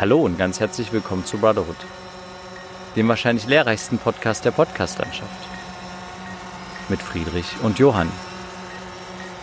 Hallo 0.00 0.22
und 0.22 0.38
ganz 0.38 0.60
herzlich 0.60 0.94
willkommen 0.94 1.26
zu 1.26 1.36
Brotherhood, 1.36 1.76
dem 2.96 3.06
wahrscheinlich 3.08 3.46
lehrreichsten 3.46 3.98
Podcast 3.98 4.46
der 4.46 4.50
Podcastlandschaft. 4.50 5.46
Mit 6.88 7.02
Friedrich 7.02 7.44
und 7.62 7.78
Johann. 7.78 8.10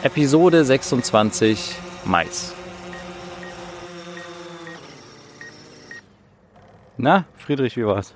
Episode 0.02 0.66
26 0.66 1.76
Mais. 2.06 2.56
Na, 6.98 7.26
Friedrich, 7.38 7.78
wie 7.78 7.86
war's? 7.86 8.16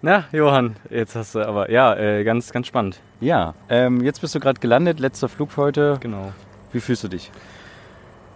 Na, 0.00 0.24
Johann, 0.32 0.76
jetzt 0.88 1.14
hast 1.14 1.34
du 1.34 1.46
aber, 1.46 1.70
ja, 1.70 1.94
äh, 1.94 2.24
ganz, 2.24 2.52
ganz 2.52 2.68
spannend. 2.68 2.98
Ja, 3.20 3.52
ähm, 3.68 4.02
jetzt 4.02 4.22
bist 4.22 4.34
du 4.34 4.40
gerade 4.40 4.60
gelandet, 4.60 4.98
letzter 4.98 5.28
Flug 5.28 5.52
für 5.52 5.60
heute. 5.60 5.98
Genau. 6.00 6.32
Wie 6.72 6.80
fühlst 6.80 7.04
du 7.04 7.08
dich? 7.08 7.30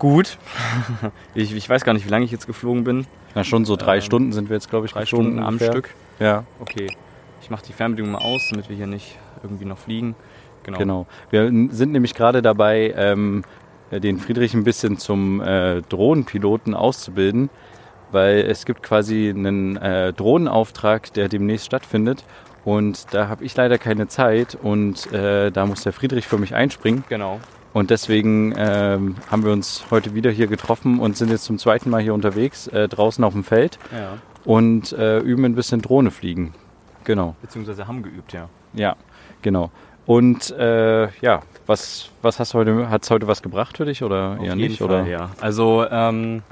Gut. 0.01 0.39
ich, 1.35 1.55
ich 1.55 1.69
weiß 1.69 1.85
gar 1.85 1.93
nicht, 1.93 2.05
wie 2.07 2.11
lange 2.11 2.25
ich 2.25 2.33
jetzt 2.33 2.47
geflogen 2.49 2.83
bin. 2.83 3.07
Na, 3.35 3.45
schon 3.45 3.65
so 3.65 3.77
drei 3.77 3.97
Ähm, 3.97 4.03
Stunden 4.03 4.33
sind 4.33 4.49
wir 4.49 4.57
jetzt, 4.57 4.69
glaube 4.69 4.87
ich, 4.87 4.93
Drei 4.93 5.07
Stunden 5.07 5.39
am 5.39 5.55
ungefähr. 5.55 5.71
Stück. 5.71 5.91
Ja, 6.19 6.45
Okay. 6.59 6.89
Ich 7.43 7.51
mache 7.51 7.65
die 7.67 7.73
Fernbedienung 7.73 8.13
mal 8.13 8.23
aus, 8.23 8.49
damit 8.51 8.69
wir 8.69 8.77
hier 8.77 8.87
nicht 8.87 9.17
irgendwie 9.43 9.65
noch 9.65 9.79
fliegen. 9.79 10.15
Genau. 10.63 10.79
genau. 10.79 11.07
Wir 11.31 11.47
sind 11.73 11.93
nämlich 11.93 12.15
gerade 12.15 12.43
dabei, 12.43 12.95
ähm, 12.97 13.45
den 13.91 14.19
Friedrich 14.19 14.55
ein 14.55 14.63
bisschen 14.63 14.99
zum 14.99 15.41
äh, 15.41 15.83
Drohnenpiloten 15.83 16.75
auszubilden, 16.75 17.51
weil 18.13 18.39
es 18.43 18.65
gibt 18.67 18.83
quasi 18.83 19.31
einen 19.31 19.77
äh, 19.79 20.13
Drohnenauftrag, 20.13 21.13
der 21.15 21.29
demnächst 21.29 21.67
stattfindet. 21.67 22.25
Und 22.65 23.13
da 23.13 23.29
habe 23.29 23.45
ich 23.45 23.57
leider 23.57 23.79
keine 23.79 24.07
Zeit 24.07 24.57
und 24.63 25.13
äh, 25.13 25.51
da 25.51 25.67
muss 25.67 25.83
der 25.83 25.93
Friedrich 25.93 26.27
für 26.27 26.39
mich 26.39 26.55
einspringen. 26.55 27.05
Genau. 27.09 27.41
Und 27.73 27.91
deswegen 27.91 28.53
ähm, 28.57 29.17
haben 29.31 29.45
wir 29.45 29.53
uns 29.53 29.85
heute 29.91 30.15
wieder 30.15 30.31
hier 30.31 30.49
getroffen 30.49 30.99
und 30.99 31.17
sind 31.17 31.31
jetzt 31.31 31.45
zum 31.45 31.59
zweiten 31.59 31.89
Mal 31.91 32.03
hier 32.03 32.15
unterwegs, 32.15 32.67
äh, 32.69 32.89
draußen 32.89 33.23
auf 33.23 33.33
dem 33.33 33.45
Feld 33.45 33.79
Ja. 33.93 34.19
und 34.45 34.93
äh, 34.93 35.19
üben 35.21 35.45
ein 35.45 35.55
bisschen 35.55 35.81
Drohne 35.81 36.11
fliegen. 36.11 36.53
Genau, 37.05 37.35
Beziehungsweise 37.41 37.87
haben 37.87 38.03
geübt, 38.03 38.33
ja. 38.33 38.49
ja, 38.75 38.97
genau. 39.43 39.71
Und 40.05 40.51
äh, 40.51 41.09
ja, 41.21 41.43
was, 41.67 42.11
was 42.23 42.39
hast 42.41 42.53
du 42.55 42.59
heute, 42.59 42.91
hat 42.91 43.05
es 43.05 43.11
heute 43.11 43.27
was 43.29 43.43
gebracht 43.43 43.77
für 43.77 43.85
dich 43.85 44.03
oder 44.03 44.33
Auf 44.39 44.45
eher 44.45 44.55
jeden 44.57 44.71
nicht? 44.73 44.79
Fall, 44.79 44.87
oder? 44.89 45.07
ja. 45.07 45.31
Also, 45.41 45.87
ähm, 45.89 46.43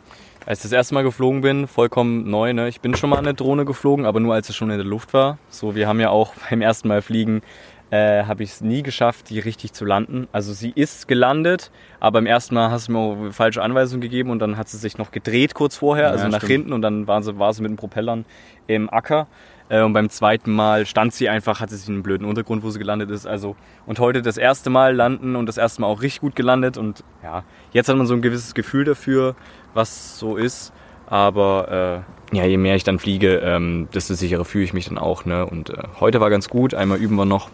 als 0.47 0.61
ich 0.61 0.63
das 0.65 0.73
erste 0.73 0.95
Mal 0.95 1.03
geflogen 1.03 1.41
bin, 1.43 1.67
vollkommen 1.67 2.31
neu, 2.31 2.53
ne? 2.55 2.69
Ich 2.69 2.81
bin 2.81 2.95
schon 2.95 3.11
mal 3.11 3.19
eine 3.19 3.35
Drohne 3.35 3.65
geflogen, 3.65 4.07
aber 4.07 4.21
nur 4.21 4.35
als 4.35 4.49
es 4.49 4.57
schon 4.57 4.71
in 4.71 4.79
der 4.79 4.87
Luft 4.87 5.13
war. 5.13 5.39
So, 5.51 5.75
wir 5.75 5.89
haben 5.89 5.99
ja 6.01 6.11
auch 6.11 6.33
beim 6.51 6.63
ersten 6.63 6.87
Mal 6.89 7.03
fliegen, 7.03 7.43
äh, 7.91 8.25
habe 8.25 8.43
ich 8.43 8.51
es 8.51 8.61
nie 8.61 8.83
geschafft, 8.83 9.31
die 9.31 9.39
richtig 9.39 9.73
zu 9.73 9.85
landen. 9.85 10.29
Also 10.33 10.53
sie 10.53 10.71
ist 10.75 11.09
gelandet, 11.09 11.71
aber 12.01 12.19
beim 12.19 12.27
ersten 12.27 12.55
Mal 12.55 12.71
hast 12.71 12.89
du 12.89 12.93
mir 12.93 13.33
falsche 13.33 13.63
Anweisungen 13.63 14.01
gegeben 14.03 14.31
und 14.31 14.41
dann 14.41 14.57
hat 14.57 14.69
sie 14.69 14.77
sich 14.77 14.99
noch 14.99 15.11
gedreht 15.11 15.55
kurz 15.55 15.77
vorher, 15.77 16.07
Ja, 16.07 16.11
also 16.11 16.29
nach 16.29 16.39
stimmt. 16.39 16.53
hinten 16.53 16.73
und 16.75 16.83
dann 16.83 17.07
war 17.07 17.23
sie, 17.23 17.39
war 17.39 17.53
sie 17.55 17.63
mit 17.63 17.71
den 17.71 17.77
Propellern 17.77 18.25
im 18.67 18.93
Acker. 18.93 19.27
Äh, 19.71 19.83
Und 19.83 19.93
beim 19.95 20.11
zweiten 20.11 20.51
Mal 20.53 20.85
stand 20.87 21.15
sie 21.15 21.29
einfach, 21.29 21.61
hatte 21.61 21.77
sie 21.77 21.91
einen 21.93 22.03
blöden 22.03 22.27
Untergrund, 22.27 22.63
wo 22.63 22.71
sie 22.71 22.79
gelandet 22.79 23.11
ist. 23.11 23.27
Also 23.27 23.57
und 23.87 23.99
heute 24.01 24.21
das 24.23 24.37
erste 24.37 24.69
Mal 24.71 24.95
landen 24.95 25.35
und 25.37 25.47
das 25.47 25.57
erste 25.57 25.81
Mal 25.81 25.87
auch 25.89 26.03
richtig 26.03 26.21
gut 26.21 26.37
gelandet. 26.37 26.77
Und 26.77 27.03
ja, 27.23 27.43
jetzt 27.73 27.89
hat 27.89 27.97
man 27.97 28.07
so 28.07 28.15
ein 28.15 28.23
gewisses 28.23 28.55
Gefühl 28.55 28.85
dafür, 28.85 29.35
was 29.75 30.19
so 30.19 30.37
ist. 30.37 30.73
Aber 31.07 32.05
äh, 32.33 32.37
ja, 32.37 32.45
je 32.45 32.59
mehr 32.59 32.75
ich 32.77 32.85
dann 32.85 32.99
fliege, 32.99 33.39
ähm, 33.39 33.89
desto 33.95 34.13
sicherer 34.13 34.45
fühle 34.45 34.65
ich 34.65 34.75
mich 34.75 34.89
dann 34.89 34.99
auch. 34.99 35.25
Ne? 35.25 35.47
Und 35.47 35.71
äh, 35.71 35.83
heute 36.01 36.21
war 36.21 36.29
ganz 36.29 36.51
gut. 36.51 36.75
Einmal 36.75 36.99
üben 36.99 37.17
wir 37.17 37.25
noch. 37.25 37.49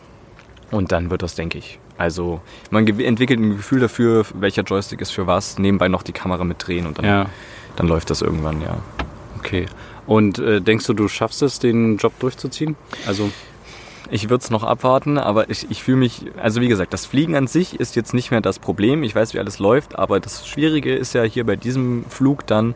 Und 0.74 0.90
dann 0.90 1.08
wird 1.08 1.22
das, 1.22 1.36
denke 1.36 1.58
ich. 1.58 1.78
Also 1.98 2.40
man 2.70 2.84
entwickelt 2.98 3.38
ein 3.38 3.56
Gefühl 3.58 3.78
dafür, 3.78 4.26
welcher 4.34 4.62
Joystick 4.62 5.00
ist 5.00 5.12
für 5.12 5.28
was. 5.28 5.56
Nebenbei 5.56 5.86
noch 5.86 6.02
die 6.02 6.10
Kamera 6.12 6.42
mitdrehen 6.42 6.84
und 6.88 6.98
dann, 6.98 7.04
Ja, 7.04 7.26
dann 7.76 7.86
läuft 7.86 8.10
das 8.10 8.22
irgendwann, 8.22 8.60
ja. 8.60 8.78
okay. 9.38 9.66
Und 10.06 10.40
äh, 10.40 10.60
denkst 10.60 10.84
du, 10.86 10.92
du 10.92 11.06
schaffst 11.06 11.42
es, 11.42 11.60
den 11.60 11.96
Job 11.98 12.12
durchzuziehen? 12.18 12.74
Also, 13.06 13.30
Ich 14.10 14.28
würde 14.28 14.42
es 14.42 14.50
noch 14.50 14.64
abwarten, 14.64 15.16
aber 15.16 15.48
ich, 15.48 15.70
ich 15.70 15.82
fühle 15.84 15.98
mich, 15.98 16.22
also 16.42 16.60
wie 16.60 16.68
gesagt, 16.68 16.92
das 16.92 17.06
Fliegen 17.06 17.36
an 17.36 17.46
sich 17.46 17.78
ist 17.78 17.94
jetzt 17.94 18.12
nicht 18.12 18.32
mehr 18.32 18.40
das 18.40 18.58
Problem. 18.58 19.04
Ich 19.04 19.14
weiß, 19.14 19.32
wie 19.32 19.38
alles 19.38 19.60
läuft, 19.60 19.96
aber 19.96 20.18
das 20.18 20.46
Schwierige 20.48 20.92
ist 20.94 21.14
ja 21.14 21.22
hier 21.22 21.46
bei 21.46 21.54
diesem 21.56 22.04
Flug 22.08 22.46
dann, 22.48 22.74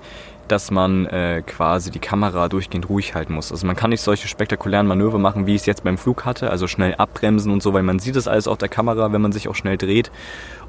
dass 0.48 0.70
man 0.70 1.06
äh, 1.06 1.42
quasi 1.46 1.90
die 1.90 1.98
Kamera 1.98 2.48
durchgehend 2.48 2.88
ruhig 2.88 3.14
halten 3.14 3.34
muss. 3.34 3.52
Also 3.52 3.66
man 3.66 3.76
kann 3.76 3.90
nicht 3.90 4.02
solche 4.02 4.28
spektakulären 4.28 4.86
Manöver 4.86 5.18
machen, 5.18 5.46
wie 5.46 5.54
ich 5.54 5.60
es 5.62 5.66
jetzt 5.66 5.84
beim 5.84 5.98
Flug 5.98 6.24
hatte, 6.24 6.50
also 6.50 6.66
schnell 6.66 6.94
abbremsen 6.96 7.52
und 7.52 7.62
so, 7.62 7.72
weil 7.72 7.82
man 7.82 7.98
sieht 7.98 8.16
das 8.16 8.28
alles 8.28 8.48
auf 8.48 8.58
der 8.58 8.68
Kamera, 8.68 9.12
wenn 9.12 9.20
man 9.22 9.32
sich 9.32 9.48
auch 9.48 9.54
schnell 9.54 9.76
dreht. 9.76 10.10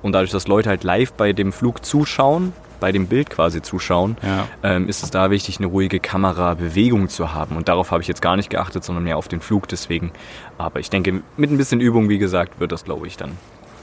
Und 0.01 0.13
dadurch, 0.13 0.31
dass 0.31 0.47
Leute 0.47 0.69
halt 0.69 0.83
live 0.83 1.13
bei 1.13 1.33
dem 1.33 1.51
Flug 1.51 1.83
zuschauen, 1.85 2.53
bei 2.79 2.93
dem 2.93 3.07
Bild 3.07 3.29
quasi 3.29 3.61
zuschauen, 3.61 4.15
Ja. 4.23 4.47
ähm, 4.63 4.87
ist 4.87 5.03
es 5.03 5.11
da 5.11 5.29
wichtig, 5.31 5.57
eine 5.57 5.67
ruhige 5.67 5.99
Kamerabewegung 5.99 7.09
zu 7.09 7.33
haben. 7.33 7.57
Und 7.57 7.67
darauf 7.67 7.91
habe 7.91 8.01
ich 8.01 8.07
jetzt 8.07 8.21
gar 8.21 8.37
nicht 8.37 8.49
geachtet, 8.49 8.83
sondern 8.85 9.03
mehr 9.03 9.17
auf 9.17 9.27
den 9.27 9.41
Flug 9.41 9.67
deswegen. 9.67 10.11
Aber 10.57 10.79
ich 10.79 10.89
denke, 10.89 11.21
mit 11.35 11.51
ein 11.51 11.57
bisschen 11.57 11.81
Übung, 11.81 12.07
wie 12.07 12.19
gesagt, 12.19 12.59
wird 12.61 12.71
das, 12.71 12.85
glaube 12.85 13.05
ich, 13.07 13.17
dann. 13.17 13.31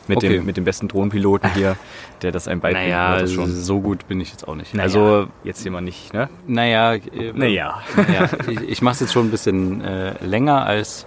Mit, 0.09 0.19
Okay. 0.19 0.29
dem, 0.29 0.47
mit 0.47 0.57
dem 0.57 0.65
besten 0.65 0.89
Drohnenpiloten 0.89 1.51
hier, 1.55 1.77
der 2.23 2.33
das 2.33 2.49
einem 2.49 2.61
beibringt, 2.61 2.89
naja, 2.89 3.27
schon. 3.27 3.51
so 3.51 3.81
gut 3.81 4.07
bin 4.09 4.21
ich 4.21 4.31
jetzt 4.31 4.47
auch 4.47 4.55
nicht. 4.55 4.79
Also, 4.79 5.01
Also, 5.05 5.29
jetzt 5.45 5.63
hier 5.63 5.71
mal 5.73 5.81
nicht, 5.81 6.13
ne? 6.15 6.29
naja, 6.47 6.95
äh, 6.95 7.01
Naja. 7.35 7.81
naja 7.97 8.29
ich, 8.49 8.61
ich 8.61 8.83
mache 8.83 8.95
es 8.95 9.01
jetzt 9.01 9.13
schon 9.13 9.27
ein 9.27 9.31
bisschen 9.31 9.83
äh, 9.85 10.15
länger 10.25 10.65
als 10.65 11.07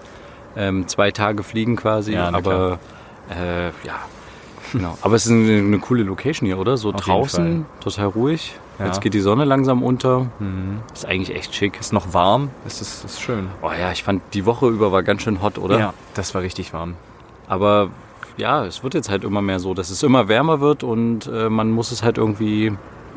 ähm, 0.58 0.88
zwei 0.88 1.12
Tage 1.12 1.44
fliegen 1.44 1.76
quasi, 1.76 2.14
Ja, 2.14 2.30
aber 2.34 2.80
äh, 3.30 3.68
ja, 3.86 3.96
genau. 4.74 4.98
Aber 5.02 5.16
es 5.16 5.26
ist 5.26 5.32
eine, 5.32 5.58
eine 5.59 5.80
coole 5.80 6.04
Location 6.04 6.46
hier, 6.48 6.58
oder? 6.58 6.76
So 6.78 6.92
Auf 6.92 7.02
draußen, 7.02 7.66
total 7.80 8.08
ruhig. 8.08 8.56
Ja. 8.80 8.86
Jetzt 8.88 9.02
geht 9.02 9.14
die 9.14 9.20
Sonne 9.20 9.44
langsam 9.46 9.84
unter. 9.84 10.28
Mhm. 10.40 10.80
Ist 10.94 11.06
eigentlich 11.06 11.36
echt 11.36 11.54
schick. 11.54 11.80
Ist 11.80 11.92
noch 11.94 12.14
warm, 12.14 12.50
es 12.66 12.82
ist, 12.82 13.04
ist 13.04 13.22
schön. 13.22 13.50
Oh 13.62 13.70
ja, 13.78 13.92
ich 13.92 14.04
fand 14.04 14.22
die 14.34 14.46
Woche 14.46 14.68
über 14.68 14.92
war 14.92 15.04
ganz 15.04 15.22
schön 15.22 15.42
hot, 15.42 15.58
oder? 15.58 15.78
Ja, 15.80 15.94
das 16.14 16.34
war 16.34 16.42
richtig 16.42 16.74
warm. 16.74 16.96
Aber 17.48 17.90
ja, 18.40 18.66
es 18.66 18.84
wird 18.84 18.94
jetzt 18.94 19.10
halt 19.10 19.24
immer 19.24 19.42
mehr 19.42 19.60
so, 19.60 19.74
dass 19.74 19.90
es 19.90 20.02
immer 20.04 20.28
wärmer 20.28 20.60
wird 20.62 20.84
und 20.84 21.28
äh, 21.28 21.50
man 21.50 21.70
muss 21.72 21.92
es 21.92 22.02
halt 22.04 22.18
irgendwie 22.18 22.72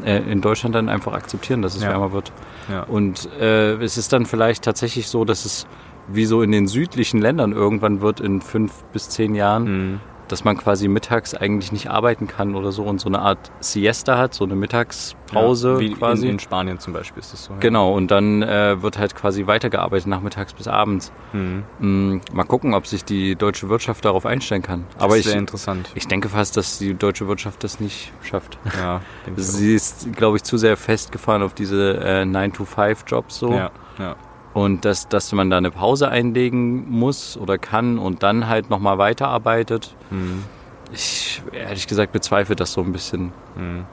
äh, 0.04 0.18
in 0.30 0.40
Deutschland 0.40 0.74
dann 0.74 0.88
einfach 0.88 1.12
akzeptieren, 1.12 1.62
dass 1.62 1.74
es 1.76 1.82
Ja. 1.82 1.90
wärmer 1.90 2.12
wird. 2.12 2.32
Ja. 2.70 2.82
Und 2.82 3.28
äh, 3.40 3.74
es 3.82 3.96
ist 3.96 4.12
dann 4.12 4.26
vielleicht 4.26 4.64
tatsächlich 4.64 5.08
so, 5.08 5.24
dass 5.24 5.44
es 5.44 5.66
wie 6.08 6.24
so 6.24 6.42
in 6.42 6.50
den 6.52 6.66
südlichen 6.66 7.20
Ländern 7.20 7.52
irgendwann 7.52 8.00
wird 8.00 8.20
in 8.20 8.40
fünf 8.42 8.72
bis 8.92 9.08
zehn 9.08 9.34
Jahren, 9.34 9.64
Mhm. 9.92 10.00
Dass 10.32 10.44
man 10.44 10.56
quasi 10.56 10.88
mittags 10.88 11.34
eigentlich 11.34 11.72
nicht 11.72 11.90
arbeiten 11.90 12.26
kann 12.26 12.54
oder 12.54 12.72
so 12.72 12.84
und 12.84 13.00
so 13.00 13.08
eine 13.08 13.18
Art 13.18 13.38
Siesta 13.60 14.16
hat, 14.16 14.32
so 14.32 14.44
eine 14.44 14.54
Mittagspause 14.54 15.74
Ja, 15.74 15.78
wie 15.78 15.92
quasi. 15.92 16.26
In, 16.26 16.32
in 16.32 16.38
Spanien 16.38 16.78
zum 16.78 16.94
Beispiel 16.94 17.20
ist 17.20 17.34
das 17.34 17.44
so. 17.44 17.52
ja. 17.52 17.58
Genau, 17.60 17.92
und 17.92 18.10
dann 18.10 18.42
äh, 18.42 18.80
wird 18.80 18.96
halt 18.98 19.14
quasi 19.14 19.46
weitergearbeitet, 19.46 20.06
nachmittags 20.06 20.54
bis 20.54 20.68
abends. 20.68 21.12
Mhm. 21.34 21.64
Mm, 21.80 22.20
mal 22.32 22.44
gucken, 22.44 22.72
ob 22.72 22.86
sich 22.86 23.04
die 23.04 23.36
deutsche 23.36 23.68
Wirtschaft 23.68 24.06
darauf 24.06 24.24
einstellen 24.24 24.62
kann. 24.62 24.86
Aber 24.98 25.08
das 25.16 25.18
ich, 25.18 25.26
wäre 25.26 25.38
interessant. 25.38 25.90
ich 25.94 26.08
denke 26.08 26.30
fast, 26.30 26.56
dass 26.56 26.78
die 26.78 26.94
deutsche 26.94 27.28
Wirtschaft 27.28 27.62
das 27.62 27.78
nicht 27.78 28.10
schafft. 28.22 28.56
Ja, 28.78 29.02
denke 29.26 29.42
ich 29.42 29.46
auch. 29.48 29.52
Sie 29.52 29.74
ist, 29.74 30.16
glaube 30.16 30.38
ich, 30.38 30.44
zu 30.44 30.56
sehr 30.56 30.78
festgefahren 30.78 31.42
auf 31.42 31.52
diese 31.52 31.98
äh, 31.98 32.22
9-to-5-Jobs 32.22 33.38
so. 33.38 33.52
Ja, 33.52 33.70
ja. 33.98 34.16
Und 34.54 34.84
dass, 34.84 35.08
dass 35.08 35.32
man 35.32 35.48
da 35.48 35.56
eine 35.56 35.70
Pause 35.70 36.08
einlegen 36.08 36.90
muss 36.90 37.36
oder 37.38 37.56
kann 37.56 37.98
und 37.98 38.22
dann 38.22 38.48
halt 38.48 38.68
nochmal 38.68 38.98
weiterarbeitet. 38.98 39.94
Mhm. 40.10 40.44
Ich, 40.92 41.42
ehrlich 41.52 41.86
gesagt, 41.86 42.12
bezweifle 42.12 42.54
das 42.54 42.72
so 42.74 42.82
ein 42.82 42.92
bisschen. 42.92 43.32
Mhm. 43.56 43.84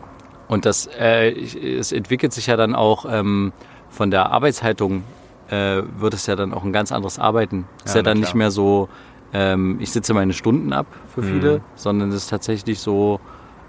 Und 0.50 0.66
das, 0.66 0.88
äh, 1.00 1.32
es 1.32 1.92
entwickelt 1.92 2.34
sich 2.34 2.48
ja 2.48 2.58
dann 2.58 2.76
auch 2.76 3.06
ähm, 3.10 3.54
von 3.90 4.12
der 4.12 4.32
Arbeitshaltung, 4.32 5.04
äh, 5.50 5.82
wird 6.00 6.14
es 6.14 6.26
ja 6.28 6.36
dann 6.36 6.54
auch 6.54 6.64
ein 6.64 6.74
ganz 6.74 6.92
anderes 6.92 7.20
Arbeiten. 7.20 7.66
ist 7.86 7.94
Ja, 7.94 8.00
ja 8.00 8.04
dann 8.04 8.18
na 8.18 8.22
nicht 8.22 8.30
klar. 8.32 8.38
mehr 8.40 8.52
so, 8.52 8.90
ähm, 9.32 9.78
ich 9.80 9.92
sitze 9.92 10.14
meine 10.14 10.34
Stunden 10.34 10.74
ab 10.74 10.88
für 11.14 11.24
viele, 11.24 11.58
Mhm. 11.60 11.62
sondern 11.76 12.10
es 12.10 12.16
ist 12.24 12.30
tatsächlich 12.32 12.80
so, 12.82 13.20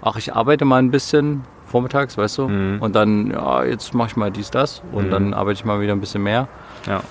ach, 0.01 0.17
ich 0.17 0.33
arbeite 0.35 0.65
mal 0.65 0.79
ein 0.79 0.91
bisschen 0.91 1.43
vormittags, 1.67 2.17
weißt 2.17 2.37
du, 2.39 2.47
Mhm. 2.49 2.77
und 2.81 2.95
dann, 2.95 3.31
ja, 3.31 3.63
jetzt 3.63 3.93
mache 3.93 4.09
ich 4.09 4.15
mal 4.17 4.29
dies, 4.31 4.51
das 4.51 4.81
und 4.91 5.05
Mhm. 5.05 5.11
dann 5.11 5.33
arbeite 5.33 5.59
ich 5.59 5.65
mal 5.65 5.79
wieder 5.79 5.93
ein 5.93 6.01
bisschen 6.01 6.23
mehr. 6.23 6.47
Ja. 6.87 7.01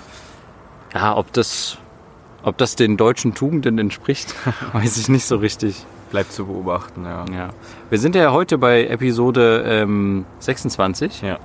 Ja, 0.94 1.16
ob 1.16 1.32
das, 1.32 1.78
ob 2.42 2.58
das 2.58 2.76
den 2.76 2.96
deutschen 2.96 3.34
Tugenden 3.34 3.78
entspricht, 3.78 4.34
weiß 4.72 4.96
ich 4.96 5.08
nicht 5.08 5.24
so 5.26 5.36
richtig. 5.36 5.84
Bleibt 6.10 6.32
zu 6.32 6.46
beobachten, 6.46 7.04
ja. 7.04 7.24
Ja. 7.32 7.48
Wir 7.88 7.98
sind 7.98 8.16
ja 8.16 8.32
heute 8.32 8.58
bei 8.58 8.86
Episode 8.86 9.62
ähm, 9.64 10.24
26 10.40 11.22
Ja. 11.22 11.38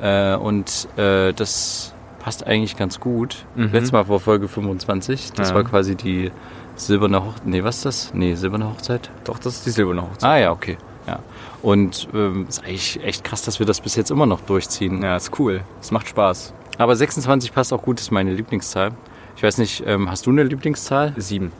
äh, 0.00 0.36
und 0.36 0.86
äh, 0.96 1.32
das 1.32 1.92
passt 2.20 2.46
eigentlich 2.46 2.76
ganz 2.76 3.00
gut. 3.00 3.44
Mhm. 3.56 3.70
Letztes 3.72 3.90
Mal 3.90 4.08
war 4.08 4.20
Folge 4.20 4.46
25, 4.46 5.32
das 5.32 5.48
Ja. 5.50 5.56
war 5.56 5.64
quasi 5.64 5.96
die 5.96 6.30
silberne 6.76 7.24
Hochzeit. 7.24 7.46
Nee, 7.46 7.64
was 7.64 7.76
ist 7.78 7.84
das? 7.84 8.14
Nee, 8.14 8.36
silberne 8.36 8.68
Hochzeit? 8.70 9.10
Doch, 9.24 9.40
das 9.40 9.54
ist 9.56 9.66
die 9.66 9.70
silberne 9.70 10.02
Hochzeit. 10.02 10.30
Ah 10.30 10.36
ja, 10.38 10.52
okay. 10.52 10.78
Ja. 11.08 11.18
Und 11.60 12.06
ähm, 12.14 12.46
ist 12.48 12.62
eigentlich 12.62 13.02
echt 13.02 13.24
krass, 13.24 13.42
dass 13.42 13.58
wir 13.58 13.66
das 13.66 13.80
bis 13.80 13.96
jetzt 13.96 14.12
immer 14.12 14.26
noch 14.26 14.40
durchziehen. 14.42 15.02
Ja, 15.02 15.16
ist 15.16 15.36
cool. 15.40 15.62
Es 15.80 15.90
macht 15.90 16.06
Spaß. 16.06 16.52
Aber 16.78 16.96
26 16.96 17.52
passt 17.52 17.72
auch 17.72 17.82
gut, 17.82 18.00
ist 18.00 18.10
meine 18.10 18.32
Lieblingszahl. 18.32 18.92
Ich 19.36 19.42
weiß 19.42 19.58
nicht, 19.58 19.82
ähm, 19.86 20.10
hast 20.10 20.26
du 20.26 20.30
eine 20.30 20.42
Lieblingszahl? 20.42 21.12
Sieben. 21.16 21.52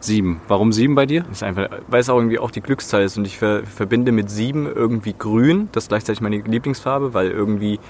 Sieben. 0.00 0.40
Warum 0.48 0.72
sieben 0.72 0.94
bei 0.94 1.06
dir? 1.06 1.24
Ist 1.32 1.42
einfach, 1.42 1.68
weil 1.88 2.00
es 2.00 2.10
auch 2.10 2.16
irgendwie 2.16 2.38
auch 2.38 2.50
die 2.50 2.60
Glückszahl 2.60 3.02
ist 3.02 3.16
und 3.16 3.26
ich 3.26 3.38
ver 3.38 3.62
verbinde 3.64 4.12
mit 4.12 4.28
sieben 4.30 4.66
irgendwie 4.66 5.14
grün, 5.16 5.68
das 5.72 5.84
ist 5.84 5.88
gleichzeitig 5.88 6.20
meine 6.20 6.36
Lieblingsfarbe, 6.36 7.14
weil 7.14 7.30
irgendwie 7.30 7.80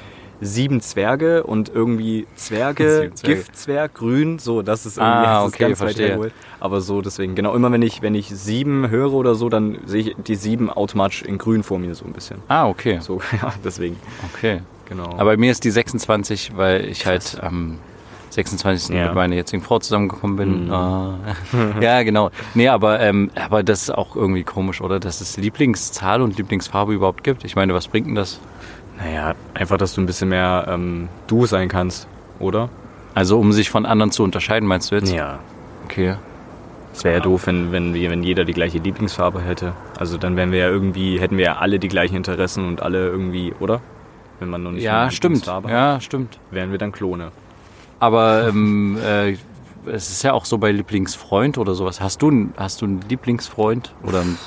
sieben 0.40 0.80
Zwerge 0.80 1.42
und 1.42 1.70
irgendwie 1.74 2.26
Zwerge, 2.36 3.10
Zwerge. 3.14 3.36
Giftzwerg, 3.36 3.94
grün, 3.94 4.38
so, 4.38 4.62
das 4.62 4.86
ist 4.86 4.96
irgendwie 4.98 5.26
Ah, 5.26 5.44
das 5.44 5.54
okay, 5.54 5.64
ganz 5.64 5.80
weit 5.80 5.86
verstehe. 5.88 6.06
hergeholt. 6.08 6.32
Aber 6.60 6.80
so, 6.80 7.02
deswegen, 7.02 7.34
genau, 7.34 7.54
immer 7.54 7.72
wenn 7.72 7.82
ich, 7.82 8.00
wenn 8.02 8.14
ich 8.14 8.28
sieben 8.28 8.90
höre 8.90 9.12
oder 9.12 9.34
so, 9.34 9.48
dann 9.48 9.78
sehe 9.86 10.00
ich 10.02 10.16
die 10.24 10.36
sieben 10.36 10.70
automatisch 10.70 11.22
in 11.22 11.38
grün 11.38 11.62
vor 11.64 11.78
mir 11.80 11.94
so 11.96 12.04
ein 12.04 12.12
bisschen. 12.12 12.38
Ah, 12.46 12.68
okay. 12.68 12.98
So, 13.00 13.20
ja, 13.42 13.52
deswegen, 13.64 13.96
Okay. 14.34 14.60
Genau. 14.88 15.10
Aber 15.12 15.32
bei 15.32 15.36
mir 15.36 15.50
ist 15.50 15.64
die 15.64 15.70
26, 15.70 16.56
weil 16.56 16.84
ich 16.84 17.06
halt 17.06 17.38
am 17.42 17.78
26. 18.30 18.94
Ja. 18.94 19.06
mit 19.06 19.14
meiner 19.14 19.36
jetzigen 19.36 19.62
Frau 19.62 19.78
zusammengekommen 19.78 20.36
bin. 20.36 20.64
Mhm. 20.66 20.72
Ah. 20.72 21.18
ja, 21.80 22.02
genau. 22.02 22.30
Nee, 22.54 22.68
aber, 22.68 23.00
ähm, 23.00 23.30
aber 23.36 23.62
das 23.62 23.82
ist 23.82 23.90
auch 23.90 24.16
irgendwie 24.16 24.42
komisch, 24.42 24.80
oder? 24.80 24.98
Dass 24.98 25.20
es 25.20 25.36
Lieblingszahl 25.36 26.20
und 26.20 26.36
Lieblingsfarbe 26.36 26.92
überhaupt 26.92 27.22
gibt. 27.22 27.44
Ich 27.44 27.54
meine, 27.54 27.74
was 27.74 27.88
bringt 27.88 28.08
denn 28.08 28.14
das? 28.14 28.40
naja, 28.98 29.34
einfach, 29.54 29.76
dass 29.76 29.94
du 29.94 30.00
ein 30.00 30.06
bisschen 30.06 30.28
mehr 30.28 30.66
ähm, 30.68 31.08
du 31.26 31.46
sein 31.46 31.68
kannst, 31.68 32.06
oder? 32.38 32.68
Also, 33.14 33.38
um 33.38 33.52
sich 33.52 33.70
von 33.70 33.86
anderen 33.86 34.10
zu 34.10 34.22
unterscheiden, 34.22 34.68
meinst 34.68 34.90
du 34.90 34.96
jetzt? 34.96 35.12
Ja. 35.12 35.38
Okay. 35.84 36.16
Es 36.92 37.02
wäre 37.02 37.16
ja 37.16 37.20
doof, 37.20 37.46
wenn, 37.46 37.72
wenn, 37.72 37.92
wir, 37.92 38.10
wenn 38.10 38.22
jeder 38.22 38.44
die 38.44 38.52
gleiche 38.52 38.78
Lieblingsfarbe 38.78 39.40
hätte. 39.40 39.72
Also 39.98 40.16
dann 40.16 40.36
wären 40.36 40.52
wir 40.52 40.60
ja 40.60 40.68
irgendwie, 40.68 41.18
hätten 41.18 41.36
wir 41.36 41.44
ja 41.44 41.56
alle 41.56 41.80
die 41.80 41.88
gleichen 41.88 42.14
Interessen 42.14 42.68
und 42.68 42.82
alle 42.82 43.08
irgendwie, 43.08 43.52
oder? 43.58 43.80
Wenn 44.44 44.50
man 44.50 44.62
noch 44.62 44.72
nicht 44.72 44.82
Ja, 44.82 45.10
stimmt. 45.10 45.46
Hat, 45.48 45.66
Ja, 45.68 45.98
stimmt. 46.02 46.38
wären 46.50 46.70
wir 46.70 46.76
dann 46.78 46.92
Klone. 46.92 47.32
Aber 47.98 48.46
ähm, 48.48 48.98
äh, 49.02 49.36
es 49.86 50.10
ist 50.10 50.22
ja 50.22 50.34
auch 50.34 50.44
so 50.44 50.58
bei 50.58 50.70
Lieblingsfreund 50.70 51.56
oder 51.56 51.74
sowas. 51.74 52.02
Hast 52.02 52.20
du, 52.20 52.28
einen- 52.28 52.52
hast 52.58 52.82
du 52.82 52.84
einen 52.84 53.00
Lieblingsfreund 53.08 53.92
oder 54.02 54.20
einen, 54.20 54.38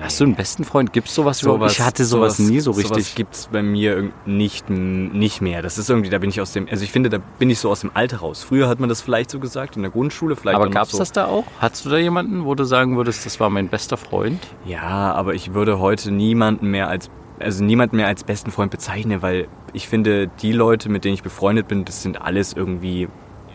hast 0.00 0.18
du 0.20 0.24
einen 0.24 0.34
besten 0.34 0.64
Freund? 0.64 0.94
Gibt 0.94 1.08
es 1.08 1.14
sowas, 1.14 1.42
überhaupt? 1.42 1.70
Ich 1.72 1.80
hatte 1.82 2.06
sowas, 2.06 2.38
nie 2.38 2.60
so 2.60 2.72
Sowas 2.72 2.90
richtig. 2.96 3.14
gibt 3.16 3.34
es 3.34 3.46
bei 3.48 3.62
mir 3.62 4.10
nicht, 4.24 4.70
nicht 4.70 5.42
mehr. 5.42 5.60
Das 5.60 5.76
ist 5.76 5.90
irgendwie, 5.90 6.08
da 6.08 6.16
bin 6.18 6.30
ich 6.30 6.40
aus 6.40 6.52
dem, 6.52 6.66
also 6.70 6.82
ich 6.82 6.90
finde, 6.92 7.10
da 7.10 7.18
bin 7.38 7.50
ich 7.50 7.58
so 7.58 7.70
aus 7.70 7.80
dem 7.80 7.90
Alter 7.92 8.18
raus. 8.18 8.42
Früher 8.42 8.68
hat 8.68 8.80
man 8.80 8.88
das 8.88 9.02
vielleicht 9.02 9.30
so 9.30 9.38
gesagt, 9.38 9.76
in 9.76 9.82
der 9.82 9.90
Grundschule 9.90 10.36
vielleicht 10.36 10.56
Aber 10.56 10.70
gab 10.70 10.84
es 10.86 10.92
so. 10.92 10.98
das 10.98 11.12
da 11.12 11.26
auch? 11.26 11.44
Hattest 11.60 11.84
du 11.84 11.90
da 11.90 11.98
jemanden, 11.98 12.46
wo 12.46 12.54
du 12.54 12.64
sagen 12.64 12.96
würdest, 12.96 13.26
das 13.26 13.38
war 13.40 13.50
mein 13.50 13.68
bester 13.68 13.98
Freund? 13.98 14.40
Ja, 14.64 15.12
aber 15.12 15.34
ich 15.34 15.52
würde 15.52 15.78
heute 15.78 16.10
niemanden 16.10 16.70
mehr 16.70 16.88
als 16.88 17.10
also 17.38 17.64
niemanden 17.64 17.96
mehr 17.96 18.06
als 18.06 18.24
besten 18.24 18.50
Freund 18.50 18.70
bezeichnen, 18.70 19.22
weil 19.22 19.48
ich 19.72 19.88
finde, 19.88 20.28
die 20.40 20.52
Leute, 20.52 20.88
mit 20.88 21.04
denen 21.04 21.14
ich 21.14 21.22
befreundet 21.22 21.68
bin, 21.68 21.84
das 21.84 22.02
sind 22.02 22.22
alles 22.22 22.52
irgendwie 22.52 23.08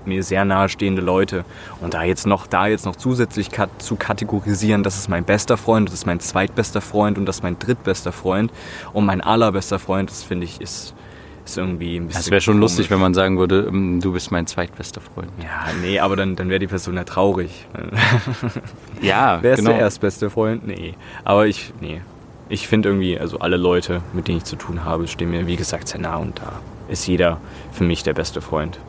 mir 0.06 0.24
sehr 0.24 0.46
nahestehende 0.46 1.02
Leute. 1.02 1.46
Und 1.81 1.94
da 1.94 2.04
jetzt 2.04 2.28
noch, 2.28 2.48
da 2.48 2.68
jetzt 2.68 2.86
noch 2.86 2.96
zusätzlich 2.96 3.52
kat 3.52 3.70
zu 3.80 3.96
kategorisieren, 3.96 4.84
das 4.84 4.98
ist 4.98 5.08
mein 5.08 5.24
bester 5.24 5.58
Freund, 5.58 5.88
das 5.90 5.94
ist 5.94 6.06
mein 6.06 6.20
zweitbester 6.20 6.81
Freund 6.81 7.18
und 7.18 7.26
das 7.26 7.38
ist 7.38 7.44
mein 7.44 7.58
drittbester 7.58 8.12
Freund 8.12 8.52
und 8.94 9.06
mein 9.06 9.22
allerbester 9.22 9.80
Freund, 9.80 10.10
das 10.10 10.24
finde 10.24 10.46
ich 10.46 10.60
ist, 10.60 10.94
ist 11.46 11.58
irgendwie 11.58 11.98
ein 11.98 12.08
bisschen. 12.08 12.22
Es 12.22 12.31
wäre 12.31 12.42
schon 12.42 12.56
komisch. 12.56 12.72
lustig, 12.72 12.90
wenn 12.90 13.00
man 13.00 13.14
sagen 13.14 13.38
würde, 13.38 13.66
ähm, 13.68 14.02
du 14.02 14.12
bist 14.12 14.31
mein 14.31 14.48
zweitbester 14.48 15.02
Freund. 15.02 15.30
Ja, 15.42 15.72
nee, 15.81 16.00
aber 16.00 16.16
dann, 16.16 16.36
dann 16.36 16.50
wäre 16.50 16.60
die 16.60 16.68
Person 16.68 16.96
ja 16.96 17.04
traurig. 17.04 17.68
Ja, 19.02 19.40
Wer 19.42 19.54
ist 19.54 19.60
genau. 19.60 19.72
der 19.72 19.80
erstbeste 19.80 20.30
Freund? 20.30 20.68
Nee. 20.68 20.96
Aber 21.24 21.48
ich, 21.48 21.74
nee. 21.80 22.02
Ich 22.50 22.68
finde 22.68 22.90
irgendwie, 22.90 23.19
also 23.19 23.40
alle 23.40 23.57
Leute, 23.57 24.01
mit 24.13 24.28
denen 24.28 24.40
ich 24.40 24.44
zu 24.44 24.56
tun 24.56 24.84
habe, 24.84 25.07
stehen 25.07 25.30
mir, 25.30 25.46
wie 25.48 25.56
gesagt, 25.56 25.88
sehr 25.88 26.00
nah 26.01 26.18
und 26.18 26.40
da 26.40 26.54
ist 26.88 27.06
jeder 27.07 27.40
für 27.72 27.84
mich 27.84 28.01
der 28.04 28.13
beste 28.13 28.42
Freund. 28.42 28.80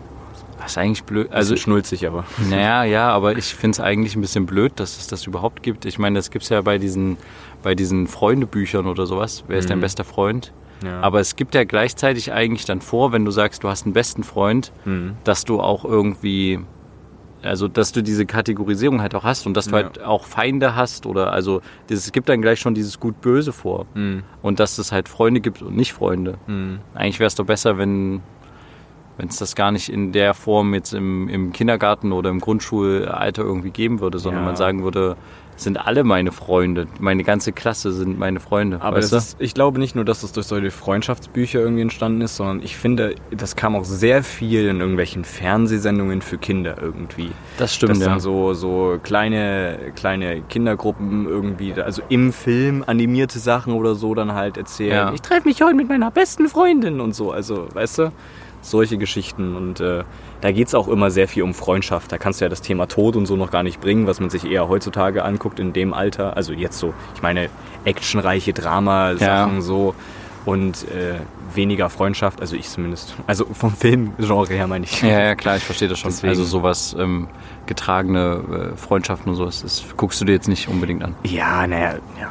Das 0.58 0.72
ist 0.72 0.78
eigentlich 0.78 1.04
blöd. 1.04 1.30
Also 1.32 1.56
schnulzig, 1.56 2.06
aber. 2.06 2.24
naja, 2.48 2.84
ja, 2.84 3.08
aber 3.10 3.36
ich 3.36 3.54
finde 3.54 3.76
es 3.76 3.80
eigentlich 3.80 4.14
ein 4.16 4.20
bisschen 4.20 4.46
blöd, 4.46 4.72
dass 4.76 4.98
es 4.98 5.06
das 5.06 5.26
überhaupt 5.26 5.62
gibt. 5.62 5.84
Ich 5.84 5.98
meine, 5.98 6.18
das 6.18 6.30
gibt 6.30 6.42
es 6.44 6.48
ja 6.48 6.60
bei 6.62 6.78
diesen, 6.78 7.16
bei 7.62 7.74
diesen 7.74 8.06
Freundebüchern 8.08 8.86
oder 8.86 9.06
sowas. 9.06 9.44
Wer 9.48 9.58
ist 9.58 9.68
dein 9.70 9.78
Mhm. 9.78 9.82
bester 9.82 10.04
Freund? 10.04 10.52
Ja. 10.84 11.00
Aber 11.00 11.20
es 11.20 11.36
gibt 11.36 11.54
ja 11.54 11.64
gleichzeitig 11.64 12.32
eigentlich 12.32 12.64
dann 12.64 12.80
vor, 12.80 13.12
wenn 13.12 13.24
du 13.26 13.30
sagst, 13.30 13.62
du 13.64 13.68
hast 13.68 13.84
einen 13.84 13.92
besten 13.92 14.22
Freund, 14.24 14.72
Hm. 14.84 15.16
dass 15.24 15.44
du 15.44 15.60
auch 15.60 15.84
irgendwie, 15.84 16.60
also 17.42 17.68
dass 17.68 17.92
du 17.92 18.02
diese 18.02 18.26
Kategorisierung 18.26 19.00
halt 19.00 19.14
auch 19.14 19.24
hast 19.24 19.46
und 19.46 19.54
dass 19.54 19.66
du 19.66 19.76
Ja. 19.76 19.82
halt 19.84 20.02
auch 20.02 20.24
Feinde 20.26 20.74
hast 20.76 21.06
oder 21.06 21.32
also 21.32 21.62
es 21.88 22.12
gibt 22.12 22.28
dann 22.28 22.42
gleich 22.42 22.60
schon 22.60 22.74
dieses 22.74 23.00
Gut-Böse 23.00 23.52
vor. 23.52 23.86
Hm. 23.94 24.22
Und 24.42 24.60
dass 24.60 24.78
es 24.78 24.92
halt 24.92 25.08
Freunde 25.08 25.40
gibt 25.40 25.62
und 25.62 25.76
nicht 25.76 25.92
Freunde. 25.92 26.38
Hm. 26.46 26.78
Eigentlich 26.94 27.18
wäre 27.18 27.28
es 27.28 27.34
doch 27.34 27.46
besser, 27.46 27.78
wenn 27.78 28.20
wenn 29.20 29.28
es 29.28 29.36
das 29.36 29.54
gar 29.54 29.70
nicht 29.70 29.90
in 29.90 30.12
der 30.12 30.32
Form 30.32 30.72
jetzt 30.72 30.94
im, 30.94 31.28
im 31.28 31.52
Kindergarten 31.52 32.12
oder 32.12 32.30
im 32.30 32.40
Grundschulalter 32.40 33.42
irgendwie 33.42 33.70
geben 33.70 34.00
würde, 34.00 34.18
sondern 34.18 34.42
Ja. 34.44 34.46
man 34.46 34.56
sagen 34.56 34.82
würde, 34.82 35.16
es 35.58 35.64
sind 35.64 35.76
alle 35.76 36.04
meine 36.04 36.32
Freunde, 36.32 36.86
meine 37.00 37.22
ganze 37.22 37.52
Klasse 37.52 37.92
sind 37.92 38.18
meine 38.18 38.40
Freunde. 38.40 38.80
Aber 38.80 38.98
ist, 38.98 39.36
ich 39.38 39.52
glaube 39.52 39.78
nicht 39.78 39.94
nur, 39.94 40.06
dass 40.06 40.22
das 40.22 40.32
durch 40.32 40.46
solche 40.46 40.70
Freundschaftsbücher 40.70 41.60
irgendwie 41.60 41.82
entstanden 41.82 42.22
ist, 42.22 42.36
sondern 42.36 42.62
ich 42.62 42.78
finde, 42.78 43.14
das 43.30 43.56
kam 43.56 43.76
auch 43.76 43.84
sehr 43.84 44.24
viel 44.24 44.66
in 44.68 44.80
irgendwelchen 44.80 45.22
Fernsehsendungen 45.22 46.22
für 46.22 46.38
Kinder 46.38 46.76
irgendwie. 46.80 47.30
das 47.58 47.74
stimmt, 47.74 47.90
dass 47.92 47.98
ja. 47.98 48.06
dann 48.06 48.20
so, 48.20 48.54
so 48.54 48.98
kleine, 49.02 49.78
kleine 49.96 50.40
Kindergruppen 50.48 51.26
irgendwie, 51.26 51.74
also 51.74 52.00
im 52.08 52.32
Film 52.32 52.82
animierte 52.86 53.38
Sachen 53.38 53.74
oder 53.74 53.94
so 53.94 54.14
dann 54.14 54.32
halt 54.32 54.56
erzählen. 54.56 54.92
Ja. 54.92 55.12
Ich 55.12 55.20
treffe 55.20 55.46
mich 55.46 55.60
heute 55.60 55.74
mit 55.74 55.90
meiner 55.90 56.10
besten 56.10 56.48
Freundin 56.48 57.02
und 57.02 57.14
so. 57.14 57.32
Also, 57.32 57.68
weißt 57.74 57.98
du, 57.98 58.12
solche 58.62 58.98
Geschichten. 58.98 59.56
Und 59.56 59.80
äh, 59.80 60.04
da 60.40 60.52
geht 60.52 60.68
es 60.68 60.74
auch 60.74 60.88
immer 60.88 61.10
sehr 61.10 61.28
viel 61.28 61.42
um 61.42 61.54
Freundschaft. 61.54 62.10
Da 62.12 62.18
kannst 62.18 62.40
du 62.40 62.44
ja 62.44 62.48
das 62.48 62.62
Thema 62.62 62.86
Tod 62.86 63.16
und 63.16 63.26
so 63.26 63.36
noch 63.36 63.50
gar 63.50 63.62
nicht 63.62 63.80
bringen, 63.80 64.06
was 64.06 64.20
man 64.20 64.30
sich 64.30 64.44
eher 64.44 64.68
heutzutage 64.68 65.24
anguckt 65.24 65.58
in 65.60 65.72
dem 65.72 65.92
Alter. 65.94 66.36
Also 66.36 66.52
jetzt 66.52 66.78
so, 66.78 66.94
ich 67.14 67.22
meine, 67.22 67.48
actionreiche 67.84 68.52
Drama-Sachen 68.52 69.54
Ja. 69.56 69.60
so 69.60 69.94
und 70.46 70.84
äh, 70.88 71.16
weniger 71.54 71.90
Freundschaft, 71.90 72.40
also 72.40 72.56
ich 72.56 72.68
zumindest. 72.68 73.14
Also 73.26 73.44
vom 73.52 73.72
Filmgenre 73.74 74.54
her 74.54 74.66
meine 74.66 74.84
ich. 74.84 75.02
Ja, 75.02 75.20
ja, 75.20 75.34
klar, 75.34 75.56
ich 75.56 75.64
verstehe 75.64 75.88
das 75.88 75.98
schon. 75.98 76.10
Deswegen. 76.10 76.30
Also 76.30 76.44
sowas, 76.44 76.96
ähm, 76.98 77.28
getragene 77.66 78.72
äh, 78.72 78.76
Freundschaften 78.76 79.30
und 79.30 79.36
sowas, 79.36 79.62
das 79.62 79.84
guckst 79.96 80.20
du 80.20 80.24
dir 80.24 80.32
jetzt 80.32 80.48
nicht 80.48 80.68
unbedingt 80.68 81.04
an. 81.04 81.14
Ja, 81.24 81.66
naja, 81.66 81.96
ja, 82.18 82.30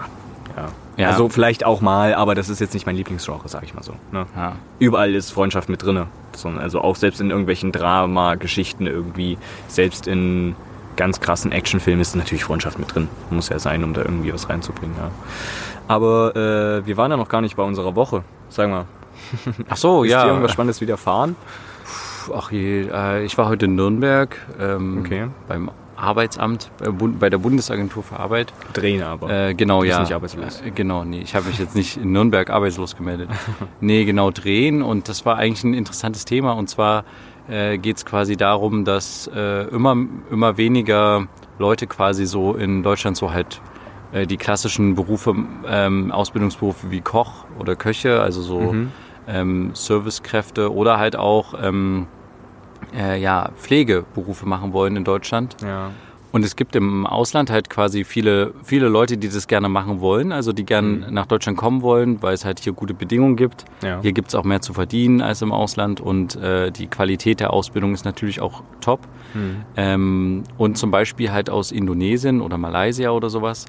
ja. 1.00 1.10
Also 1.10 1.30
vielleicht 1.30 1.66
auch 1.66 1.82
mal, 1.82 2.14
aber 2.14 2.36
das 2.36 2.50
ist 2.50 2.60
jetzt 2.60 2.74
nicht 2.74 2.86
mein 2.86 2.96
Lieblingsgenre, 2.96 3.48
sag 3.48 3.64
ich 3.64 3.74
mal 3.74 3.84
so. 3.84 3.94
Ne? 4.12 4.26
Ja. 4.36 4.54
Überall 4.80 5.16
ist 5.16 5.32
Freundschaft 5.32 5.70
mit 5.70 5.82
drinne. 5.84 6.08
So, 6.36 6.50
Also 6.50 6.82
auch 6.82 6.96
selbst 6.96 7.20
in 7.22 7.30
irgendwelchen 7.32 7.72
Drama-Geschichten 7.72 8.86
irgendwie, 8.86 9.38
selbst 9.68 10.08
in 10.08 10.56
ganz 10.96 11.20
krassen 11.22 11.52
Actionfilmen 11.52 12.02
ist 12.02 12.16
natürlich 12.16 12.44
Freundschaft 12.44 12.78
mit 12.78 12.94
drin. 12.94 13.08
Muss 13.30 13.50
ja 13.50 13.58
sein, 13.60 13.84
um 13.84 13.94
da 13.94 14.02
irgendwie 14.02 14.34
was 14.34 14.50
reinzubringen. 14.50 14.96
Ja. 14.98 15.12
Aber 15.88 16.36
äh, 16.36 16.86
wir 16.86 16.98
waren 16.98 17.10
ja 17.12 17.18
noch 17.18 17.30
gar 17.30 17.42
nicht 17.42 17.56
bei 17.56 17.64
unserer 17.64 17.96
Woche. 17.96 18.24
Sag 18.50 18.70
mal, 18.70 18.86
Ach 19.70 19.78
so, 19.78 20.04
ist 20.04 20.12
ja. 20.12 20.24
dir 20.24 20.30
irgendwas 20.30 20.52
Spannendes 20.52 20.82
widerfahren? 20.82 21.36
Ach 22.36 22.52
je, 22.52 22.88
äh, 22.94 23.24
ich 23.24 23.38
war 23.38 23.48
heute 23.48 23.66
in 23.66 23.76
Nürnberg 23.76 24.36
ähm, 24.60 25.00
Okay. 25.04 25.28
beim 25.48 25.72
Arbeitsamt, 26.00 26.70
bei, 26.80 26.90
Bund- 26.90 27.20
bei 27.20 27.30
der 27.30 27.38
Bundesagentur 27.38 28.04
für 28.04 28.20
Arbeit. 28.20 28.54
Drehen 28.74 29.04
aber. 29.04 29.30
Äh, 29.30 29.54
genau, 29.54 29.84
ja. 29.84 30.00
nicht 30.02 30.14
arbeitslos. 30.14 30.62
Äh, 30.62 30.72
genau, 30.72 31.04
nee, 31.04 31.22
ich 31.22 31.36
habe 31.36 31.48
mich 31.48 31.60
jetzt 31.60 31.76
nicht 31.76 31.98
in 31.98 32.12
Nürnberg 32.12 32.50
arbeitslos 32.50 32.96
gemeldet. 32.96 33.30
nee, 33.82 34.06
genau, 34.06 34.32
drehen. 34.32 34.82
Und 34.82 35.10
das 35.10 35.26
war 35.26 35.38
eigentlich 35.38 35.64
ein 35.64 35.74
interessantes 35.74 36.26
Thema. 36.26 36.54
Und 36.54 36.70
zwar 36.70 37.04
äh, 37.50 37.78
geht 37.78 37.98
es 37.98 38.06
quasi 38.06 38.38
darum, 38.38 38.86
dass 38.86 39.30
äh, 39.34 39.64
immer, 39.70 39.96
immer 40.32 40.58
weniger 40.58 41.28
Leute 41.58 41.88
quasi 41.88 42.26
so 42.26 42.54
in 42.56 42.84
Deutschland 42.84 43.18
so 43.18 43.32
halt 43.34 43.60
äh, 44.12 44.26
die 44.26 44.38
klassischen 44.38 44.96
Berufe, 44.96 45.36
ähm, 45.68 46.12
Ausbildungsberufe 46.12 46.90
wie 46.92 47.02
Koch 47.02 47.46
oder 47.60 47.76
Köche, 47.76 48.22
also 48.22 48.42
so 48.42 48.60
Mhm. 48.60 48.92
ähm, 49.28 49.72
Servicekräfte 49.74 50.74
oder 50.74 50.98
halt 50.98 51.16
auch 51.16 51.54
ähm, 51.62 52.08
äh, 52.96 53.22
ja, 53.22 53.52
Pflegeberufe 53.58 54.48
machen 54.48 54.74
wollen 54.74 54.96
in 54.96 55.04
Deutschland. 55.04 55.56
ja. 55.64 55.92
Und 56.32 56.46
es 56.46 56.56
gibt 56.56 56.76
im 56.76 57.08
Ausland 57.08 57.50
halt 57.50 57.70
quasi 57.70 58.04
viele, 58.04 58.54
viele 58.64 58.88
Leute, 58.88 59.18
die 59.18 59.30
das 59.30 59.48
gerne 59.48 59.68
machen 59.68 60.00
wollen, 60.00 60.32
also 60.32 60.54
die 60.54 60.64
gern 60.64 61.08
nach 61.10 61.26
Deutschland 61.26 61.58
kommen 61.58 61.82
wollen, 61.82 62.22
weil 62.22 62.36
es 62.36 62.46
halt 62.46 62.60
hier 62.60 62.74
gute 62.74 62.94
Bedingungen 62.94 63.36
gibt. 63.36 63.66
Ja. 63.82 64.00
Hier 64.02 64.12
gibt 64.12 64.28
es 64.30 64.36
auch 64.36 64.44
mehr 64.44 64.62
zu 64.62 64.74
verdienen 64.74 65.22
als 65.22 65.42
im 65.42 65.52
Ausland 65.52 66.00
und 66.00 66.36
äh, 66.36 66.72
die 66.72 66.86
Qualität 66.86 67.40
der 67.40 67.52
Ausbildung 67.52 67.94
ist 67.94 68.06
natürlich 68.06 68.42
auch 68.42 68.62
top. 68.80 69.00
Mhm. 69.34 69.56
Ähm, 69.76 70.44
und 70.58 70.78
zum 70.78 70.92
Beispiel 70.92 71.32
halt 71.32 71.50
aus 71.50 71.72
Indonesien 71.72 72.42
oder 72.42 72.58
Malaysia 72.58 73.10
oder 73.10 73.30
sowas, 73.32 73.66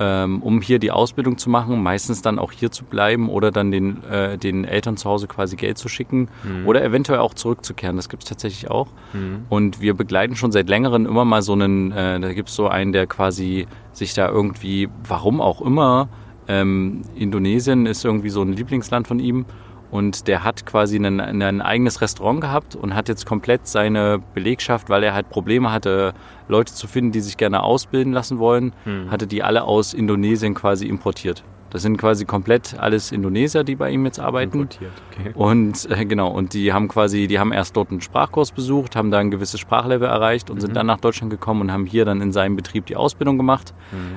ähm, 0.00 0.42
um 0.42 0.60
hier 0.60 0.78
die 0.78 0.90
Ausbildung 0.90 1.38
zu 1.38 1.50
machen, 1.50 1.82
meistens 1.82 2.22
dann 2.22 2.38
auch 2.38 2.52
hier 2.52 2.70
zu 2.70 2.84
bleiben 2.84 3.28
oder 3.28 3.50
dann 3.50 3.70
den, 3.70 4.02
äh, 4.04 4.36
den 4.36 4.64
Eltern 4.64 4.96
zu 4.96 5.08
Hause 5.08 5.26
quasi 5.26 5.56
Geld 5.56 5.78
zu 5.78 5.88
schicken 5.88 6.28
oder 6.66 6.82
eventuell 6.82 7.20
auch 7.20 7.34
zurückzukehren. 7.34 7.96
Das 7.96 8.08
gibt 8.08 8.24
es 8.24 8.28
tatsächlich 8.28 8.70
auch. 8.70 8.88
Mhm. 9.12 9.46
Und 9.48 9.80
wir 9.80 9.94
begleiten 9.94 10.36
schon 10.36 10.52
seit 10.52 10.68
längerem 10.68 11.06
immer 11.06 11.24
mal 11.24 11.42
so 11.42 11.52
einen, 11.52 11.92
äh, 11.92 12.18
da 12.18 12.32
gibt 12.32 12.48
es 12.48 12.54
so 12.56 12.68
einen, 12.68 12.92
der 12.92 13.06
quasi 13.06 13.66
sich 13.92 14.14
da 14.14 14.28
irgendwie, 14.28 14.88
warum 15.06 15.40
auch 15.40 15.60
immer, 15.60 16.08
ähm, 16.48 17.02
Indonesien 17.14 17.86
ist 17.86 18.04
irgendwie 18.04 18.30
so 18.30 18.42
ein 18.42 18.52
Lieblingsland 18.52 19.06
von 19.06 19.18
ihm. 19.18 19.46
Und 19.94 20.26
der 20.26 20.42
hat 20.42 20.66
quasi 20.66 20.96
einen, 20.96 21.20
ein 21.20 21.60
eigenes 21.62 22.00
Restaurant 22.00 22.40
gehabt 22.40 22.74
und 22.74 22.96
hat 22.96 23.08
jetzt 23.08 23.26
komplett 23.26 23.68
seine 23.68 24.18
Belegschaft, 24.34 24.88
weil 24.90 25.04
er 25.04 25.14
halt 25.14 25.30
Probleme 25.30 25.70
hatte, 25.70 26.14
Leute 26.48 26.74
zu 26.74 26.88
finden, 26.88 27.12
die 27.12 27.20
sich 27.20 27.36
gerne 27.36 27.62
ausbilden 27.62 28.12
lassen 28.12 28.40
wollen, 28.40 28.72
Mhm. 28.84 29.12
hatte 29.12 29.28
die 29.28 29.44
alle 29.44 29.62
aus 29.62 29.94
Indonesien 29.94 30.52
quasi 30.54 30.86
importiert. 30.88 31.44
Das 31.70 31.82
sind 31.82 31.96
quasi 31.96 32.24
komplett 32.24 32.76
alles 32.78 33.12
Indonesier, 33.12 33.62
die 33.62 33.76
bei 33.76 33.90
ihm 33.90 34.04
jetzt 34.04 34.18
arbeiten. 34.18 34.62
Importiert, 34.62 34.90
okay. 35.12 35.30
Und 35.34 35.88
äh, 35.90 36.04
genau, 36.04 36.28
und 36.28 36.54
die 36.54 36.72
haben 36.72 36.88
quasi, 36.88 37.28
die 37.28 37.38
haben 37.38 37.52
erst 37.52 37.76
dort 37.76 37.90
einen 37.92 38.00
Sprachkurs 38.00 38.50
besucht, 38.50 38.96
haben 38.96 39.12
da 39.12 39.18
ein 39.18 39.30
gewisses 39.30 39.60
Sprachlevel 39.60 40.08
erreicht 40.08 40.50
und 40.50 40.60
sind 40.60 40.74
dann 40.74 40.86
nach 40.86 40.98
Deutschland 40.98 41.30
gekommen 41.30 41.60
und 41.62 41.72
haben 41.72 41.86
hier 41.86 42.04
dann 42.04 42.20
in 42.20 42.32
seinem 42.32 42.56
Betrieb 42.56 42.86
die 42.86 42.96
Ausbildung 42.96 43.36
gemacht, 43.36 43.72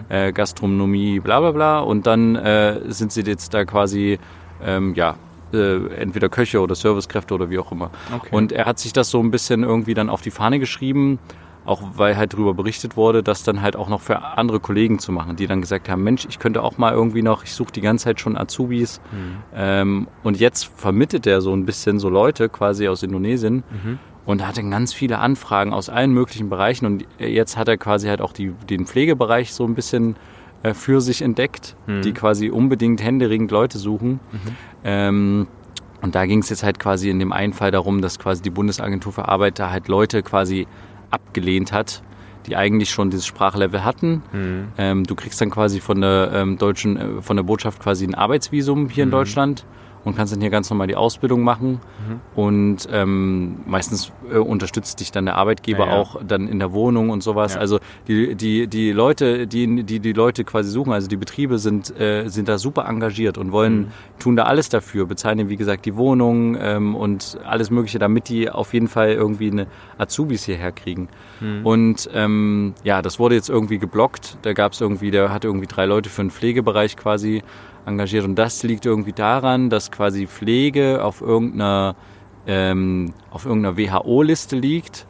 äh, 0.09 0.31
Gastronomie, 0.33 1.19
bla 1.19 1.39
bla 1.39 1.51
bla. 1.51 1.79
Und 1.79 2.07
dann 2.07 2.35
äh, 2.35 2.79
sind 2.91 3.11
sie 3.11 3.21
jetzt 3.21 3.53
da 3.53 3.63
quasi, 3.63 4.17
ähm, 4.65 4.93
ja, 4.95 5.15
äh, 5.53 5.87
entweder 5.95 6.29
Köche 6.29 6.61
oder 6.61 6.75
Servicekräfte 6.75 7.33
oder 7.33 7.49
wie 7.49 7.59
auch 7.59 7.71
immer. 7.71 7.89
Okay. 8.15 8.29
Und 8.31 8.51
er 8.51 8.65
hat 8.65 8.79
sich 8.79 8.93
das 8.93 9.09
so 9.09 9.19
ein 9.19 9.31
bisschen 9.31 9.63
irgendwie 9.63 9.93
dann 9.93 10.09
auf 10.09 10.21
die 10.21 10.31
Fahne 10.31 10.59
geschrieben, 10.59 11.19
auch 11.65 11.81
weil 11.95 12.15
halt 12.15 12.33
darüber 12.33 12.53
berichtet 12.53 12.95
wurde, 12.95 13.21
das 13.23 13.43
dann 13.43 13.61
halt 13.61 13.75
auch 13.75 13.89
noch 13.89 13.99
für 13.99 14.23
andere 14.37 14.59
Kollegen 14.61 14.99
zu 14.99 15.11
machen, 15.11 15.35
die 15.35 15.47
dann 15.47 15.59
gesagt 15.59 15.89
haben, 15.89 16.01
Mensch, 16.01 16.25
ich 16.29 16.39
könnte 16.39 16.63
auch 16.63 16.77
mal 16.77 16.93
irgendwie 16.93 17.21
noch, 17.21 17.43
ich 17.43 17.53
suche 17.53 17.73
die 17.73 17.81
ganze 17.81 18.05
Zeit 18.05 18.21
schon 18.21 18.37
Azubis. 18.37 19.01
Ähm, 19.53 20.07
und 20.23 20.39
jetzt 20.39 20.71
vermittelt 20.75 21.27
er 21.27 21.41
so 21.41 21.53
ein 21.53 21.65
bisschen 21.65 21.99
so 21.99 22.09
Leute 22.09 22.47
quasi 22.47 22.87
aus 22.87 23.03
Indonesien 23.03 23.63
und 24.25 24.47
hatte 24.47 24.63
ganz 24.63 24.93
viele 24.93 25.19
Anfragen 25.19 25.73
aus 25.73 25.89
allen 25.89 26.11
möglichen 26.11 26.49
Bereichen. 26.49 26.85
Und 26.85 27.05
jetzt 27.19 27.57
hat 27.57 27.67
er 27.67 27.77
quasi 27.77 28.07
halt 28.07 28.21
auch 28.21 28.31
die, 28.31 28.53
den 28.69 28.85
Pflegebereich 28.85 29.53
so 29.53 29.65
ein 29.65 29.75
bisschen 29.75 30.15
äh, 30.63 30.73
für 30.73 31.01
sich 31.01 31.21
entdeckt, 31.21 31.75
die 32.03 32.13
quasi 32.13 32.49
unbedingt 32.49 33.03
händeringend 33.03 33.51
Leute 33.51 33.77
suchen. 33.77 34.19
Ähm, 34.83 35.47
und 36.01 36.15
da 36.15 36.25
ging 36.25 36.39
es 36.39 36.49
jetzt 36.49 36.63
halt 36.63 36.79
quasi 36.79 37.09
in 37.09 37.19
dem 37.19 37.33
einen 37.33 37.53
Fall 37.53 37.71
darum, 37.71 38.01
dass 38.01 38.19
quasi 38.19 38.41
die 38.41 38.49
Bundesagentur 38.49 39.11
für 39.11 39.27
Arbeit 39.27 39.59
da 39.59 39.71
halt 39.71 39.87
Leute 39.87 40.21
quasi 40.21 40.67
abgelehnt 41.09 41.71
hat, 41.71 42.01
die 42.45 42.55
eigentlich 42.55 42.91
schon 42.91 43.09
dieses 43.09 43.25
Sprachlevel 43.25 43.83
hatten. 43.83 44.21
Ähm, 44.77 45.03
du 45.05 45.15
kriegst 45.15 45.41
dann 45.41 45.49
quasi 45.49 45.79
von 45.79 46.01
der 46.01 46.31
ähm, 46.33 46.57
deutschen, 46.57 46.97
äh, 46.97 47.21
von 47.21 47.35
der 47.35 47.43
Botschaft 47.43 47.81
quasi 47.81 48.05
ein 48.05 48.15
Arbeitsvisum 48.15 48.89
hier 48.89 49.03
in 49.03 49.09
Deutschland 49.11 49.63
und 50.07 50.15
kannst 50.15 50.33
dann 50.33 50.41
hier 50.41 50.49
ganz 50.49 50.69
normal 50.69 50.87
die 50.87 50.95
Ausbildung 50.95 51.43
machen. 51.43 51.79
Und 52.35 52.87
ähm, 52.91 53.57
meistens 53.65 54.11
äh, 54.31 54.37
unterstützt 54.37 54.99
dich 54.99 55.11
dann 55.11 55.25
der 55.25 55.35
Arbeitgeber 55.35 55.85
Ja, 55.85 55.91
ja. 55.93 55.97
auch 55.99 56.21
dann 56.25 56.47
in 56.47 56.59
der 56.59 56.71
Wohnung 56.71 57.09
und 57.09 57.21
sowas. 57.21 57.55
Ja. 57.55 57.59
Also 57.59 57.79
die, 58.07 58.35
die, 58.35 58.67
die 58.67 58.91
Leute, 58.91 59.47
die, 59.47 59.83
die 59.83 59.99
die 59.99 60.13
Leute 60.13 60.43
quasi 60.43 60.69
suchen, 60.71 60.93
also 60.93 61.07
die 61.07 61.17
Betriebe 61.17 61.59
sind, 61.59 61.99
äh, 61.99 62.29
sind 62.29 62.47
da 62.47 62.57
super 62.57 62.85
engagiert 62.87 63.37
und 63.37 63.51
wollen, 63.51 63.77
Mhm. 63.77 63.87
tun 64.19 64.35
da 64.35 64.43
alles 64.43 64.69
dafür, 64.69 65.05
bezahlen 65.05 65.39
ihnen, 65.39 65.49
wie 65.49 65.57
gesagt, 65.57 65.85
die 65.85 65.95
Wohnung 65.95 66.57
ähm, 66.59 66.95
und 66.95 67.37
alles 67.45 67.69
Mögliche, 67.69 67.99
damit 67.99 68.29
die 68.29 68.49
auf 68.49 68.73
jeden 68.73 68.87
Fall 68.87 69.11
irgendwie 69.11 69.51
eine 69.51 69.67
Azubis 69.97 70.45
hierher 70.45 70.71
kriegen. 70.71 71.09
Mhm. 71.41 71.65
Und 71.65 72.09
ähm, 72.13 72.73
ja, 72.83 73.01
das 73.01 73.19
wurde 73.19 73.35
jetzt 73.35 73.49
irgendwie 73.49 73.77
geblockt. 73.77 74.37
Da 74.43 74.53
gab 74.53 74.71
es 74.71 74.81
irgendwie, 74.81 75.11
der 75.11 75.31
hat 75.33 75.43
irgendwie 75.43 75.67
drei 75.67 75.85
Leute 75.85 76.09
für 76.09 76.21
den 76.23 76.31
Pflegebereich 76.31 76.95
quasi 76.97 77.43
engagiert. 77.87 78.25
Und 78.25 78.35
das 78.35 78.63
liegt 78.63 78.85
irgendwie 78.85 79.13
daran, 79.13 79.69
dass 79.69 79.91
quasi 79.91 80.27
Pflege 80.27 81.03
auf 81.03 81.21
irgendeiner 81.21 81.95
ähm, 82.49 83.13
auf 83.29 83.45
irgendeiner 83.45 83.77
WHO-Liste 83.77 84.55
liegt. 84.55 85.05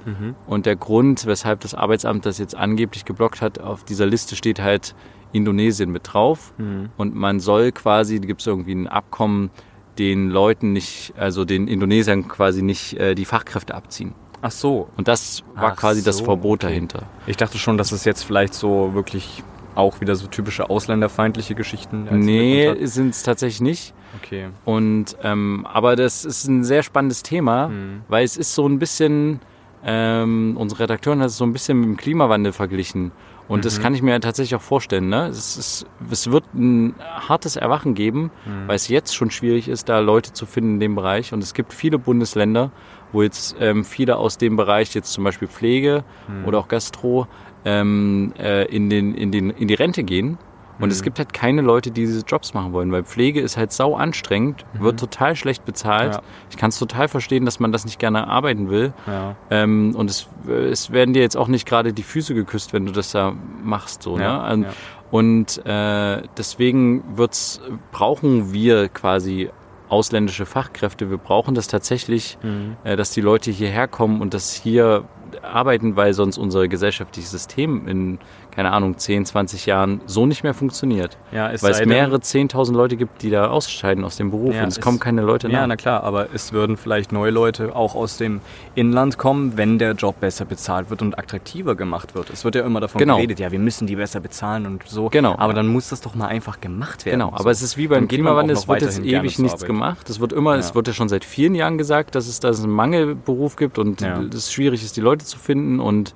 Und 0.48 0.66
der 0.66 0.76
Grund, 0.76 1.26
weshalb 1.28 1.60
das 1.60 1.76
Arbeitsamt 1.76 2.26
das 2.26 2.40
jetzt 2.40 2.56
angeblich 2.56 3.06
geblockt 3.06 3.42
hat, 3.42 3.60
auf 3.60 3.84
dieser 3.84 4.08
Liste 4.08 4.36
steht 4.36 4.60
halt 4.60 4.96
Indonesien 5.34 5.92
mit 5.92 6.14
drauf. 6.14 6.52
Und 6.98 7.16
man 7.16 7.40
soll 7.40 7.72
quasi, 7.72 8.20
da 8.20 8.26
gibt 8.26 8.42
es 8.42 8.48
irgendwie 8.48 8.74
ein 8.74 8.88
Abkommen, 8.88 9.52
den 10.00 10.30
Leuten 10.30 10.74
nicht, 10.74 11.14
also 11.18 11.46
den 11.46 11.68
Indonesiern 11.68 12.28
quasi 12.28 12.62
nicht 12.62 12.94
äh, 13.00 13.16
die 13.16 13.26
Fachkräfte 13.26 13.76
abziehen. 13.76 14.14
Ach 14.42 14.52
so. 14.52 14.90
Und 14.98 15.08
das 15.08 15.44
war 15.56 15.74
Ach 15.74 15.76
quasi 15.76 16.04
das 16.04 16.18
so, 16.18 16.26
Verbot 16.26 16.64
okay. 16.64 16.74
dahinter. 16.74 17.04
Ich 17.26 17.38
dachte 17.38 17.58
schon, 17.58 17.78
dass 17.78 17.92
es 17.92 18.06
jetzt 18.06 18.24
vielleicht 18.24 18.54
so 18.54 18.94
wirklich 18.94 19.44
auch 19.78 20.02
wieder 20.02 20.16
so 20.16 20.28
typische 20.28 20.70
ausländerfeindliche 20.70 21.56
Geschichten 21.56 22.08
Nee, 22.12 22.74
sind 22.86 23.10
es 23.10 23.24
tatsächlich 23.24 23.62
nicht. 23.62 23.94
Okay. 24.22 24.48
Und 24.66 25.16
ähm, 25.24 25.66
aber 25.72 25.96
das 25.96 26.26
ist 26.26 26.46
ein 26.48 26.64
sehr 26.64 26.84
spannendes 26.84 27.24
Thema, 27.24 27.68
Hm. 27.68 28.02
weil 28.08 28.24
es 28.26 28.38
ist 28.38 28.56
so 28.56 28.68
ein 28.68 28.80
bisschen, 28.80 29.40
ähm, 29.86 30.56
unsere 30.58 30.82
Redakteurin 30.84 31.20
hat 31.22 31.28
es 31.30 31.38
so 31.38 31.46
ein 31.46 31.54
bisschen 31.54 31.80
mit 31.80 31.88
dem 31.90 31.98
Klimawandel 31.98 32.52
verglichen. 32.54 33.12
Und 33.48 33.60
Mhm. 33.60 33.62
das 33.64 33.80
kann 33.80 33.96
ich 33.96 34.02
mir 34.02 34.20
tatsächlich 34.20 34.56
auch 34.56 34.62
vorstellen. 34.62 35.08
Ne? 35.08 35.28
Es, 35.28 35.56
ist, 35.56 35.86
es 36.12 36.30
wird 36.32 36.44
ein 36.54 36.96
hartes 37.00 37.56
Erwachen 37.56 37.94
geben, 37.94 38.30
Mhm. 38.46 38.68
weil 38.68 38.76
es 38.76 38.90
jetzt 38.90 39.16
schon 39.16 39.32
schwierig 39.32 39.70
ist, 39.70 39.88
da 39.88 40.00
Leute 40.00 40.34
zu 40.34 40.46
finden 40.46 40.74
in 40.76 40.80
dem 40.82 40.96
Bereich. 40.96 41.32
Und 41.32 41.42
es 41.42 41.54
gibt 41.54 41.74
viele 41.74 41.98
Bundesländer, 41.98 42.72
wo 43.14 43.22
jetzt 43.24 43.56
ähm, 43.62 43.86
viele 43.86 44.18
aus 44.18 44.38
dem 44.38 44.58
Bereich, 44.58 44.94
jetzt 44.96 45.14
zum 45.14 45.24
Beispiel 45.24 45.48
Pflege 45.48 46.04
Mhm. 46.28 46.46
oder 46.46 46.60
auch 46.60 46.68
Gastro, 46.68 47.28
ähm, 47.68 48.34
äh, 48.40 48.64
in, 48.66 48.90
den, 48.90 49.14
in, 49.16 49.32
den, 49.32 49.50
in 49.50 49.68
die 49.68 49.74
Rente 49.74 50.04
gehen. 50.04 50.38
Und 50.80 50.86
Mhm. 50.86 50.92
es 50.92 51.02
gibt 51.02 51.18
halt 51.18 51.34
keine 51.34 51.62
Leute, 51.64 51.90
die 51.90 52.02
diese 52.06 52.24
Jobs 52.24 52.54
machen 52.54 52.72
wollen, 52.72 52.92
weil 52.92 53.04
Pflege 53.04 53.42
ist 53.42 53.58
halt 53.58 53.72
sau 53.74 53.96
anstrengend, 53.96 54.64
wird 54.80 55.00
total 55.00 55.36
schlecht 55.36 55.66
bezahlt. 55.66 56.10
Mhm. 56.10 56.14
Ja. 56.18 56.22
Ich 56.52 56.58
kann 56.58 56.70
es 56.70 56.78
total 56.78 57.08
verstehen, 57.08 57.46
dass 57.46 57.60
man 57.60 57.72
das 57.72 57.84
nicht 57.84 57.98
gerne 57.98 58.28
arbeiten 58.28 58.70
will. 58.70 58.94
Ja. 59.08 59.36
Ähm, 59.50 59.96
und 59.96 60.08
es, 60.12 60.28
es 60.48 60.92
werden 60.92 61.16
dir 61.16 61.24
jetzt 61.24 61.36
auch 61.36 61.48
nicht 61.48 61.68
gerade 61.68 61.94
die 61.94 62.04
Füße 62.04 62.36
geküsst, 62.36 62.74
wenn 62.74 62.86
du 62.86 62.92
das 62.92 63.12
da 63.12 63.34
machst. 63.64 64.04
So, 64.04 64.20
Ja, 64.20 64.44
ne? 64.50 64.54
Und, 64.54 64.64
ja. 64.64 64.74
und 65.10 65.66
äh, 65.66 66.28
deswegen 66.38 67.04
wird's, 67.18 67.60
brauchen 67.92 68.54
wir 68.54 68.88
quasi 68.90 69.50
ausländische 69.90 70.46
Fachkräfte. 70.46 71.10
Wir 71.10 71.18
brauchen 71.18 71.56
das 71.56 71.68
tatsächlich, 71.68 72.38
Mhm. 72.44 72.76
äh, 72.84 72.96
dass 72.96 73.10
die 73.12 73.22
Leute 73.22 73.50
hierher 73.50 73.88
kommen 73.88 74.22
und 74.22 74.36
das 74.36 74.54
hier 74.54 75.06
arbeiten, 75.44 75.96
weil 75.96 76.14
sonst 76.14 76.38
unser 76.38 76.68
gesellschaftliches 76.68 77.32
System 77.32 77.88
in, 77.88 78.20
keine 78.52 78.72
Ahnung, 78.72 78.98
10, 78.98 79.26
20 79.26 79.66
Jahren 79.68 80.02
so 80.08 80.26
nicht 80.26 80.44
mehr 80.44 80.54
funktioniert. 80.54 81.16
Ja, 81.32 81.52
es 81.52 81.62
weil 81.64 81.72
es 81.72 81.86
mehrere 81.86 82.18
10.000 82.18 82.74
Leute 82.74 82.98
gibt, 82.98 83.22
die 83.22 83.30
da 83.30 83.48
ausscheiden 83.50 84.04
aus 84.04 84.18
dem 84.18 84.32
Beruf 84.32 84.56
Ja, 84.56 84.64
und 84.64 84.70
es 84.70 84.78
es- 84.78 84.84
kommen 84.84 85.00
keine 85.00 85.22
Leute 85.22 85.48
Ja, 85.50 85.62
nach. 85.62 85.68
na 85.68 85.76
klar, 85.76 86.04
aber 86.04 86.28
es 86.34 86.54
würden 86.54 86.76
vielleicht 86.78 87.12
neue 87.12 87.30
Leute 87.32 87.76
auch 87.76 87.94
aus 87.96 88.18
dem 88.18 88.42
Inland 88.76 89.18
kommen, 89.18 89.58
wenn 89.58 89.78
der 89.80 89.92
Job 89.94 90.20
besser 90.20 90.46
bezahlt 90.46 90.90
wird 90.90 91.02
und 91.02 91.18
attraktiver 91.20 91.76
gemacht 91.76 92.16
wird. 92.16 92.30
Es 92.32 92.44
wird 92.46 92.56
ja 92.56 92.64
immer 92.66 92.80
davon 92.80 93.00
Genau. 93.00 93.18
geredet, 93.18 93.40
ja, 93.40 93.52
wir 93.52 93.60
müssen 93.60 93.86
die 93.88 93.96
besser 93.96 94.20
bezahlen 94.20 94.66
und 94.66 94.84
so. 94.88 95.10
Genau. 95.10 95.36
Aber 95.38 95.54
dann 95.54 95.68
muss 95.68 95.90
das 95.90 96.02
doch 96.02 96.16
mal 96.16 96.28
einfach 96.28 96.60
gemacht 96.62 97.06
werden. 97.06 97.20
Genau, 97.20 97.32
So. 97.32 97.38
aber 97.42 97.52
es 97.52 97.62
ist 97.62 97.78
wie 97.78 97.88
beim 97.88 98.08
Klimawandel, 98.08 98.56
es 98.58 98.68
wird 98.68 98.82
jetzt 98.82 99.00
ewig 99.00 99.38
nichts 99.40 99.54
Arbeit. 99.56 99.68
gemacht. 99.68 100.10
Es 100.10 100.20
wird 100.20 100.34
immer, 100.34 100.56
es 100.56 100.70
Ja. 100.70 100.76
wird 100.76 100.88
ja 100.88 100.94
schon 100.94 101.10
seit 101.10 101.24
vielen 101.26 101.54
Jahren 101.56 101.78
gesagt, 101.78 102.16
dass 102.16 102.28
es 102.28 102.40
da 102.40 102.50
einen 102.50 102.70
Mangelberuf 102.72 103.56
gibt 103.56 103.78
und 103.78 104.02
Ja. 104.02 104.20
es 104.34 104.52
schwierig 104.52 104.84
ist, 104.84 104.98
die 104.98 105.02
Leute 105.02 105.26
zu 105.28 105.38
finden 105.38 105.80
und 105.80 106.14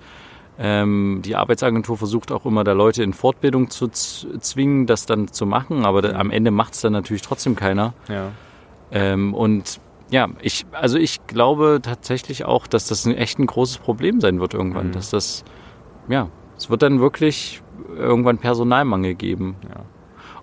ähm, 0.60 1.22
die 1.26 1.36
Arbeitsagentur 1.36 1.98
versucht 1.98 2.32
auch 2.32 2.46
immer 2.46 2.64
da 2.64 2.74
Leute 2.74 3.02
in 3.04 3.14
Fortbildung 3.14 3.70
zu 3.70 3.88
zwingen, 3.88 4.86
das 4.86 5.06
dann 5.06 5.28
zu 5.30 5.46
machen, 5.46 5.86
aber 5.86 6.02
da, 6.02 6.20
am 6.20 6.30
Ende 6.30 6.52
macht 6.52 6.74
es 6.74 6.82
dann 6.82 6.94
natürlich 6.94 7.22
trotzdem 7.24 7.56
keiner. 7.56 7.94
Ja. 8.08 8.32
Ähm, 8.92 9.34
und 9.34 9.80
ja, 10.12 10.28
ich, 10.42 10.66
also 10.74 10.98
ich 10.98 11.26
glaube 11.26 11.80
tatsächlich 11.82 12.46
auch, 12.46 12.68
dass 12.68 12.88
das 12.88 13.06
ein 13.06 13.16
echt 13.16 13.40
ein 13.40 13.48
großes 13.48 13.78
Problem 13.78 14.20
sein 14.22 14.40
wird 14.40 14.54
irgendwann, 14.54 14.88
Mhm. 14.88 14.92
dass 14.92 15.10
das, 15.10 15.44
ja, 16.10 16.28
es 16.58 16.70
wird 16.70 16.82
dann 16.82 17.00
wirklich 17.00 17.62
irgendwann 17.98 18.38
Personalmangel 18.38 19.16
geben. 19.16 19.56
Ja. 19.68 19.82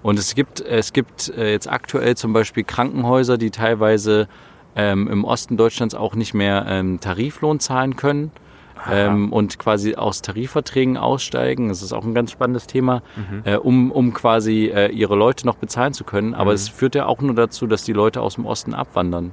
Und 0.02 0.18
es 0.18 0.34
gibt, 0.34 0.60
es 0.60 0.92
gibt 0.92 1.28
äh, 1.28 1.52
jetzt 1.52 1.70
aktuell 1.70 2.16
zum 2.16 2.32
Beispiel 2.32 2.64
Krankenhäuser, 2.64 3.37
die 3.37 3.50
teilweise 3.50 4.26
ähm, 4.75 5.06
im 5.06 5.25
Osten 5.25 5.56
Deutschlands 5.56 5.94
auch 5.94 6.14
nicht 6.14 6.34
mehr 6.34 6.64
ähm, 6.68 6.98
Tariflohn 7.00 7.60
zahlen 7.60 7.94
können 7.96 8.32
ähm, 8.90 9.32
und 9.32 9.58
quasi 9.58 9.94
aus 9.94 10.23
Tarifverträgen 10.23 10.97
aussteigen. 10.97 11.68
Das 11.68 11.82
ist 11.82 11.92
auch 11.92 12.04
ein 12.04 12.14
ganz 12.14 12.30
spannendes 12.30 12.66
Thema, 12.66 13.02
äh, 13.44 13.56
um, 13.56 13.90
um 13.90 14.12
quasi 14.12 14.66
äh, 14.66 14.88
ihre 14.88 15.16
Leute 15.16 15.47
noch 15.47 15.56
bezahlen 15.56 15.92
zu 15.92 16.04
können. 16.04 16.35
Aber 16.35 16.52
es 16.52 16.68
führt 16.68 16.94
ja 16.94 17.06
auch 17.06 17.20
nur 17.20 17.35
dazu, 17.35 17.66
dass 17.66 17.85
die 17.85 17.92
Leute 17.92 18.20
aus 18.20 18.37
dem 18.37 18.47
Osten 18.47 18.75
abwandern. 18.75 19.32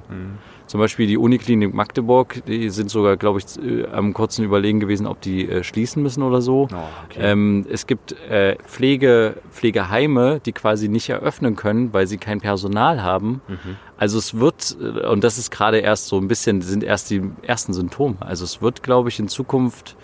Zum 0.66 0.80
Beispiel 0.80 1.06
die 1.06 1.16
Uniklinik 1.16 1.72
Magdeburg, 1.74 2.42
die 2.46 2.70
sind 2.70 2.90
sogar, 2.90 3.16
glaube 3.16 3.38
ich, 3.38 3.46
äh, 3.62 3.86
am 3.86 4.12
kurzen 4.12 4.44
Überlegen 4.44 4.80
gewesen, 4.80 5.06
ob 5.06 5.20
die 5.20 5.48
äh, 5.48 5.62
schließen 5.62 6.02
müssen 6.02 6.22
oder 6.22 6.42
so. 6.42 6.68
Oh, 6.72 6.76
okay. 7.04 7.20
Ähm, 7.20 7.66
es 7.70 7.86
gibt 7.86 8.12
äh, 8.28 8.56
Pflege, 8.66 9.36
Pflegeheime, 9.52 10.40
die 10.44 10.52
quasi 10.52 10.88
nicht 10.88 11.08
eröffnen 11.08 11.54
können, 11.54 11.92
weil 11.92 12.08
sie 12.08 12.18
kein 12.18 12.40
Personal 12.40 13.02
haben. 13.02 13.40
Mhm. 13.46 13.76
Also 13.96 14.18
es 14.18 14.38
wird, 14.38 14.76
äh, 14.80 15.06
und 15.06 15.22
das 15.22 15.38
ist 15.38 15.52
gerade 15.52 15.78
erst 15.78 16.08
so 16.08 16.18
ein 16.18 16.26
bisschen, 16.26 16.62
sind 16.62 16.82
erst 16.82 17.10
die 17.10 17.22
ersten 17.42 17.72
Symptome. 17.72 18.16
Also 18.18 18.44
es 18.44 18.60
wird, 18.60 18.82
glaube 18.82 19.08
ich, 19.08 19.20
in 19.20 19.28
Zukunft 19.28 19.94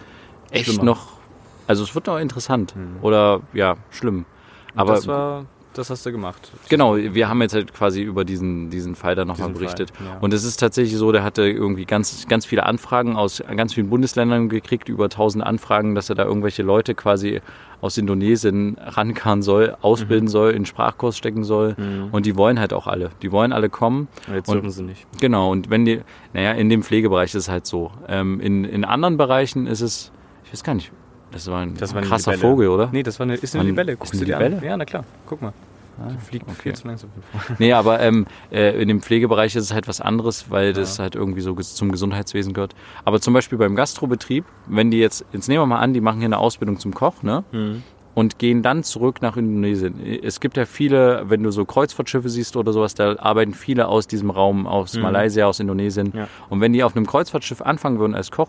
echt 0.53 0.67
Schlimmer. 0.67 0.85
noch, 0.85 1.09
also 1.67 1.83
es 1.83 1.95
wird 1.95 2.07
noch 2.07 2.19
interessant 2.19 2.75
oder 3.03 3.41
ja, 3.53 3.77
schlimm. 3.91 4.27
Aber 4.75 4.95
das 4.95 5.07
war, 5.07 5.45
das 5.75 5.91
hast 5.91 6.05
du 6.07 6.13
gemacht. 6.13 6.51
Genau, 6.69 6.97
wir 6.97 7.29
haben 7.29 7.41
jetzt 7.43 7.55
halt 7.55 7.73
quasi 7.75 8.03
über 8.03 8.25
diesen, 8.25 8.71
diesen 8.71 8.95
Fall 8.95 9.15
dann 9.15 9.29
nochmal 9.29 9.49
berichtet. 9.51 9.91
Fall, 9.91 10.07
ja. 10.07 10.19
Und 10.21 10.33
es 10.35 10.45
ist 10.45 10.57
tatsächlich 10.59 10.97
so, 10.99 11.13
der 11.13 11.23
hatte 11.25 11.43
irgendwie 11.49 11.85
ganz, 11.85 12.27
ganz 12.29 12.47
viele 12.47 12.65
Anfragen 12.67 13.17
aus 13.17 13.43
ganz 13.57 13.75
vielen 13.75 13.89
Bundesländern 13.91 14.49
gekriegt, 14.49 14.89
über 14.89 15.05
1000 15.05 15.45
Anfragen, 15.45 15.95
dass 15.95 16.09
er 16.09 16.15
da 16.15 16.25
irgendwelche 16.25 16.63
Leute 16.63 16.95
quasi 16.95 17.41
aus 17.81 17.99
Indonesien 17.99 18.77
rankarren 18.81 19.43
soll, 19.43 19.77
ausbilden 19.83 20.27
Mhm. 20.27 20.31
soll, 20.31 20.51
in 20.53 20.67
Sprachkurs 20.67 21.17
stecken 21.19 21.43
soll. 21.43 21.75
Und 22.13 22.27
die 22.27 22.37
wollen 22.37 22.61
halt 22.61 22.73
auch 22.73 22.87
alle. 22.87 23.11
Die 23.23 23.33
wollen 23.33 23.53
alle 23.53 23.69
kommen. 23.71 24.07
Und 24.29 24.35
jetzt 24.35 24.53
dürfen 24.53 24.71
sie 24.71 24.83
nicht. 24.85 25.05
Genau, 25.21 25.51
und 25.51 25.69
wenn 25.69 25.85
die, 25.85 26.01
naja, 26.33 26.53
in 26.53 26.69
dem 26.69 26.85
Pflegebereich 26.85 27.31
ist 27.31 27.35
es 27.35 27.49
halt 27.49 27.67
so. 27.67 27.91
Ähm, 28.09 28.41
in, 28.41 28.65
in 28.65 28.85
anderen 28.85 29.17
Bereichen 29.17 29.67
ist 29.67 29.81
es, 29.81 30.13
ich 30.45 30.53
weiß 30.53 30.63
gar 30.63 30.75
nicht, 30.75 30.93
das 31.33 31.47
war 31.51 31.61
ein 31.63 31.77
Das 31.77 31.93
war 31.95 31.99
eine 32.01 32.09
krasser 32.09 32.33
Libelle. 32.33 32.51
Vogel, 32.53 32.69
oder? 32.69 32.89
Nee, 32.93 33.03
das 33.03 33.19
war 33.19 33.25
eine, 33.25 33.35
ist 33.35 33.55
eine 33.55 33.63
ein- 33.65 33.67
Libelle. 33.69 33.93
ist 33.93 33.99
Guckst 33.99 34.13
eine 34.15 34.21
du 34.21 34.27
dir 34.27 34.39
Libelle? 34.39 34.59
an? 34.59 34.65
Ja, 34.65 34.77
na 34.77 34.85
klar. 34.85 35.05
Guck 35.27 35.43
mal. 35.43 35.53
Ah, 35.99 36.09
Fliegt 36.27 36.47
okay. 36.49 36.57
viel 36.63 36.73
zu 36.75 36.87
langsam. 36.89 37.11
Nee, 37.59 37.73
aber 37.75 38.01
ähm, 38.01 38.27
äh, 38.51 38.81
in 38.81 38.89
dem 38.89 39.03
Pflegebereich 39.03 39.55
ist 39.55 39.65
es 39.65 39.75
halt 39.75 39.89
was 39.89 40.01
anderes, 40.01 40.47
weil 40.51 40.73
das 40.73 40.99
halt 40.99 41.15
irgendwie 41.15 41.43
so 41.43 41.55
zum 41.55 41.93
Gesundheitswesen 41.93 42.55
gehört. 42.55 42.75
Aber 43.05 43.21
zum 43.21 43.35
Beispiel 43.35 43.59
beim 43.59 43.77
Gastrobetrieb, 43.77 44.45
wenn 44.67 44.91
die 44.91 44.99
jetzt, 44.99 45.25
jetzt 45.33 45.49
nehmen 45.49 45.61
wir 45.63 45.67
mal 45.67 45.81
an, 45.81 45.93
die 45.93 46.01
machen 46.01 46.19
hier 46.19 46.27
eine 46.27 46.39
Ausbildung 46.39 46.79
zum 46.79 46.95
Koch, 46.95 47.23
ne? 47.23 47.45
Mhm. 47.53 47.83
Und 48.15 48.39
gehen 48.39 48.63
dann 48.63 48.85
zurück 48.85 49.23
nach 49.23 49.37
Indonesien. 49.39 49.95
Es 50.23 50.41
gibt 50.41 50.59
ja 50.59 50.67
viele, 50.67 51.25
wenn 51.31 51.43
du 51.43 51.51
so 51.51 51.65
Kreuzfahrtschiffe 51.65 52.29
siehst 52.29 52.57
oder 52.57 52.73
sowas, 52.75 52.95
da 52.95 53.17
arbeiten 53.19 53.55
viele 53.55 53.89
aus 53.89 54.07
diesem 54.07 54.29
Raum, 54.31 54.67
aus 54.67 54.95
Malaysia, 54.99 55.47
aus 55.47 55.61
Indonesien. 55.61 56.09
Mhm. 56.13 56.19
Ja. 56.19 56.29
Und 56.51 56.61
wenn 56.61 56.73
die 56.75 56.85
auf 56.85 56.95
einem 56.95 57.07
Kreuzfahrtschiff 57.07 57.63
anfangen 57.63 57.99
würden 57.99 58.15
als 58.15 58.31
Koch, 58.31 58.49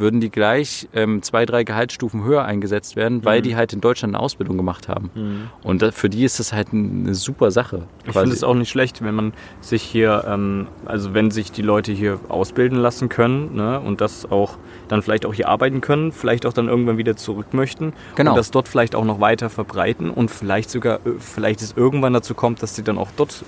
würden 0.00 0.20
die 0.20 0.30
gleich 0.30 0.88
ähm, 0.94 1.22
zwei, 1.22 1.46
drei 1.46 1.62
Gehaltsstufen 1.64 2.24
höher 2.24 2.44
eingesetzt 2.44 2.96
werden, 2.96 3.18
Mhm. 3.18 3.24
weil 3.24 3.42
die 3.42 3.54
halt 3.56 3.72
in 3.72 3.80
Deutschland 3.80 4.14
eine 4.14 4.22
Ausbildung 4.22 4.56
gemacht 4.56 4.88
haben. 4.88 5.48
Und 5.62 5.82
da, 5.82 5.92
für 5.92 6.08
die 6.10 6.24
ist 6.24 6.40
das 6.40 6.52
halt 6.52 6.68
eine 6.72 7.14
super 7.14 7.50
Sache. 7.50 7.82
Ich 8.06 8.12
finde 8.12 8.32
es 8.34 8.42
auch 8.42 8.54
nicht 8.54 8.70
schlecht, 8.70 9.04
wenn 9.04 9.14
man 9.14 9.32
sich 9.60 9.82
hier, 9.82 10.24
ähm, 10.26 10.66
also 10.86 11.14
wenn 11.14 11.30
sich 11.30 11.52
die 11.52 11.62
Leute 11.62 11.92
hier 11.92 12.18
ausbilden 12.28 12.78
lassen 12.78 13.08
können 13.08 13.54
ne, 13.54 13.78
und 13.78 14.00
das 14.00 14.30
auch 14.30 14.56
dann 14.88 15.02
vielleicht 15.02 15.24
auch 15.26 15.34
hier 15.34 15.48
arbeiten 15.48 15.80
können, 15.80 16.10
vielleicht 16.10 16.46
auch 16.46 16.52
dann 16.52 16.66
irgendwann 16.68 16.96
wieder 16.98 17.16
zurück 17.16 17.54
möchten 17.54 17.92
Genau. 18.16 18.32
und 18.32 18.36
das 18.36 18.50
dort 18.50 18.66
vielleicht 18.66 18.94
auch 18.96 19.04
noch 19.04 19.20
weiter 19.20 19.48
verbreiten 19.48 20.10
und 20.10 20.30
vielleicht 20.30 20.68
sogar, 20.70 20.96
äh, 21.06 21.10
vielleicht 21.20 21.62
es 21.62 21.74
irgendwann 21.76 22.12
dazu 22.12 22.34
kommt, 22.34 22.62
dass 22.62 22.74
sie 22.74 22.82
dann 22.82 22.98
auch 22.98 23.08
dort 23.16 23.44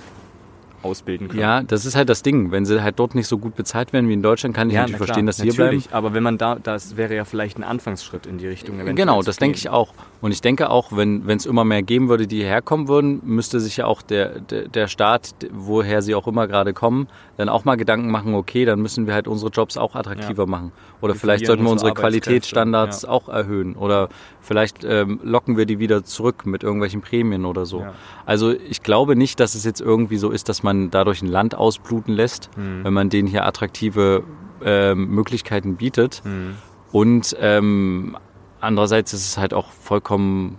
ausbilden 0.83 1.27
können. 1.27 1.41
Ja, 1.41 1.61
das 1.63 1.85
ist 1.85 1.95
halt 1.95 2.09
das 2.09 2.23
Ding. 2.23 2.51
Wenn 2.51 2.65
sie 2.65 2.81
halt 2.83 2.99
dort 2.99 3.15
nicht 3.15 3.27
so 3.27 3.37
gut 3.37 3.55
bezahlt 3.55 3.93
werden 3.93 4.09
wie 4.09 4.13
in 4.13 4.21
Deutschland, 4.21 4.55
kann 4.55 4.69
ich 4.69 4.75
natürlich 4.75 4.99
na 4.99 5.05
verstehen, 5.05 5.25
dass 5.25 5.37
sie 5.37 5.43
hier 5.43 5.53
bleiben. 5.53 5.83
Aber 5.91 6.13
wenn 6.13 6.23
man 6.23 6.37
da, 6.37 6.55
das 6.55 6.97
wäre 6.97 7.15
ja 7.15 7.25
vielleicht 7.25 7.57
ein 7.57 7.63
Anfangsschritt 7.63 8.25
in 8.25 8.37
die 8.37 8.47
Richtung. 8.47 8.77
Genau, 8.95 9.21
das 9.21 9.37
denke 9.37 9.57
ich 9.57 9.69
auch. 9.69 9.93
Und 10.23 10.31
ich 10.31 10.39
denke 10.39 10.69
auch, 10.69 10.93
wenn 10.93 11.27
es 11.27 11.45
immer 11.45 11.65
mehr 11.65 11.83
geben 11.83 12.07
würde, 12.07 12.27
die 12.27 12.37
hierher 12.37 12.61
kommen 12.61 12.87
würden, 12.87 13.19
müsste 13.25 13.59
sich 13.59 13.75
ja 13.75 13.87
auch 13.87 14.01
der, 14.01 14.39
der, 14.39 14.69
der 14.69 14.87
Staat, 14.87 15.35
woher 15.51 16.01
sie 16.01 16.15
auch 16.15 16.27
immer 16.27 16.47
gerade 16.47 16.71
kommen, 16.71 17.09
dann 17.35 17.49
auch 17.49 17.65
mal 17.65 17.75
Gedanken 17.75 18.09
machen, 18.09 18.33
okay, 18.33 18.63
dann 18.63 18.81
müssen 18.81 19.05
wir 19.05 19.15
halt 19.15 19.27
unsere 19.27 19.51
Jobs 19.51 19.75
auch 19.75 19.95
attraktiver 19.95 20.47
machen. 20.47 20.71
Oder 21.01 21.15
Wir 21.15 21.19
vielleicht 21.19 21.45
sollten 21.45 21.65
wir 21.65 21.71
unsere 21.71 21.93
Qualitätsstandards 21.93 23.01
ja. 23.01 23.09
auch 23.09 23.27
erhöhen. 23.27 23.75
Oder 23.75 24.07
vielleicht 24.41 24.85
ähm, 24.85 25.19
locken 25.23 25.57
wir 25.57 25.65
die 25.65 25.79
wieder 25.79 26.05
zurück 26.05 26.45
mit 26.45 26.63
irgendwelchen 26.63 27.01
Prämien 27.01 27.43
oder 27.43 27.65
so. 27.65 27.81
Ja. 27.81 27.93
Also 28.25 28.51
ich 28.53 28.81
glaube 28.81 29.17
nicht, 29.17 29.41
dass 29.41 29.55
es 29.55 29.65
jetzt 29.65 29.81
irgendwie 29.81 30.15
so 30.15 30.29
ist, 30.29 30.47
dass 30.47 30.63
man 30.63 30.89
dadurch 30.89 31.21
ein 31.21 31.27
Land 31.27 31.53
ausbluten 31.53 32.13
lässt, 32.13 32.49
Hm. 32.55 32.85
wenn 32.85 32.93
man 32.93 33.09
denen 33.09 33.27
hier 33.27 33.45
attraktive 33.45 34.23
ähm, 34.63 35.09
Möglichkeiten 35.09 35.75
bietet. 35.75 36.21
Hm. 36.23 36.55
Und 36.93 37.35
ähm, 37.41 38.15
andererseits 38.63 39.13
ist 39.13 39.25
es 39.27 39.37
halt 39.37 39.53
auch 39.53 39.71
vollkommen 39.71 40.57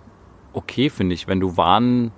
okay, 0.53 0.89
finde 0.89 1.13
ich, 1.13 1.27
wenn 1.27 1.39
du 1.39 1.57
Waren, 1.57 2.11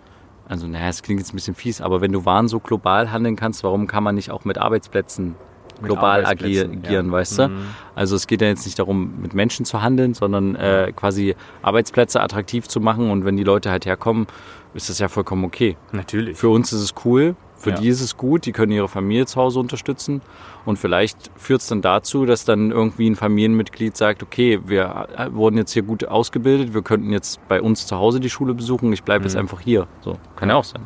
also 0.48 0.68
naja, 0.68 0.88
es 0.90 1.02
klingt 1.02 1.20
jetzt 1.20 1.34
ein 1.34 1.36
bisschen 1.36 1.56
fies, 1.56 1.82
aber 1.82 2.02
wenn 2.02 2.12
du 2.12 2.26
Waren 2.26 2.48
so 2.48 2.60
global 2.60 3.12
handeln 3.12 3.36
kannst, 3.36 3.64
warum 3.64 3.88
kann 3.88 4.04
man 4.04 4.16
nicht 4.16 4.30
auch 4.32 4.46
mit 4.46 4.58
Arbeitsplätzen 4.58 5.36
Mit 5.82 5.86
global 5.86 6.24
Arbeitsplätzen, 6.24 6.84
agieren, 6.84 7.08
ja. 7.08 7.12
weißt 7.12 7.40
du? 7.40 7.48
Mhm. 7.48 7.66
Also 7.96 8.16
es 8.16 8.28
geht 8.28 8.42
ja 8.42 8.48
jetzt 8.48 8.66
nicht 8.66 8.78
darum, 8.78 9.22
mit 9.22 9.34
Menschen 9.34 9.66
zu 9.66 9.82
handeln, 9.82 10.14
sondern 10.14 10.56
äh, 10.56 10.94
quasi 10.96 11.36
Arbeitsplätze 11.64 12.22
attraktiv 12.22 12.68
zu 12.68 12.80
machen 12.80 13.10
und 13.10 13.26
wenn 13.26 13.38
die 13.38 13.44
Leute 13.44 13.72
halt 13.72 13.86
herkommen, 13.86 14.28
ist 14.74 14.90
das 14.90 15.00
ja 15.00 15.08
vollkommen 15.08 15.44
okay. 15.44 15.76
Natürlich. 15.92 16.38
Für 16.38 16.50
uns 16.50 16.72
ist 16.72 16.82
es 16.82 16.94
cool, 17.06 17.36
für 17.60 17.72
Ja. 17.72 17.76
die 17.78 17.88
ist 17.88 18.02
es 18.02 18.18
gut, 18.18 18.46
die 18.46 18.52
können 18.52 18.72
ihre 18.72 18.88
Familie 18.88 19.26
zu 19.26 19.40
Hause 19.42 19.60
unterstützen 19.60 20.22
und 20.66 20.78
vielleicht 20.78 21.32
führt 21.38 21.62
es 21.62 21.68
dann 21.68 21.82
dazu, 21.82 22.26
dass 22.26 22.46
dann 22.46 22.72
irgendwie 22.72 23.10
ein 23.10 23.16
Familienmitglied 23.16 23.98
sagt, 23.98 24.22
okay, 24.24 24.60
wir 24.66 25.08
äh, 25.18 25.34
wurden 25.34 25.58
jetzt 25.58 25.72
hier 25.74 25.84
gut 25.84 26.06
ausgebildet, 26.08 26.74
wir 26.74 26.82
könnten 26.82 27.12
jetzt 27.12 27.40
bei 27.48 27.62
uns 27.62 27.88
zu 27.88 27.98
Hause 27.98 28.20
die 28.20 28.30
Schule 28.30 28.54
besuchen, 28.54 28.92
ich 28.94 29.04
bleibe 29.04 29.24
jetzt 29.26 29.34
Mhm. 29.34 29.40
einfach 29.42 29.60
hier. 29.62 29.88
So, 30.04 30.18
kann 30.36 30.50
ja 30.50 30.56
auch 30.56 30.64
sein. 30.64 30.84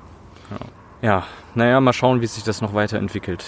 Ja, 1.01 1.23
naja, 1.55 1.79
mal 1.81 1.93
schauen, 1.93 2.21
wie 2.21 2.27
sich 2.27 2.43
das 2.43 2.61
noch 2.61 2.73
weiterentwickelt. 2.73 3.43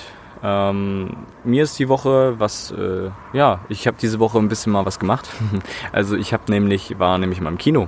Ähm, 0.45 1.15
mir 1.45 1.63
ist 1.63 1.77
die 1.79 1.87
Woche 1.87 2.35
was, 2.37 2.71
äh, 2.71 3.09
ja, 3.31 3.59
ich 3.69 3.87
habe 3.87 3.95
diese 4.01 4.19
Woche 4.19 4.39
ein 4.39 4.49
bisschen 4.49 4.73
mal 4.73 4.85
was 4.85 4.99
gemacht. 4.99 5.29
Also 5.93 6.17
ich 6.17 6.33
habe 6.33 6.43
nämlich, 6.51 6.97
war 6.99 7.17
nämlich 7.17 7.39
mal 7.39 7.49
im 7.49 7.57
Kino. 7.57 7.87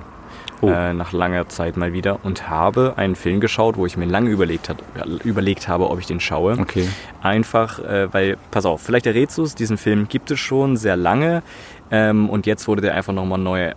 Oh. 0.62 0.68
Äh, 0.70 0.94
nach 0.94 1.12
langer 1.12 1.48
Zeit 1.48 1.76
mal 1.76 1.92
wieder 1.92 2.20
und 2.22 2.48
habe 2.48 2.94
einen 2.96 3.14
Film 3.14 3.40
geschaut, 3.40 3.76
wo 3.76 3.84
ich 3.84 3.96
mir 3.98 4.06
lange 4.06 4.30
überlegt, 4.30 4.70
hat, 4.70 4.78
überlegt 5.22 5.68
habe, 5.68 5.90
ob 5.90 5.98
ich 6.00 6.06
den 6.06 6.18
schaue. 6.18 6.56
Okay. 6.58 6.88
Einfach, 7.22 7.78
äh, 7.78 8.12
weil, 8.14 8.38
pass 8.50 8.64
auf, 8.64 8.80
vielleicht 8.80 9.06
errätst 9.06 9.36
du 9.36 9.42
es, 9.42 9.54
diesen 9.54 9.76
Film 9.76 10.08
gibt 10.08 10.30
es 10.30 10.40
schon 10.40 10.78
sehr 10.78 10.96
lange 10.96 11.42
ähm, 11.90 12.30
und 12.30 12.46
jetzt 12.46 12.66
wurde 12.68 12.80
der 12.80 12.94
einfach 12.94 13.12
nochmal 13.12 13.38
neu 13.38 13.72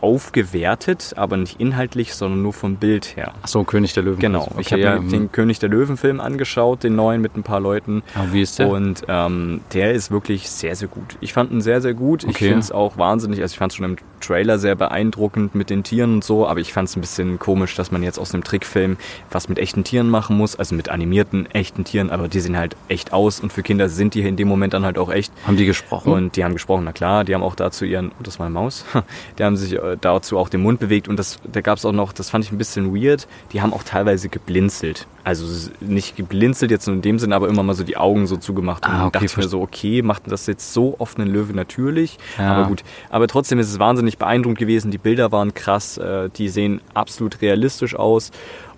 aufgewertet, 0.00 1.12
aber 1.16 1.36
nicht 1.36 1.60
inhaltlich, 1.60 2.14
sondern 2.14 2.42
nur 2.42 2.52
vom 2.52 2.76
Bild 2.76 3.16
her. 3.16 3.32
Achso, 3.42 3.64
König 3.64 3.92
der 3.94 4.02
Löwen. 4.02 4.18
Genau, 4.18 4.44
Okay, 4.52 4.60
ich 4.60 4.72
habe 4.72 4.82
ja, 4.82 4.98
mir 5.00 5.10
den 5.10 5.32
König 5.32 5.58
der 5.58 5.68
Löwen 5.68 5.96
Film 5.96 6.20
angeschaut, 6.20 6.84
den 6.84 6.96
neuen 6.96 7.20
mit 7.20 7.36
ein 7.36 7.42
paar 7.42 7.60
Leuten. 7.60 8.02
Ah, 8.14 8.24
wie 8.32 8.42
ist 8.42 8.58
der? 8.58 8.68
Und 8.68 9.02
ähm, 9.08 9.60
der 9.74 9.92
ist 9.92 10.10
wirklich 10.10 10.48
sehr, 10.50 10.74
sehr 10.74 10.88
gut. 10.88 11.16
Ich 11.20 11.32
fand 11.32 11.50
ihn 11.52 11.60
sehr, 11.60 11.80
sehr 11.80 11.94
gut. 11.94 12.22
Ich 12.24 12.30
Okay. 12.30 12.46
finde 12.46 12.60
es 12.60 12.72
auch 12.72 12.96
wahnsinnig, 12.96 13.40
also 13.42 13.52
ich 13.52 13.58
fand 13.58 13.72
es 13.72 13.76
schon 13.76 13.84
im 13.86 13.96
Trailer 14.20 14.58
sehr 14.58 14.74
beeindruckend 14.74 15.54
mit 15.54 15.70
den 15.70 15.82
Tieren 15.82 16.14
und 16.14 16.24
so, 16.24 16.46
aber 16.46 16.60
ich 16.60 16.72
fand 16.72 16.88
es 16.88 16.96
ein 16.96 17.00
bisschen 17.00 17.38
komisch, 17.38 17.74
dass 17.74 17.90
man 17.90 18.02
jetzt 18.02 18.18
aus 18.18 18.34
einem 18.34 18.44
Trickfilm 18.44 18.96
was 19.30 19.48
mit 19.48 19.58
echten 19.58 19.84
Tieren 19.84 20.08
machen 20.08 20.36
muss, 20.36 20.56
also 20.56 20.74
mit 20.74 20.88
animierten, 20.88 21.50
echten 21.50 21.84
Tieren, 21.84 22.10
aber 22.10 22.28
die 22.28 22.40
sehen 22.40 22.56
halt 22.56 22.76
echt 22.88 23.12
aus 23.12 23.40
und 23.40 23.52
für 23.52 23.62
Kinder 23.62 23.88
sind 23.88 24.14
die 24.14 24.22
in 24.22 24.36
dem 24.36 24.48
Moment 24.48 24.74
dann 24.74 24.84
halt 24.84 24.98
auch 24.98 25.10
echt. 25.10 25.32
Haben 25.46 25.56
die 25.56 25.66
gesprochen? 25.66 26.12
Und 26.12 26.36
die 26.36 26.44
haben 26.44 26.52
gesprochen, 26.52 26.84
na 26.84 26.92
klar, 26.92 27.24
die 27.24 27.34
haben 27.34 27.42
auch 27.42 27.54
dazu 27.54 27.84
ihren, 27.84 28.10
oh, 28.10 28.22
das 28.22 28.38
war 28.38 28.46
eine 28.46 28.54
Maus, 28.54 28.84
die 29.38 29.44
haben 29.44 29.56
sich 29.56 29.74
äh, 29.74 29.96
dazu 30.00 30.38
auch 30.38 30.48
den 30.48 30.62
Mund 30.62 30.80
bewegt 30.80 31.08
und 31.08 31.18
das, 31.18 31.38
da 31.50 31.60
gab 31.60 31.78
es 31.78 31.84
auch 31.84 31.92
noch, 31.92 32.12
das 32.12 32.30
fand 32.30 32.44
ich 32.44 32.52
ein 32.52 32.58
bisschen 32.58 32.94
weird, 32.94 33.26
die 33.52 33.62
haben 33.62 33.72
auch 33.72 33.82
teilweise 33.82 34.28
geblinzelt. 34.28 35.06
Also 35.22 35.44
nicht 35.80 36.16
geblinzelt 36.16 36.70
jetzt 36.70 36.86
nur 36.86 36.96
in 36.96 37.02
dem 37.02 37.18
Sinne, 37.18 37.34
aber 37.36 37.48
immer 37.48 37.62
mal 37.62 37.74
so 37.74 37.84
die 37.84 37.96
Augen 37.96 38.26
so 38.26 38.36
zugemacht. 38.36 38.86
Und 38.86 38.92
Ah, 38.92 39.02
okay, 39.02 39.10
dachte 39.12 39.26
ich 39.26 39.36
mir 39.36 39.48
so, 39.48 39.60
okay, 39.60 40.02
macht 40.02 40.22
das 40.30 40.46
jetzt 40.46 40.72
so 40.72 40.96
oft 40.98 41.18
einen 41.18 41.30
Löwe 41.30 41.52
natürlich? 41.52 42.18
Ja. 42.38 42.54
Aber 42.54 42.68
gut. 42.68 42.82
Aber 43.10 43.26
trotzdem 43.26 43.58
ist 43.58 43.68
es 43.70 43.78
wahnsinnig 43.78 44.18
beeindruckend 44.18 44.58
gewesen, 44.58 44.90
die 44.90 44.98
Bilder 44.98 45.30
waren 45.32 45.52
krass, 45.52 45.98
äh, 45.98 46.30
die 46.30 46.48
sehen 46.48 46.80
absolut 46.94 47.42
realistisch 47.42 47.94
aus. 47.94 48.30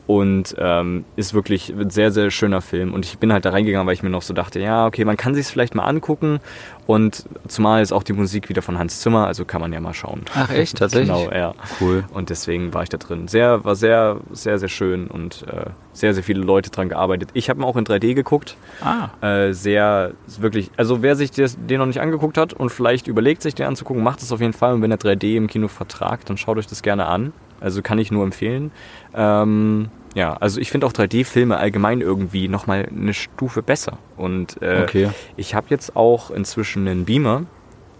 Und 0.07 0.57
ähm, 0.59 1.05
ist 1.15 1.33
wirklich 1.33 1.71
ein 1.71 1.91
sehr, 1.91 2.11
sehr 2.11 2.31
schöner 2.31 2.61
Film. 2.61 2.93
Und 2.93 3.05
ich 3.07 3.19
bin 3.19 3.33
halt 3.33 3.45
da 3.45 3.51
reingegangen, 3.51 3.87
weil 3.87 3.95
ich 3.95 4.03
mir 4.03 4.11
noch 4.11 4.23
so 4.23 4.35
dachte, 4.35 4.59
ja, 4.59 4.87
okay, 4.87 5.05
man 5.05 5.17
kann 5.17 5.35
sich 5.35 5.47
vielleicht 5.47 5.75
mal 5.77 5.85
angucken. 5.85 6.41
Und 6.87 7.25
zumal 7.47 7.81
ist 7.83 7.93
auch 7.93 8.03
die 8.03 8.13
Musik 8.13 8.49
wieder 8.49 8.61
von 8.63 8.77
Hans 8.79 9.01
Zimmer, 9.01 9.29
also 9.29 9.45
kann 9.45 9.61
man 9.61 9.73
ja 9.73 9.81
mal 9.81 9.95
schauen. 9.95 10.23
Ach 10.35 10.51
echt, 10.51 10.79
tatsächlich? 10.79 11.09
Genau, 11.09 11.31
ja. 11.31 11.55
Cool. 11.81 12.03
Und 12.13 12.31
deswegen 12.31 12.75
war 12.75 12.83
ich 12.83 12.89
da 12.89 12.99
drin. 12.99 13.29
Sehr, 13.29 13.65
war 13.65 13.77
sehr, 13.77 14.19
sehr, 14.33 14.59
sehr 14.59 14.69
schön 14.69 15.07
und 15.07 15.45
äh, 15.47 15.67
sehr, 15.93 16.13
sehr 16.15 16.25
viele 16.25 16.41
Leute 16.41 16.71
dran 16.71 16.89
gearbeitet. 16.89 17.29
Ich 17.35 17.49
habe 17.49 17.61
ihn 17.61 17.65
auch 17.65 17.77
in 17.77 17.85
3D 17.85 18.15
geguckt. 18.15 18.57
Ah, 18.83 19.11
Äh, 19.21 19.53
sehr, 19.53 20.13
wirklich, 20.41 20.73
also 20.77 21.03
wer 21.03 21.15
sich 21.15 21.31
das, 21.31 21.57
den 21.57 21.79
noch 21.79 21.87
nicht 21.87 22.01
angeguckt 22.01 22.37
hat 22.37 22.53
und 22.53 22.71
vielleicht 22.71 23.07
überlegt, 23.07 23.43
sich 23.43 23.55
den 23.55 23.67
anzugucken, 23.67 24.03
macht 24.03 24.21
es 24.21 24.33
auf 24.33 24.41
jeden 24.41 24.53
Fall. 24.53 24.75
Und 24.75 24.83
wenn 24.83 24.91
er 24.91 24.99
3D 24.99 25.37
im 25.37 25.47
Kino 25.47 25.69
vertragt, 25.69 26.29
dann 26.29 26.37
schaut 26.37 26.59
euch 26.59 26.67
das 26.67 26.83
gerne 26.83 27.07
an. 27.07 27.33
Also 27.63 27.81
kann 27.83 27.99
ich 27.99 28.11
nur 28.11 28.25
empfehlen. 28.25 28.73
Ähm, 29.15 29.89
ja, 30.15 30.35
also 30.35 30.61
ich 30.61 30.71
finde 30.71 30.87
auch 30.87 30.93
3D-Filme 30.93 31.57
allgemein 31.57 32.01
irgendwie 32.01 32.49
nochmal 32.49 32.87
eine 32.91 33.15
Stufe 33.15 33.63
besser. 33.63 33.99
Und 34.17 34.61
äh, 34.61 34.83
Okay. 34.83 35.11
ich 35.37 35.55
habe 35.55 35.67
jetzt 35.71 35.97
auch 35.97 36.31
inzwischen 36.31 36.87
einen 36.87 37.05
Beamer, 37.05 37.45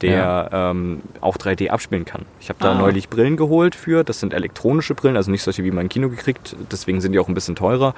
der 0.03 0.49
ähm, 0.53 1.01
auch 1.21 1.37
3D 1.37 1.69
abspielen 1.71 2.05
kann. 2.05 2.23
Ich 2.41 2.49
habe 2.49 2.59
da 2.61 2.73
Ah. 2.73 2.75
neulich 2.75 3.09
Brillen 3.09 3.37
geholt 3.37 3.75
für. 3.75 4.03
Das 4.05 4.21
sind 4.21 4.35
elektronische 4.35 4.95
Brillen, 4.95 5.17
also 5.17 5.31
nicht 5.31 5.43
solche 5.43 5.63
wie 5.65 5.71
man 5.71 5.83
im 5.85 5.89
Kino 5.89 6.09
gekriegt. 6.09 6.57
Deswegen 6.71 7.01
sind 7.01 7.13
die 7.13 7.19
auch 7.19 7.29
ein 7.29 7.35
bisschen 7.35 7.55
teurer. 7.57 7.95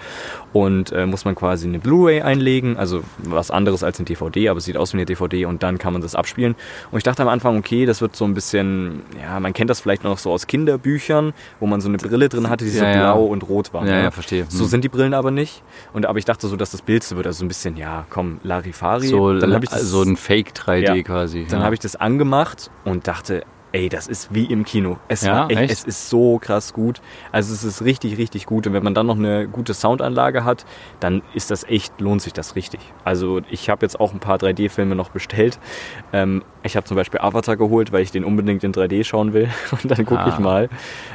Und 0.53 0.93
äh, 0.93 1.07
muss 1.07 1.25
man 1.25 1.35
quasi 1.35 1.67
eine 1.67 1.79
Blu-ray 1.79 2.21
einlegen, 2.23 2.77
also 2.77 3.03
was 3.19 3.51
anderes 3.51 3.83
als 3.83 3.99
eine 3.99 4.05
DVD, 4.07 4.49
aber 4.51 4.59
es 4.59 4.65
sieht 4.65 4.77
aus 4.77 4.93
wie 4.93 4.99
eine 4.99 5.07
DVD 5.07 5.47
und 5.47 5.63
dann 5.63 5.79
kann 5.79 5.93
man 5.93 6.03
das 6.03 6.15
abspielen. 6.15 6.55
Und 6.91 6.99
ich 6.99 7.05
dachte 7.05 7.23
am 7.23 7.29
Anfang, 7.29 7.57
okay, 7.59 7.87
das 7.87 8.01
wird 8.01 8.15
so 8.17 8.25
ein 8.25 8.35
bisschen, 8.35 9.01
ja, 9.21 9.41
man 9.41 9.53
kennt 9.53 9.71
das 9.71 9.81
vielleicht 9.81 10.05
noch 10.05 10.19
so 10.19 10.31
aus 10.33 10.47
Kinderbüchern, 10.47 11.33
wo 11.61 11.67
man 11.67 11.81
so 11.81 11.89
eine 11.89 11.99
Brille 11.99 12.29
drin 12.29 12.49
hatte, 12.51 12.65
die 12.65 12.71
so 12.71 12.85
Ja, 12.85 12.91
ja. 12.91 13.13
blau 13.13 13.25
und 13.25 13.49
rot 13.49 13.73
war. 13.73 13.87
Ja, 13.87 13.93
ne? 13.97 14.03
ja, 14.05 14.11
verstehe. 14.11 14.47
So 14.49 14.65
Hm. 14.65 14.69
sind 14.71 14.85
die 14.85 14.89
Brillen 14.89 15.15
aber 15.15 15.31
nicht. 15.31 15.63
Und 15.93 16.07
aber 16.07 16.19
ich 16.19 16.25
dachte 16.25 16.47
so, 16.49 16.57
dass 16.57 16.71
das 16.71 16.83
Bild 16.83 17.03
so 17.03 17.17
wird, 17.17 17.27
also 17.27 17.39
so 17.39 17.45
ein 17.45 17.49
bisschen, 17.49 17.77
ja, 17.77 18.05
komm, 18.11 18.39
Larifari. 18.43 19.07
so, 19.09 19.33
dann 19.39 19.63
ich 19.63 19.71
das, 19.71 19.83
so 19.83 20.03
ein 20.03 20.17
Fake 20.17 20.53
3D 20.55 20.95
Ja. 20.97 21.03
quasi. 21.03 21.47
dann 21.49 21.61
ja. 21.61 21.65
habe 21.65 21.75
ich 21.75 21.81
das 21.81 21.94
angemacht 21.97 22.71
und 22.85 23.07
dachte, 23.09 23.45
ey, 23.73 23.89
das 23.89 24.07
ist 24.07 24.33
wie 24.33 24.45
im 24.45 24.65
Kino. 24.65 24.99
Es, 25.09 25.23
Ja, 25.23 25.33
war 25.35 25.51
echt, 25.51 25.61
echt? 25.63 25.73
es 25.73 25.85
ist 25.85 26.09
so 26.09 26.39
krass 26.39 26.73
gut. 26.73 27.01
Also 27.33 27.53
es 27.53 27.65
ist 27.65 27.83
richtig, 27.85 28.19
richtig 28.19 28.47
gut. 28.47 28.69
Und 28.69 28.73
wenn 28.73 28.85
man 28.85 28.95
dann 28.95 29.07
noch 29.07 29.17
eine 29.19 29.49
gute 29.49 29.75
Soundanlage 29.75 30.45
hat, 30.45 30.65
dann 31.01 31.23
ist 31.35 31.51
das 31.51 31.65
echt, 31.65 32.01
lohnt 32.01 32.23
sich 32.23 32.33
das 32.33 32.55
richtig. 32.55 32.79
Also 33.03 33.41
ich 33.51 33.69
habe 33.71 33.85
jetzt 33.85 33.99
auch 33.99 34.13
ein 34.13 34.21
paar 34.21 34.37
3D-Filme 34.39 34.95
noch 34.95 35.09
bestellt. 35.11 35.59
Ähm, 36.13 36.45
ich 36.63 36.77
habe 36.77 36.87
zum 36.87 36.97
Beispiel 36.97 37.19
Avatar 37.21 37.57
geholt, 37.57 37.91
weil 37.91 38.03
ich 38.03 38.13
den 38.13 38.25
unbedingt 38.25 38.63
in 38.63 38.73
3D 38.73 39.03
schauen 39.03 39.33
will. 39.33 39.49
Und 39.73 39.91
dann 39.91 40.05
gucke 40.07 40.21
Ah. 40.21 40.29
ich 40.29 40.39
mal. 40.39 40.69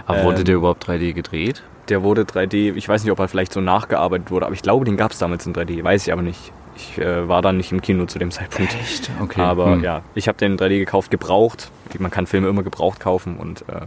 Aber 0.06 0.24
wurde 0.26 0.40
ähm, 0.40 0.46
der 0.46 0.56
überhaupt 0.56 0.86
3D 0.86 1.14
gedreht? 1.14 1.64
Der 1.88 2.04
wurde 2.04 2.24
3D, 2.24 2.76
ich 2.76 2.90
weiß 2.90 3.04
nicht, 3.04 3.12
ob 3.14 3.20
er 3.20 3.30
vielleicht 3.30 3.54
so 3.54 3.62
nachgearbeitet 3.62 4.30
wurde, 4.32 4.46
aber 4.46 4.54
ich 4.54 4.62
glaube, 4.62 4.84
den 4.86 4.98
gab 4.98 5.12
es 5.12 5.18
damals 5.18 5.46
in 5.48 5.54
3D, 5.56 5.82
weiß 5.84 6.06
ich 6.06 6.14
aber 6.14 6.22
nicht. 6.22 6.52
Ich 6.80 6.98
äh, 6.98 7.28
war 7.28 7.42
dann 7.42 7.58
nicht 7.58 7.72
im 7.74 7.82
Kino 7.82 8.06
zu 8.06 8.20
dem 8.20 8.32
Zeitpunkt. 8.32 8.74
Echt? 8.76 9.10
Okay. 9.22 9.42
Aber 9.42 9.74
Hm. 9.74 9.84
ja, 9.84 10.02
ich 10.16 10.28
habe 10.28 10.38
den 10.38 10.58
3D 10.58 10.80
gekauft, 10.80 11.12
gebraucht. 11.12 11.72
Man 12.00 12.10
kann 12.12 12.26
Filme 12.28 12.48
immer 12.48 12.64
gebraucht 12.64 13.00
kaufen 13.00 13.36
und 13.38 13.62
äh, 13.68 13.82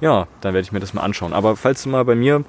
ja, 0.00 0.26
dann 0.42 0.52
werde 0.54 0.64
ich 0.64 0.72
mir 0.72 0.80
das 0.80 0.92
mal 0.94 1.02
anschauen. 1.02 1.32
Aber 1.32 1.56
falls 1.56 1.82
du 1.82 1.88
mal 1.88 2.04
bei 2.04 2.14
mir 2.14 2.44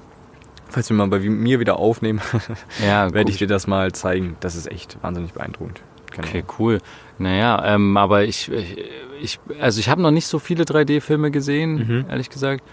falls 0.69 0.89
wir 0.89 0.97
mal 0.97 1.07
bei 1.07 1.19
mir 1.19 1.61
wieder 1.61 1.77
aufnehmen, 1.77 2.19
Ja, 2.85 3.13
werde 3.13 3.31
ich 3.31 3.37
dir 3.37 3.47
das 3.47 3.67
mal 3.67 3.93
zeigen. 3.93 4.35
Das 4.41 4.55
ist 4.55 4.69
echt 4.69 4.97
wahnsinnig 5.01 5.31
beeindruckend. 5.31 5.79
Genau. 6.11 6.27
Okay, 6.27 6.43
cool. 6.59 6.79
Naja, 7.19 7.63
ähm, 7.73 7.95
aber 7.95 8.25
ich, 8.25 8.51
ich, 9.21 9.39
also 9.61 9.79
ich 9.79 9.87
habe 9.87 10.01
noch 10.01 10.11
nicht 10.11 10.27
so 10.27 10.39
viele 10.39 10.65
3D-Filme 10.65 11.31
gesehen, 11.31 11.75
Mhm. 11.75 12.05
ehrlich 12.09 12.29
gesagt. 12.29 12.63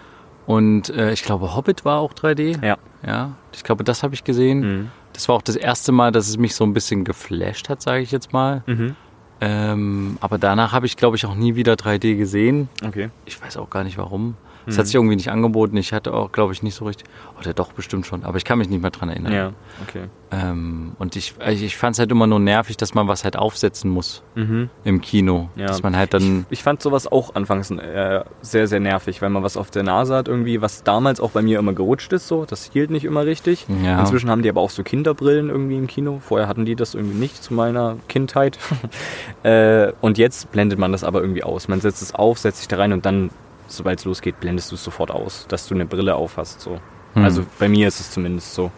Und 0.47 0.91
äh, 0.91 1.13
ich 1.13 1.23
glaube, 1.23 1.55
Hobbit 1.55 1.85
war 1.85 2.01
auch 2.01 2.13
3D. 2.13 2.65
Ja. 2.67 2.77
Ja, 3.07 3.33
ich 3.53 3.63
glaube, 3.63 3.85
das 3.85 4.03
habe 4.03 4.15
ich 4.15 4.25
gesehen. 4.25 4.61
Mhm. 4.61 4.91
Das 5.15 5.29
war 5.29 5.37
auch 5.37 5.43
das 5.43 5.57
erste 5.57 5.93
Mal, 5.93 6.13
dass 6.13 6.29
es 6.29 6.37
mich 6.37 6.55
so 6.55 6.65
ein 6.65 6.75
bisschen 6.75 7.05
geflasht 7.05 7.71
hat, 7.71 7.81
sage 7.81 8.03
ich 8.03 8.11
jetzt 8.11 8.33
mal. 8.33 8.63
Mhm. 8.67 8.97
Ähm, 9.41 10.19
aber 10.21 10.39
danach 10.39 10.73
habe 10.73 10.87
ich, 10.87 10.97
glaube 10.97 11.17
ich, 11.17 11.25
auch 11.25 11.35
nie 11.35 11.55
wieder 11.55 11.75
3D 11.75 12.17
gesehen. 12.17 12.69
Okay. 12.85 13.11
Ich 13.25 13.41
weiß 13.41 13.57
auch 13.57 13.71
gar 13.71 13.85
nicht 13.85 13.97
warum. 13.97 14.37
Es 14.67 14.75
Mhm. 14.75 14.79
hat 14.79 14.87
sich 14.87 14.95
irgendwie 14.95 15.17
nicht 15.17 15.31
angeboten. 15.31 15.77
Ich 15.77 15.93
hatte 15.93 16.15
auch, 16.15 16.33
glaube 16.33 16.53
ich, 16.53 16.63
nicht 16.63 16.75
so 16.75 16.85
richtig. 16.87 17.07
Oder 17.41 17.53
doch, 17.55 17.73
bestimmt 17.73 18.07
schon. 18.07 18.25
Aber 18.25 18.37
ich 18.39 18.45
kann 18.45 18.59
mich 18.59 18.69
nicht 18.69 18.81
mehr 18.83 18.91
dran 18.91 19.09
erinnern. 19.09 19.33
Ja, 19.33 19.53
okay. 19.87 20.05
Ähm, 20.33 20.93
und 20.99 21.17
ich, 21.17 21.35
ich 21.49 21.77
fand 21.77 21.95
es 21.95 21.99
halt 22.01 22.11
immer 22.11 22.27
nur 22.27 22.41
nervig, 22.41 22.77
dass 22.77 22.95
man 22.95 23.07
was 23.09 23.25
halt 23.25 23.37
aufsetzen 23.37 23.91
muss 23.91 24.23
Mhm. 24.35 24.69
im 24.85 25.01
Kino. 25.01 25.49
Ja. 25.57 25.67
Dass 25.67 25.83
man 25.83 25.97
halt 25.97 26.15
dann. 26.15 26.47
Ich 26.51 26.63
fand 26.63 26.83
sowas 26.83 27.07
auch 27.11 27.35
anfangs 27.35 27.71
äh, 27.71 28.21
sehr, 28.43 28.67
sehr 28.67 28.81
nervig, 28.81 29.23
weil 29.23 29.31
man 29.31 29.43
was 29.43 29.57
auf 29.57 29.71
der 29.71 29.83
Nase 29.83 30.15
hat 30.17 30.29
irgendwie, 30.29 30.61
was 30.61 30.83
damals 30.83 31.21
auch 31.21 31.31
bei 31.31 31.43
mir 31.43 31.59
immer 31.59 31.73
gerutscht 31.73 32.13
ist 32.13 32.27
so. 32.29 32.45
Das 32.47 32.71
hielt 32.73 32.91
nicht 32.91 33.05
immer 33.05 33.27
richtig. 33.27 33.67
Ja. 33.85 34.01
Inzwischen 34.01 34.31
haben 34.31 34.43
die 34.43 34.49
aber 34.49 34.61
auch 34.61 34.71
so 34.71 34.83
Kinderbrillen 34.83 35.51
irgendwie 35.51 35.77
im 35.77 35.87
Kino. 35.87 36.21
Vorher 36.27 36.49
hatten 36.49 36.65
die 36.65 36.75
das 36.75 36.95
irgendwie 36.95 37.19
nicht 37.19 37.43
zu 37.43 37.55
meiner 37.55 37.97
Kindheit. 38.09 38.59
äh, 39.43 39.93
und 40.01 40.19
jetzt 40.19 40.51
blendet 40.53 40.79
man 40.79 40.93
das 40.93 41.05
aber 41.05 41.21
irgendwie 41.21 41.45
aus. 41.45 41.69
Man 41.69 41.81
setzt 41.81 42.03
es 42.03 42.15
auf, 42.15 42.39
setzt 42.39 42.59
sich 42.59 42.69
da 42.69 42.77
rein 42.77 42.93
und 42.93 43.05
dann, 43.07 43.31
sobald 43.77 43.99
es 43.99 44.05
losgeht, 44.05 44.41
blendest 44.41 44.71
du 44.71 44.75
es 44.77 44.85
sofort 44.85 45.11
aus, 45.11 45.47
dass 45.49 45.67
du 45.67 45.75
eine 45.75 45.87
Brille 45.87 46.15
auf 46.15 46.37
hast. 46.37 46.61
So. 46.61 46.79
Hm. 47.15 47.25
Also 47.25 47.45
bei 47.59 47.69
mir 47.69 47.89
ist 47.89 48.01
es 48.01 48.11
zumindest 48.11 48.55
so. 48.55 48.71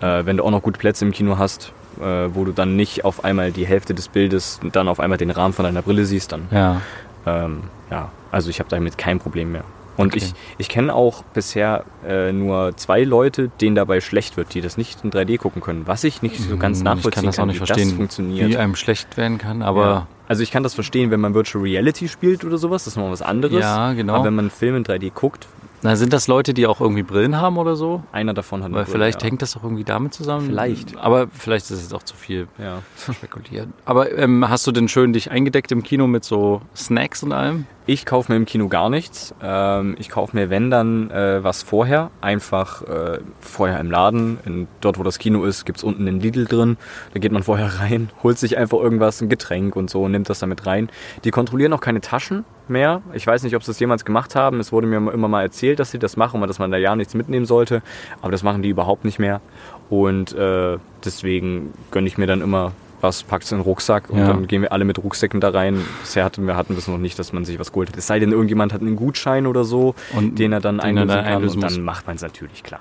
Äh, 0.00 0.26
wenn 0.26 0.36
du 0.36 0.44
auch 0.44 0.50
noch 0.50 0.62
gute 0.62 0.78
Plätze 0.78 1.04
im 1.04 1.12
Kino 1.12 1.38
hast, 1.38 1.72
äh, 2.00 2.04
wo 2.32 2.44
du 2.44 2.52
dann 2.52 2.76
nicht 2.76 3.04
auf 3.04 3.24
einmal 3.24 3.52
die 3.52 3.66
Hälfte 3.66 3.94
des 3.94 4.08
Bildes 4.08 4.60
und 4.62 4.76
dann 4.76 4.88
auf 4.88 5.00
einmal 5.00 5.18
den 5.18 5.30
Rahmen 5.30 5.54
von 5.54 5.64
deiner 5.64 5.82
Brille 5.82 6.04
siehst, 6.04 6.32
dann 6.32 6.48
Ja. 6.50 6.80
ähm, 7.26 7.62
ja, 7.90 8.10
also 8.30 8.50
ich 8.50 8.58
habe 8.58 8.68
damit 8.68 8.98
kein 8.98 9.18
Problem 9.18 9.52
mehr. 9.52 9.64
Und 9.96 10.08
Okay. 10.14 10.18
ich, 10.24 10.34
ich 10.58 10.68
kenne 10.68 10.94
auch 10.94 11.22
bisher 11.34 11.84
äh, 12.06 12.32
nur 12.32 12.76
zwei 12.76 13.02
Leute, 13.04 13.50
denen 13.60 13.74
dabei 13.76 14.00
schlecht 14.00 14.36
wird, 14.36 14.52
die 14.54 14.60
das 14.60 14.76
nicht 14.76 15.02
in 15.04 15.10
3D 15.10 15.38
gucken 15.38 15.62
können. 15.62 15.86
Was 15.86 16.04
ich 16.04 16.22
nicht 16.22 16.38
so 16.38 16.56
ganz 16.56 16.78
Hm, 16.78 16.84
nachvollziehen 16.84 17.08
Ich 17.10 17.14
kann 17.14 17.24
das 17.26 17.38
auch 17.38 17.46
nicht 17.46 17.54
wie 17.56 17.66
verstehen, 17.66 17.88
das 17.88 17.96
funktioniert. 17.96 18.48
wie 18.50 18.56
einem 18.56 18.76
schlecht 18.76 19.16
werden 19.16 19.38
kann, 19.38 19.62
aber. 19.62 19.84
ja. 19.86 20.06
Also 20.28 20.42
ich 20.42 20.50
kann 20.50 20.64
das 20.64 20.74
verstehen, 20.74 21.12
wenn 21.12 21.20
man 21.20 21.34
Virtual 21.34 21.62
Reality 21.62 22.08
spielt 22.08 22.44
oder 22.44 22.58
sowas, 22.58 22.82
das 22.84 22.94
ist 22.94 22.96
noch 22.96 23.08
was 23.10 23.22
anderes. 23.22 23.60
Ja, 23.60 23.92
genau. 23.92 24.14
Aber 24.16 24.24
wenn 24.24 24.34
man 24.34 24.46
einen 24.46 24.50
Film 24.50 24.74
in 24.76 24.84
3D 24.84 25.12
guckt, 25.14 25.46
Na, 25.82 25.94
sind 25.94 26.12
das 26.12 26.26
Leute, 26.26 26.54
die 26.54 26.66
auch 26.66 26.80
irgendwie 26.80 27.02
Brillen 27.02 27.36
haben 27.40 27.58
oder 27.58 27.76
so? 27.76 28.02
einer 28.12 28.34
davon 28.34 28.60
hat 28.60 28.66
eine 28.66 28.76
Weil 28.76 28.84
Brille, 28.84 28.94
vielleicht 28.96 29.22
ja. 29.22 29.28
hängt 29.28 29.42
das 29.42 29.56
auch 29.56 29.62
irgendwie 29.62 29.84
damit 29.84 30.14
zusammen. 30.14 30.46
Vielleicht. 30.46 30.96
Aber 30.96 31.28
vielleicht 31.28 31.70
ist 31.70 31.82
es 31.84 31.92
auch 31.92 32.02
zu 32.02 32.16
viel 32.16 32.48
Ja. 32.58 32.82
spekuliert. 33.12 33.68
Aber 33.84 34.10
ähm, 34.16 34.48
hast 34.48 34.66
du 34.66 34.72
denn 34.72 34.88
schön 34.88 35.12
dich 35.12 35.30
eingedeckt 35.30 35.70
im 35.72 35.82
Kino 35.82 36.06
mit 36.06 36.24
so 36.24 36.62
Snacks 36.74 37.22
und 37.22 37.32
allem? 37.32 37.66
Ich 37.88 38.04
kaufe 38.04 38.32
mir 38.32 38.36
im 38.36 38.46
Kino 38.46 38.66
gar 38.68 38.90
nichts. 38.90 39.32
Ähm, 39.40 39.94
ich 40.00 40.08
kaufe 40.08 40.36
mir, 40.36 40.50
wenn 40.50 40.70
dann, 40.70 41.10
äh, 41.10 41.44
was 41.44 41.62
vorher. 41.62 42.10
Einfach 42.20 42.82
äh, 42.82 43.18
vorher 43.40 43.78
im 43.78 43.90
Laden. 43.90 44.38
In, 44.44 44.66
dort, 44.80 44.98
wo 44.98 45.04
das 45.04 45.18
Kino 45.18 45.44
ist, 45.44 45.66
gibt 45.66 45.78
es 45.78 45.84
unten 45.84 46.08
einen 46.08 46.20
Lidl 46.20 46.46
drin. 46.46 46.78
Da 47.14 47.20
geht 47.20 47.30
man 47.30 47.44
vorher 47.44 47.66
rein, 47.80 48.10
holt 48.22 48.38
sich 48.38 48.56
einfach 48.56 48.78
irgendwas, 48.78 49.20
ein 49.20 49.28
Getränk 49.28 49.76
und 49.76 49.88
so, 49.90 50.02
und 50.02 50.10
nimmt 50.12 50.28
das 50.30 50.40
damit 50.40 50.66
rein. 50.66 50.88
Die 51.22 51.30
kontrollieren 51.30 51.72
auch 51.74 51.80
keine 51.80 52.00
Taschen 52.00 52.44
mehr. 52.70 53.02
Ich 53.12 53.26
weiß 53.26 53.42
nicht, 53.42 53.54
ob 53.56 53.62
sie 53.62 53.70
das 53.70 53.80
jemals 53.80 54.04
gemacht 54.04 54.34
haben. 54.34 54.60
Es 54.60 54.72
wurde 54.72 54.86
mir 54.86 54.96
immer 55.12 55.28
mal 55.28 55.42
erzählt, 55.42 55.78
dass 55.78 55.90
sie 55.90 55.98
das 55.98 56.16
machen 56.16 56.40
und 56.42 56.48
dass 56.48 56.58
man 56.58 56.70
da 56.70 56.76
ja 56.76 56.94
nichts 56.96 57.14
mitnehmen 57.14 57.46
sollte. 57.46 57.82
Aber 58.22 58.30
das 58.32 58.42
machen 58.42 58.62
die 58.62 58.68
überhaupt 58.70 59.04
nicht 59.04 59.18
mehr. 59.18 59.40
Und 59.90 60.32
äh, 60.34 60.78
deswegen 61.04 61.72
gönne 61.90 62.06
ich 62.08 62.18
mir 62.18 62.26
dann 62.26 62.40
immer 62.40 62.72
was, 63.00 63.22
pack's 63.22 63.52
in 63.52 63.58
den 63.58 63.62
Rucksack 63.64 64.08
und 64.10 64.18
Ja. 64.18 64.28
dann 64.28 64.46
gehen 64.48 64.62
wir 64.62 64.72
alle 64.72 64.84
mit 64.84 64.98
Rucksäcken 64.98 65.40
da 65.40 65.50
rein. 65.50 65.84
Bisher 66.00 66.24
hatten 66.24 66.46
wir 66.46 66.56
hatten 66.56 66.74
es 66.76 66.88
noch 66.88 66.98
nicht, 66.98 67.18
dass 67.18 67.32
man 67.32 67.44
sich 67.44 67.58
was 67.58 67.70
geholt 67.70 67.90
hat. 67.90 67.96
Es 67.96 68.06
sei 68.06 68.18
denn, 68.18 68.32
irgendjemand 68.32 68.72
hat 68.72 68.80
einen 68.80 68.96
Gutschein 68.96 69.46
oder 69.46 69.64
so, 69.64 69.94
Und 70.14 70.38
den 70.38 70.52
er 70.52 70.60
dann 70.60 70.78
den 70.78 70.80
er 70.80 70.84
einlösen 70.86 71.08
dann 71.08 71.24
kann 71.24 71.34
einlösen 71.34 71.62
und 71.62 71.70
dann 71.72 71.82
macht 71.82 72.06
man 72.06 72.16
es 72.16 72.22
natürlich 72.22 72.62
klar. 72.62 72.80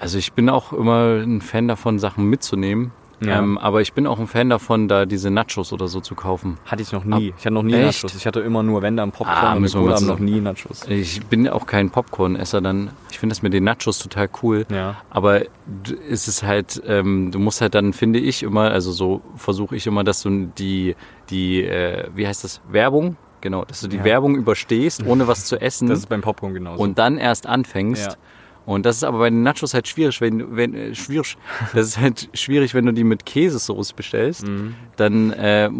Also 0.00 0.18
ich 0.18 0.32
bin 0.32 0.50
auch 0.50 0.72
immer 0.72 1.22
ein 1.22 1.40
Fan 1.40 1.68
davon, 1.68 1.98
Sachen 1.98 2.28
mitzunehmen. 2.28 2.90
Ja. 3.26 3.38
Ähm, 3.38 3.58
aber 3.58 3.80
ich 3.80 3.92
bin 3.92 4.06
auch 4.06 4.18
ein 4.18 4.26
Fan 4.26 4.50
davon, 4.50 4.88
da 4.88 5.06
diese 5.06 5.30
Nachos 5.30 5.72
oder 5.72 5.88
so 5.88 6.00
zu 6.00 6.14
kaufen. 6.14 6.58
Hatte 6.66 6.82
ich 6.82 6.92
noch 6.92 7.04
nie. 7.04 7.34
Ich 7.36 7.44
hatte 7.44 7.54
noch 7.54 7.62
nie 7.62 7.74
Echt? 7.74 8.02
Nachos. 8.04 8.16
Ich 8.16 8.26
hatte 8.26 8.40
immer 8.40 8.62
nur 8.62 8.82
Wände 8.82 9.02
am 9.02 9.12
Popcorn 9.12 9.36
Ah, 9.36 9.54
und 9.54 9.72
Cola, 9.72 10.00
noch 10.00 10.18
nie 10.18 10.40
Nachos. 10.40 10.86
Ich 10.88 11.24
bin 11.26 11.48
auch 11.48 11.66
kein 11.66 11.90
Popcorn-Esser 11.90 12.60
dann. 12.60 12.90
Ich 13.10 13.18
finde 13.18 13.34
das 13.34 13.42
mit 13.42 13.52
den 13.52 13.64
Nachos 13.64 13.98
total 13.98 14.28
cool. 14.42 14.66
Ja. 14.70 14.96
Aber 15.10 15.40
d- 15.40 15.48
es 16.10 16.28
ist 16.28 16.42
halt, 16.42 16.82
ähm, 16.86 17.30
du 17.32 17.38
musst 17.38 17.60
halt 17.60 17.74
dann, 17.74 17.92
finde 17.92 18.18
ich 18.18 18.42
immer, 18.42 18.70
also 18.70 18.92
so 18.92 19.22
versuche 19.36 19.76
ich 19.76 19.86
immer, 19.86 20.04
dass 20.04 20.22
du 20.22 20.46
die, 20.58 20.96
die 21.30 21.62
äh, 21.64 22.08
wie 22.14 22.26
heißt 22.26 22.44
das, 22.44 22.60
Werbung, 22.68 23.16
genau, 23.40 23.64
dass 23.64 23.80
du 23.80 23.88
die 23.88 23.98
Ja. 23.98 24.04
Werbung 24.04 24.36
überstehst, 24.36 25.04
ohne 25.06 25.26
was 25.28 25.44
zu 25.46 25.56
essen 25.60 25.88
Das 25.88 26.00
ist 26.00 26.08
beim 26.08 26.20
Popcorn 26.22 26.54
genauso. 26.54 26.82
und 26.82 26.98
dann 26.98 27.18
erst 27.18 27.46
anfängst. 27.46 28.06
Ja. 28.06 28.14
Und 28.66 28.86
das 28.86 28.96
ist 28.96 29.04
aber 29.04 29.18
bei 29.18 29.28
den 29.30 29.42
Nachos 29.42 29.74
halt 29.74 29.86
schwierig, 29.88 30.20
wenn, 30.20 30.38
du- 30.38 30.56
wenn 30.56 30.74
äh, 30.74 30.94
schwierig. 30.94 31.36
Das 31.74 31.86
ist 31.86 31.98
halt 31.98 32.28
schwierig, 32.34 32.72
wenn 32.74 32.86
du 32.86 32.92
die 32.92 33.04
mit 33.04 33.26
Käsesoße 33.26 33.94
bestellst, 33.94 34.46
Mhm. 34.46 34.74
dann 34.96 35.32
äh, 35.32 35.66
äh, 35.66 35.70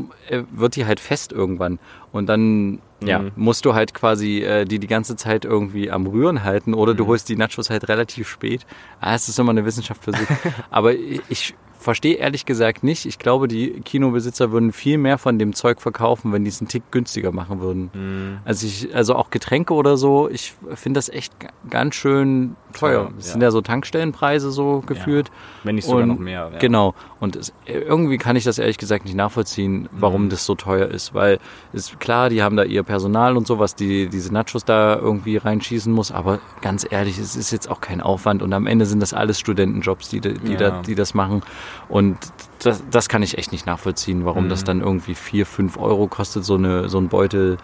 wird 0.52 0.76
die 0.76 0.84
halt 0.84 1.00
fest 1.00 1.32
irgendwann. 1.32 1.78
Und 2.12 2.26
dann 2.26 2.80
ja, 3.00 3.18
Mhm. 3.18 3.32
musst 3.36 3.64
du 3.66 3.74
halt 3.74 3.92
quasi 3.94 4.38
äh, 4.42 4.64
die 4.64 4.78
die 4.78 4.86
ganze 4.86 5.16
Zeit 5.16 5.44
irgendwie 5.44 5.90
am 5.90 6.06
Rühren 6.06 6.42
halten 6.44 6.72
oder 6.74 6.92
Mhm. 6.92 6.96
du 6.98 7.06
holst 7.06 7.28
die 7.28 7.36
Nachos 7.36 7.68
halt 7.70 7.88
relativ 7.88 8.28
spät. 8.28 8.64
Ah, 9.00 9.14
es 9.14 9.28
ist 9.28 9.38
immer 9.38 9.50
eine 9.50 9.64
Wissenschaft 9.64 10.04
für 10.04 10.12
sich. 10.12 10.28
aber 10.70 10.94
ich 10.94 11.54
verstehe 11.84 12.16
ehrlich 12.16 12.46
gesagt 12.46 12.82
nicht. 12.82 13.06
Ich 13.06 13.18
glaube, 13.18 13.46
die 13.46 13.80
Kinobesitzer 13.84 14.50
würden 14.50 14.72
viel 14.72 14.98
mehr 14.98 15.18
von 15.18 15.38
dem 15.38 15.52
Zeug 15.54 15.80
verkaufen, 15.80 16.32
wenn 16.32 16.42
die 16.44 16.48
es 16.48 16.60
einen 16.60 16.68
Tick 16.68 16.82
günstiger 16.90 17.30
machen 17.30 17.60
würden. 17.60 17.90
Mhm. 17.92 18.38
Also 18.44 18.66
ich, 18.66 18.94
also 18.94 19.14
auch 19.14 19.30
Getränke 19.30 19.74
oder 19.74 19.96
so, 19.96 20.28
ich 20.28 20.54
finde 20.74 20.98
das 20.98 21.08
echt 21.08 21.32
ganz 21.70 21.94
schön 21.94 22.56
teuer. 22.72 23.10
Das 23.16 23.26
ja. 23.26 23.32
sind 23.32 23.42
ja 23.42 23.50
so 23.50 23.60
Tankstellenpreise 23.60 24.50
so 24.50 24.82
gefühlt. 24.86 25.30
Wenn 25.62 25.76
nicht 25.76 25.84
sogar 25.86 26.02
Und 26.02 26.08
noch 26.08 26.18
mehr. 26.18 26.50
Ja. 26.52 26.58
Genau. 26.58 26.94
Und 27.20 27.36
es, 27.36 27.52
irgendwie 27.66 28.18
kann 28.18 28.34
ich 28.36 28.44
das 28.44 28.58
ehrlich 28.58 28.78
gesagt 28.78 29.04
nicht 29.04 29.14
nachvollziehen, 29.14 29.88
warum 29.92 30.24
Mhm. 30.24 30.28
das 30.30 30.44
so 30.46 30.54
teuer 30.54 30.88
ist. 30.88 31.14
Weil 31.14 31.38
ist 31.72 32.00
klar, 32.00 32.30
die 32.30 32.42
haben 32.42 32.56
da 32.56 32.64
ihr 32.64 32.82
Personal 32.82 33.36
und 33.36 33.46
so, 33.46 33.58
was 33.58 33.74
die 33.74 34.08
diese 34.08 34.32
Nachos 34.32 34.64
da 34.64 34.96
irgendwie 34.96 35.36
reinschießen 35.36 35.92
muss. 35.92 36.10
Aber 36.10 36.38
ganz 36.62 36.86
ehrlich, 36.90 37.18
es 37.18 37.36
ist 37.36 37.50
jetzt 37.50 37.70
auch 37.70 37.80
kein 37.80 38.00
Aufwand. 38.00 38.42
Und 38.42 38.52
am 38.52 38.66
Ende 38.66 38.86
sind 38.86 39.00
das 39.00 39.12
alles 39.14 39.38
Studentenjobs, 39.38 40.08
die, 40.08 40.20
die, 40.20 40.52
Ja. 40.52 40.56
da, 40.58 40.82
die 40.82 40.94
das 40.94 41.14
machen. 41.14 41.42
Und 41.88 42.16
das, 42.62 42.82
das 42.90 43.08
kann 43.08 43.22
ich 43.22 43.36
echt 43.38 43.52
nicht 43.52 43.66
nachvollziehen, 43.66 44.24
warum 44.24 44.44
Mhm. 44.44 44.48
das 44.48 44.64
dann 44.64 44.80
irgendwie 44.80 45.14
4, 45.14 45.44
5 45.46 45.76
Euro 45.78 46.06
kostet, 46.06 46.44
so, 46.44 46.54
eine, 46.54 46.88
so 46.88 46.98
ein 46.98 47.08
Beutel 47.08 47.58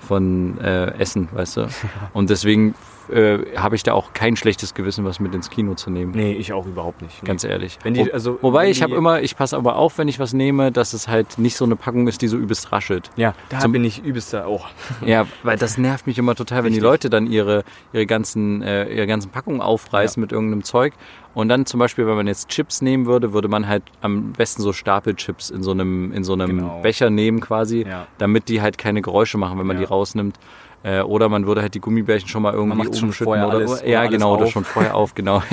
von 0.00 0.58
äh, 0.60 0.92
Essen, 0.98 1.28
weißt 1.32 1.56
du? 1.56 1.68
Und 2.12 2.28
deswegen 2.30 2.74
äh, 3.10 3.38
habe 3.56 3.74
ich 3.76 3.82
da 3.82 3.92
auch 3.94 4.12
kein 4.12 4.36
schlechtes 4.36 4.74
Gewissen, 4.74 5.04
was 5.04 5.18
mit 5.20 5.34
ins 5.34 5.48
Kino 5.50 5.74
zu 5.74 5.90
nehmen. 5.90 6.12
Nee, 6.12 6.32
ich 6.34 6.52
auch 6.52 6.66
überhaupt 6.66 7.00
nicht. 7.02 7.22
Nee. 7.22 7.26
Ganz 7.26 7.44
ehrlich. 7.44 7.78
Die- 7.84 8.12
also, 8.12 8.38
Wobei 8.42 8.68
ich 8.70 8.82
habe 8.82 8.92
die- 8.92 8.98
immer, 8.98 9.20
ich 9.22 9.36
passe 9.36 9.56
aber 9.56 9.76
auf, 9.76 9.96
wenn 9.98 10.08
ich 10.08 10.18
was 10.18 10.32
nehme, 10.34 10.72
dass 10.72 10.92
es 10.92 11.08
halt 11.08 11.38
nicht 11.38 11.56
so 11.56 11.64
eine 11.64 11.76
Packung 11.76 12.06
ist, 12.08 12.20
die 12.22 12.28
so 12.28 12.36
übelst 12.36 12.70
raschelt. 12.72 13.10
Ja, 13.16 13.34
da 13.48 13.60
Zum- 13.60 13.72
bin 13.72 13.84
ich 13.84 14.02
übelster. 14.04 14.46
Oh. 14.48 14.60
Ja, 15.06 15.26
weil 15.42 15.56
das 15.58 15.76
nervt 15.78 16.06
mich 16.06 16.18
immer 16.18 16.34
total, 16.34 16.64
wenn 16.64 16.72
die 16.72 16.78
Richtig. 16.78 16.82
Leute 16.82 17.10
dann 17.10 17.26
ihre, 17.26 17.64
ihre, 17.92 18.06
ganzen, 18.06 18.62
äh, 18.62 18.88
ihre 18.94 19.06
ganzen 19.06 19.30
Packungen 19.30 19.60
aufreißen 19.62 20.20
mit 20.20 20.32
irgendeinem 20.32 20.64
Zeug. 20.64 20.92
Und 21.34 21.48
dann 21.48 21.66
zum 21.66 21.80
Beispiel, 21.80 22.06
wenn 22.06 22.14
man 22.16 22.26
jetzt 22.28 22.48
Chips 22.48 22.80
nehmen 22.80 23.06
würde, 23.06 23.32
würde 23.32 23.48
man 23.48 23.66
halt 23.66 23.82
am 24.00 24.32
besten 24.32 24.62
so 24.62 24.72
Stapelchips 24.72 25.50
in 25.50 25.62
so 25.64 25.72
einem, 25.72 26.12
in 26.12 26.22
so 26.24 26.32
einem 26.34 26.58
Genau. 26.58 26.80
Becher 26.82 27.10
nehmen 27.10 27.40
quasi, 27.40 27.84
Ja. 27.88 28.06
damit 28.18 28.48
die 28.48 28.62
halt 28.62 28.78
keine 28.78 29.02
Geräusche 29.02 29.36
machen, 29.36 29.58
wenn 29.58 29.66
man 29.66 29.76
Ja. 29.76 29.82
die 29.82 29.88
rausnimmt. 29.88 30.38
Äh, 30.84 31.00
oder 31.00 31.28
man 31.30 31.46
würde 31.46 31.62
halt 31.62 31.74
die 31.74 31.80
Gummibärchen 31.80 32.28
schon 32.28 32.42
mal 32.42 32.52
irgendwie 32.52 32.86
umschütten 32.86 33.12
vorher 33.12 33.48
oder, 33.48 33.56
alles- 33.56 33.80
ja, 33.80 33.86
oder 33.88 33.98
alles 34.00 34.10
genau, 34.12 34.36
oder 34.36 34.46
schon 34.48 34.64
vorher 34.64 34.94
auf, 34.94 35.14
genau. 35.14 35.42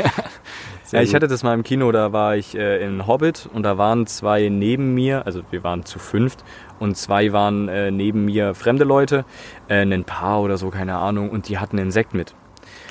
Ja, 0.91 1.01
ich 1.01 1.15
hatte 1.15 1.29
das 1.29 1.41
mal 1.41 1.53
im 1.53 1.63
Kino, 1.63 1.89
da 1.93 2.11
war 2.11 2.35
ich 2.35 2.53
äh, 2.53 2.85
in 2.85 3.07
Hobbit 3.07 3.47
und 3.53 3.63
da 3.63 3.77
waren 3.77 4.07
zwei 4.07 4.49
neben 4.49 4.93
mir, 4.93 5.25
also 5.25 5.39
wir 5.49 5.63
waren 5.63 5.85
zu 5.85 5.99
fünft 5.99 6.43
und 6.81 6.97
zwei 6.97 7.31
waren 7.31 7.69
äh, 7.69 7.91
neben 7.91 8.25
mir 8.25 8.53
fremde 8.55 8.83
Leute, 8.83 9.23
äh, 9.69 9.83
ein 9.83 10.03
Paar 10.03 10.41
oder 10.41 10.57
so, 10.57 10.69
keine 10.69 10.97
Ahnung, 10.97 11.29
und 11.29 11.47
die 11.47 11.59
hatten 11.59 11.79
einen 11.79 11.91
Sekt 11.93 12.13
mit. 12.13 12.33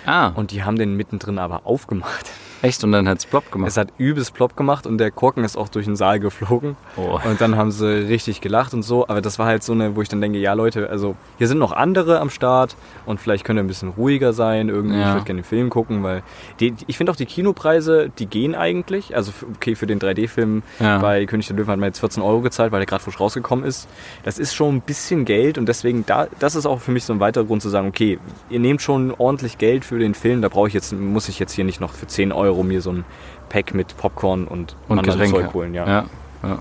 Ah, 0.06 0.28
Und 0.28 0.50
die 0.52 0.62
haben 0.64 0.76
den 0.78 0.96
mittendrin 0.96 1.38
aber 1.38 1.66
aufgemacht. 1.66 2.30
Echt? 2.62 2.82
Und 2.84 2.92
dann 2.92 3.08
hat's 3.08 3.26
plopp 3.26 3.50
gemacht. 3.50 3.68
Es 3.68 3.76
hat 3.76 3.88
übelst 3.98 4.34
plopp 4.34 4.56
gemacht 4.56 4.86
und 4.86 4.98
der 4.98 5.10
Korken 5.10 5.44
ist 5.44 5.56
auch 5.56 5.68
durch 5.68 5.86
den 5.86 5.96
Saal 5.96 6.20
geflogen. 6.20 6.76
Oh. 6.96 7.18
Und 7.28 7.40
dann 7.40 7.56
haben 7.56 7.70
sie 7.70 7.86
richtig 8.08 8.40
gelacht 8.40 8.74
und 8.74 8.82
so. 8.82 9.08
Aber 9.08 9.20
das 9.20 9.38
war 9.38 9.46
halt 9.46 9.62
so 9.62 9.72
eine, 9.72 9.96
wo 9.96 10.02
ich 10.02 10.08
dann 10.08 10.20
denke, 10.20 10.38
ja 10.38 10.52
Leute, 10.52 10.88
also 10.90 11.14
hier 11.38 11.48
sind 11.48 11.58
noch 11.58 11.72
andere 11.72 12.20
am 12.20 12.30
Start 12.30 12.76
und 13.06 13.20
vielleicht 13.20 13.44
könnt 13.44 13.58
ihr 13.58 13.62
ein 13.62 13.66
bisschen 13.68 13.90
ruhiger 13.90 14.32
sein. 14.32 14.68
Irgendwie, 14.68 14.98
Ja. 14.98 15.08
ich 15.08 15.14
würde 15.14 15.24
gerne 15.26 15.40
den 15.42 15.46
Film 15.46 15.70
gucken, 15.70 16.02
weil 16.02 16.22
die, 16.60 16.74
ich 16.86 16.96
finde 16.96 17.12
auch 17.12 17.16
die 17.16 17.26
Kinopreise, 17.26 18.10
die 18.18 18.26
gehen 18.26 18.54
eigentlich. 18.54 19.16
Also 19.16 19.32
okay, 19.56 19.74
für 19.74 19.86
den 19.86 19.98
3D-Film 19.98 20.62
Ja. 20.78 20.98
bei 20.98 21.24
König 21.26 21.46
der 21.48 21.56
Löwen 21.56 21.70
hat 21.70 21.78
man 21.78 21.88
jetzt 21.88 22.00
14 22.00 22.22
Euro 22.22 22.40
gezahlt, 22.40 22.72
weil 22.72 22.80
der 22.80 22.86
gerade 22.86 23.02
frisch 23.02 23.18
rausgekommen 23.20 23.64
ist. 23.64 23.88
Das 24.24 24.38
ist 24.38 24.54
schon 24.54 24.76
ein 24.76 24.80
bisschen 24.80 25.24
Geld 25.24 25.58
und 25.58 25.66
deswegen, 25.66 26.04
da, 26.06 26.26
das 26.38 26.54
ist 26.54 26.66
auch 26.66 26.80
für 26.80 26.90
mich 26.90 27.04
so 27.04 27.12
ein 27.12 27.20
weiterer 27.20 27.44
Grund 27.44 27.62
zu 27.62 27.68
sagen, 27.68 27.88
okay, 27.88 28.18
ihr 28.50 28.60
nehmt 28.60 28.82
schon 28.82 29.12
ordentlich 29.16 29.58
Geld 29.58 29.84
für 29.84 29.98
den 29.98 30.14
Film, 30.14 30.42
da 30.42 30.48
brauche 30.48 30.68
ich 30.68 30.74
jetzt, 30.74 30.92
muss 30.92 31.28
ich 31.28 31.38
jetzt 31.38 31.52
hier 31.52 31.64
nicht 31.64 31.80
noch 31.80 31.92
für 31.92 32.06
10 32.06 32.32
Euro 32.32 32.49
Euro 32.50 32.62
mir 32.62 32.80
so 32.80 32.90
ein 32.92 33.04
Pack 33.48 33.74
mit 33.74 33.96
Popcorn 33.96 34.44
und, 34.46 34.76
Und 34.88 35.02
Getränke. 35.02 35.52
Holen. 35.52 35.74
Ja. 35.74 35.86
Ja, 35.86 36.04
ja. 36.42 36.58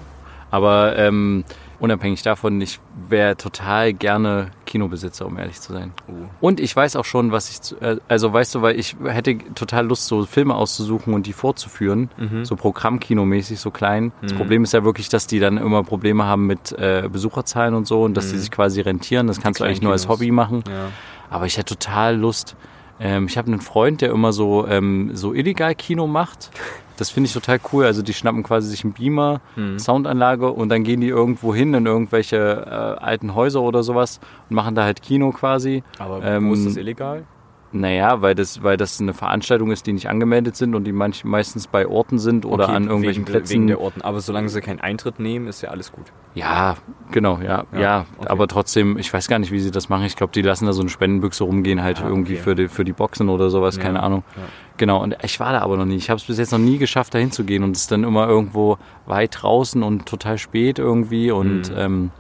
Aber 0.51 0.97
ähm, 0.97 1.43
unabhängig 1.79 2.23
davon, 2.23 2.59
ich 2.59 2.79
wäre 3.07 3.37
total 3.37 3.93
gerne 3.93 4.47
Kinobesitzer, 4.65 5.25
um 5.27 5.37
ehrlich 5.37 5.61
zu 5.61 5.71
sein. 5.73 5.93
Uh. 6.07 6.13
Und 6.41 6.59
ich 6.59 6.75
weiß 6.75 6.95
auch 6.95 7.05
schon, 7.05 7.31
was 7.31 7.49
ich, 7.51 7.61
zu, 7.61 7.75
äh, 7.79 7.97
also 8.07 8.33
weißt 8.33 8.55
du, 8.55 8.61
weil 8.63 8.79
ich 8.79 8.95
hätte 9.05 9.37
total 9.53 9.85
Lust, 9.85 10.07
so 10.07 10.25
Filme 10.25 10.55
auszusuchen 10.55 11.13
und 11.13 11.27
die 11.27 11.33
vorzuführen, 11.33 12.09
Mhm. 12.17 12.45
so 12.45 12.55
Programmkinomäßig, 12.55 13.59
so 13.59 13.69
klein. 13.69 14.11
Das 14.23 14.33
Problem 14.33 14.63
ist 14.63 14.73
ja 14.73 14.83
wirklich, 14.83 15.09
dass 15.09 15.27
die 15.27 15.39
dann 15.39 15.57
immer 15.57 15.83
Probleme 15.83 16.25
haben 16.25 16.47
mit 16.47 16.71
äh, 16.71 17.07
Besucherzahlen 17.11 17.75
und 17.75 17.87
so 17.87 18.01
und 18.01 18.15
dass 18.15 18.31
die 18.31 18.37
sich 18.39 18.49
quasi 18.51 18.81
rentieren. 18.81 19.27
Das 19.27 19.39
kannst 19.39 19.59
du 19.59 19.63
eigentlich 19.65 19.81
nur 19.83 19.91
als. 19.91 20.07
Hobby 20.07 20.31
machen. 20.31 20.63
Ja. 20.67 20.87
Aber 21.29 21.45
ich 21.45 21.57
hätte 21.57 21.75
total 21.75 22.17
Lust. 22.17 22.55
Ähm, 22.99 23.27
ich 23.27 23.37
habe 23.37 23.47
einen 23.47 23.61
Freund, 23.61 24.01
der 24.01 24.11
immer 24.11 24.33
so, 24.33 24.67
ähm, 24.67 25.11
so 25.13 25.33
illegal 25.33 25.73
Kino 25.75 26.05
macht. 26.07 26.51
Das 26.97 27.09
finde 27.09 27.27
ich 27.27 27.33
total 27.33 27.59
cool. 27.71 27.85
Also 27.85 28.01
die 28.01 28.13
schnappen 28.13 28.43
quasi 28.43 28.69
sich 28.69 28.83
einen 28.83 28.91
Beamer, 28.93 29.39
Mhm. 29.55 29.79
Soundanlage 29.79 30.51
und 30.51 30.67
dann 30.69 30.83
gehen 30.83 30.99
die 30.99 31.07
irgendwo 31.07 31.55
hin 31.55 31.73
in 31.73 31.85
irgendwelche 31.85 32.37
äh, 32.37 33.03
alten 33.03 33.35
Häuser 33.35 33.61
oder 33.61 33.83
sowas 33.83 34.19
und 34.49 34.55
machen 34.55 34.75
da 34.75 34.83
halt 34.83 35.01
Kino 35.01 35.31
quasi. 35.31 35.81
Aber 35.97 36.21
Ähm, 36.23 36.49
wo 36.49 36.53
ist 36.53 36.65
das 36.65 36.75
illegal? 36.75 37.23
Naja, 37.71 38.21
weil 38.23 38.33
das, 38.33 38.63
weil 38.63 38.77
das 38.77 38.99
eine 38.99 39.13
Veranstaltung 39.13 39.69
ist, 39.71 39.85
die 39.85 39.93
nicht 39.93 40.09
angemeldet 40.09 40.55
sind 40.55 40.73
und 40.73 40.85
die 40.85 40.91
manch, 40.91 41.23
meistens 41.23 41.67
bei 41.67 41.87
Orten 41.87 42.17
sind 42.17 42.43
oder 42.43 42.63
Okay, 42.65 42.73
an 42.75 42.87
irgendwelchen 42.87 43.25
wegen, 43.27 43.31
Plätzen. 43.31 43.53
Wegen 43.53 43.67
der 43.67 43.79
Orten. 43.79 44.01
Aber 44.01 44.21
solange 44.21 44.49
sie 44.49 44.59
keinen 44.59 44.79
Eintritt 44.81 45.19
nehmen, 45.19 45.47
ist 45.47 45.61
ja 45.61 45.69
alles 45.69 45.91
gut. 45.91 46.07
Ja, 46.35 46.75
genau, 47.11 47.39
ja, 47.39 47.65
ja. 47.73 47.79
Ja, 47.79 48.05
okay. 48.17 48.27
Aber 48.29 48.47
trotzdem, 48.47 48.97
ich 48.97 49.11
weiß 49.13 49.27
gar 49.27 49.39
nicht, 49.39 49.51
wie 49.51 49.59
sie 49.59 49.71
das 49.71 49.89
machen. 49.89 50.03
Ich 50.05 50.15
glaube, 50.15 50.31
die 50.33 50.41
lassen 50.41 50.65
da 50.67 50.73
so 50.73 50.81
eine 50.81 50.89
Spendenbüchse 50.89 51.43
rumgehen, 51.43 51.81
halt 51.81 52.01
Ah, 52.01 52.07
irgendwie 52.07 52.33
okay. 52.35 52.43
für, 52.43 52.55
die, 52.55 52.67
für 52.67 52.85
die 52.85 52.93
Boxen 52.93 53.29
oder 53.29 53.49
sowas, 53.49 53.77
Ja, 53.77 53.81
keine 53.83 54.01
Ahnung. 54.03 54.23
ja. 54.37 54.43
Genau, 54.77 55.01
und 55.03 55.17
ich 55.23 55.39
war 55.41 55.51
da 55.51 55.59
aber 55.61 55.75
noch 55.75 55.85
nie. 55.85 55.97
Ich 55.97 56.09
habe 56.09 56.19
es 56.19 56.23
bis 56.25 56.37
jetzt 56.37 56.51
noch 56.51 56.59
nie 56.59 56.77
geschafft, 56.77 57.13
da 57.13 57.17
hinzugehen 57.19 57.63
und 57.63 57.75
es 57.75 57.81
ist 57.81 57.91
dann 57.91 58.03
immer 58.05 58.27
irgendwo 58.27 58.77
weit 59.07 59.37
draußen 59.41 59.83
und 59.83 60.05
total 60.05 60.37
spät 60.37 60.79
irgendwie 60.79 61.31
und 61.31 61.69
Mhm. 61.71 61.75
ähm, 61.77 62.11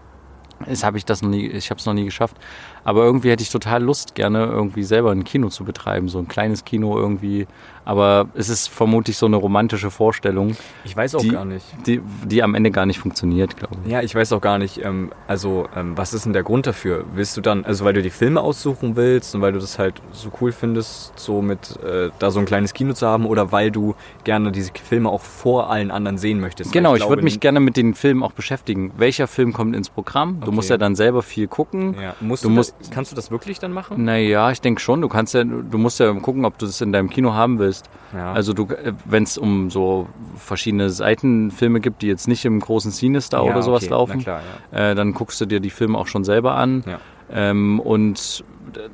es 0.65 0.83
habe 0.83 0.97
ich 0.97 1.05
das 1.05 1.21
noch 1.21 1.29
nie, 1.29 1.47
ich 1.47 1.69
habe 1.69 1.79
es 1.79 1.85
noch 1.85 1.93
nie 1.93 2.03
geschafft. 2.03 2.35
Aber 2.83 3.03
irgendwie 3.03 3.29
hätte 3.29 3.43
ich 3.43 3.49
total 3.49 3.83
Lust, 3.83 4.15
gerne 4.15 4.45
irgendwie 4.45 4.83
selber 4.83 5.11
ein 5.11 5.23
Kino 5.23 5.49
zu 5.49 5.63
betreiben, 5.63 6.09
so 6.09 6.19
ein 6.19 6.27
kleines 6.27 6.65
Kino 6.65 6.97
irgendwie. 6.97 7.47
Aber 7.85 8.27
es 8.35 8.49
ist 8.49 8.67
vermutlich 8.67 9.17
so 9.17 9.25
eine 9.25 9.37
romantische 9.37 9.89
Vorstellung, 9.89 10.55
Ich 10.83 10.95
weiß 10.95 11.15
auch 11.15 11.21
Die- 11.21 11.29
gar 11.29 11.45
nicht. 11.45 11.65
die, 11.87 12.01
die 12.23 12.43
am 12.43 12.53
Ende 12.53 12.69
gar 12.69 12.85
nicht 12.85 12.99
funktioniert, 12.99 13.57
glaube 13.57 13.77
ich. 13.83 13.91
Ja, 13.91 14.01
ich 14.01 14.13
weiß 14.13 14.31
auch 14.33 14.41
gar 14.41 14.59
nicht, 14.59 14.83
ähm, 14.85 15.09
also 15.27 15.67
ähm, 15.75 15.97
was 15.97 16.13
ist 16.13 16.25
denn 16.25 16.33
der 16.33 16.43
Grund 16.43 16.67
dafür? 16.67 17.03
Willst 17.15 17.35
du 17.35 17.41
dann, 17.41 17.65
also 17.65 17.85
weil 17.85 17.93
du 17.93 18.03
die 18.03 18.11
Filme 18.11 18.41
aussuchen 18.41 18.95
willst 18.95 19.33
und 19.33 19.41
weil 19.41 19.53
du 19.53 19.59
das 19.59 19.79
halt 19.79 19.95
so 20.13 20.29
cool 20.39 20.51
findest, 20.51 21.13
so 21.17 21.41
mit 21.41 21.79
äh, 21.83 22.11
da 22.19 22.29
so 22.29 22.39
ein 22.39 22.45
kleines 22.45 22.73
Kino 22.73 22.93
zu 22.93 23.07
haben 23.07 23.25
oder 23.25 23.51
weil 23.51 23.71
du 23.71 23.95
gerne 24.23 24.51
diese 24.51 24.71
Filme 24.87 25.09
auch 25.09 25.21
vor 25.21 25.71
allen 25.71 25.89
anderen 25.89 26.19
sehen 26.19 26.39
möchtest? 26.39 26.71
Genau, 26.71 26.93
ich, 26.93 26.99
glaube, 26.99 27.11
würde 27.13 27.23
mich 27.23 27.39
gerne 27.39 27.59
mit 27.59 27.75
den 27.75 27.95
Filmen 27.95 28.21
auch 28.21 28.33
beschäftigen. 28.33 28.91
Welcher 28.97 29.25
Film 29.27 29.51
kommt 29.51 29.75
ins 29.75 29.89
Programm? 29.89 30.41
Du 30.41 30.47
Okay. 30.47 30.55
musst 30.55 30.69
ja 30.69 30.77
dann 30.77 30.95
selber 30.95 31.23
viel 31.23 31.47
gucken. 31.47 31.95
Ja, 31.99 32.13
musst 32.19 32.43
Du 32.43 32.49
du, 32.49 32.53
musst- 32.55 32.68
das, 32.79 32.89
kannst 32.91 33.11
du 33.11 33.15
das 33.15 33.31
wirklich 33.31 33.59
dann 33.59 33.71
machen? 33.73 34.03
Naja, 34.05 34.51
ich 34.51 34.61
denke 34.61 34.81
schon. 34.81 35.01
Du 35.01 35.07
kannst 35.09 35.33
ja, 35.33 35.43
du 35.43 35.77
musst 35.77 35.99
ja 35.99 36.11
gucken, 36.13 36.45
ob 36.45 36.57
du 36.57 36.65
das 36.65 36.81
in 36.81 36.91
deinem 36.91 37.09
Kino 37.09 37.33
haben 37.33 37.59
willst. 37.59 37.89
Ja. 38.13 38.33
Also 38.33 38.53
du, 38.53 38.67
wenn 39.05 39.23
es 39.23 39.37
um 39.37 39.69
so 39.71 40.07
verschiedene 40.37 40.89
Seitenfilme 40.89 41.79
gibt, 41.79 42.01
die 42.01 42.07
jetzt 42.07 42.27
nicht 42.27 42.45
im 42.45 42.59
großen 42.59 42.91
Cinestar 42.91 43.45
Ja, 43.45 43.51
oder 43.51 43.61
sowas 43.63 43.83
okay, 43.83 43.91
laufen, 43.91 44.19
klar, 44.23 44.41
ja. 44.71 44.91
äh, 44.91 44.95
dann 44.95 45.13
guckst 45.13 45.39
du 45.41 45.45
dir 45.45 45.59
die 45.59 45.69
Filme 45.69 45.97
auch 45.97 46.07
schon 46.07 46.23
selber 46.23 46.55
an. 46.55 46.83
Ähm, 47.31 47.79
und 47.79 48.43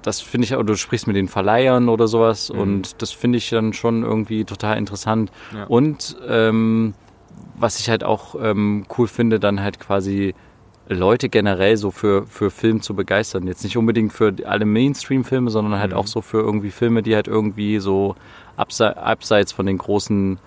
das 0.04 0.22
finde 0.22 0.46
ich, 0.46 0.56
auch, 0.56 0.64
du 0.64 0.76
sprichst 0.76 1.08
mit 1.08 1.16
den 1.16 1.28
Verleihern 1.28 1.90
oder 1.90 2.08
sowas 2.08 2.50
Mhm. 2.52 2.60
und 2.60 3.02
das 3.02 3.12
finde 3.12 3.38
ich 3.38 3.50
dann 3.50 3.74
schon 3.74 4.04
irgendwie 4.04 4.46
total 4.46 4.78
interessant. 4.78 5.32
Und 5.68 6.16
ähm, 6.28 6.94
was 7.58 7.80
ich 7.80 7.90
halt 7.90 8.04
auch 8.04 8.36
ähm, 8.42 8.86
cool 8.98 9.08
finde, 9.08 9.40
dann 9.40 9.62
halt 9.62 9.80
quasi 9.80 10.34
Leute 10.88 11.30
generell 11.30 11.78
so 11.78 11.90
für, 11.92 12.28
für 12.28 12.52
Film 12.52 12.82
zu 12.82 12.94
begeistern. 12.96 13.48
Jetzt 13.48 13.64
nicht 13.64 13.78
unbedingt 13.78 14.14
für 14.14 14.34
alle 14.46 14.66
Mainstream-Filme, 14.66 15.50
sondern 15.50 15.80
halt 15.80 15.92
Mhm. 15.92 15.98
auch 15.98 16.08
so 16.08 16.22
für 16.22 16.40
irgendwie 16.40 16.70
Filme, 16.72 17.02
die 17.04 17.16
halt 17.16 17.28
irgendwie 17.28 17.80
so 17.80 18.16
abse 18.56 18.96
abseits 18.98 19.52
von 19.52 19.66
den 19.66 19.78
großen, 19.80 20.38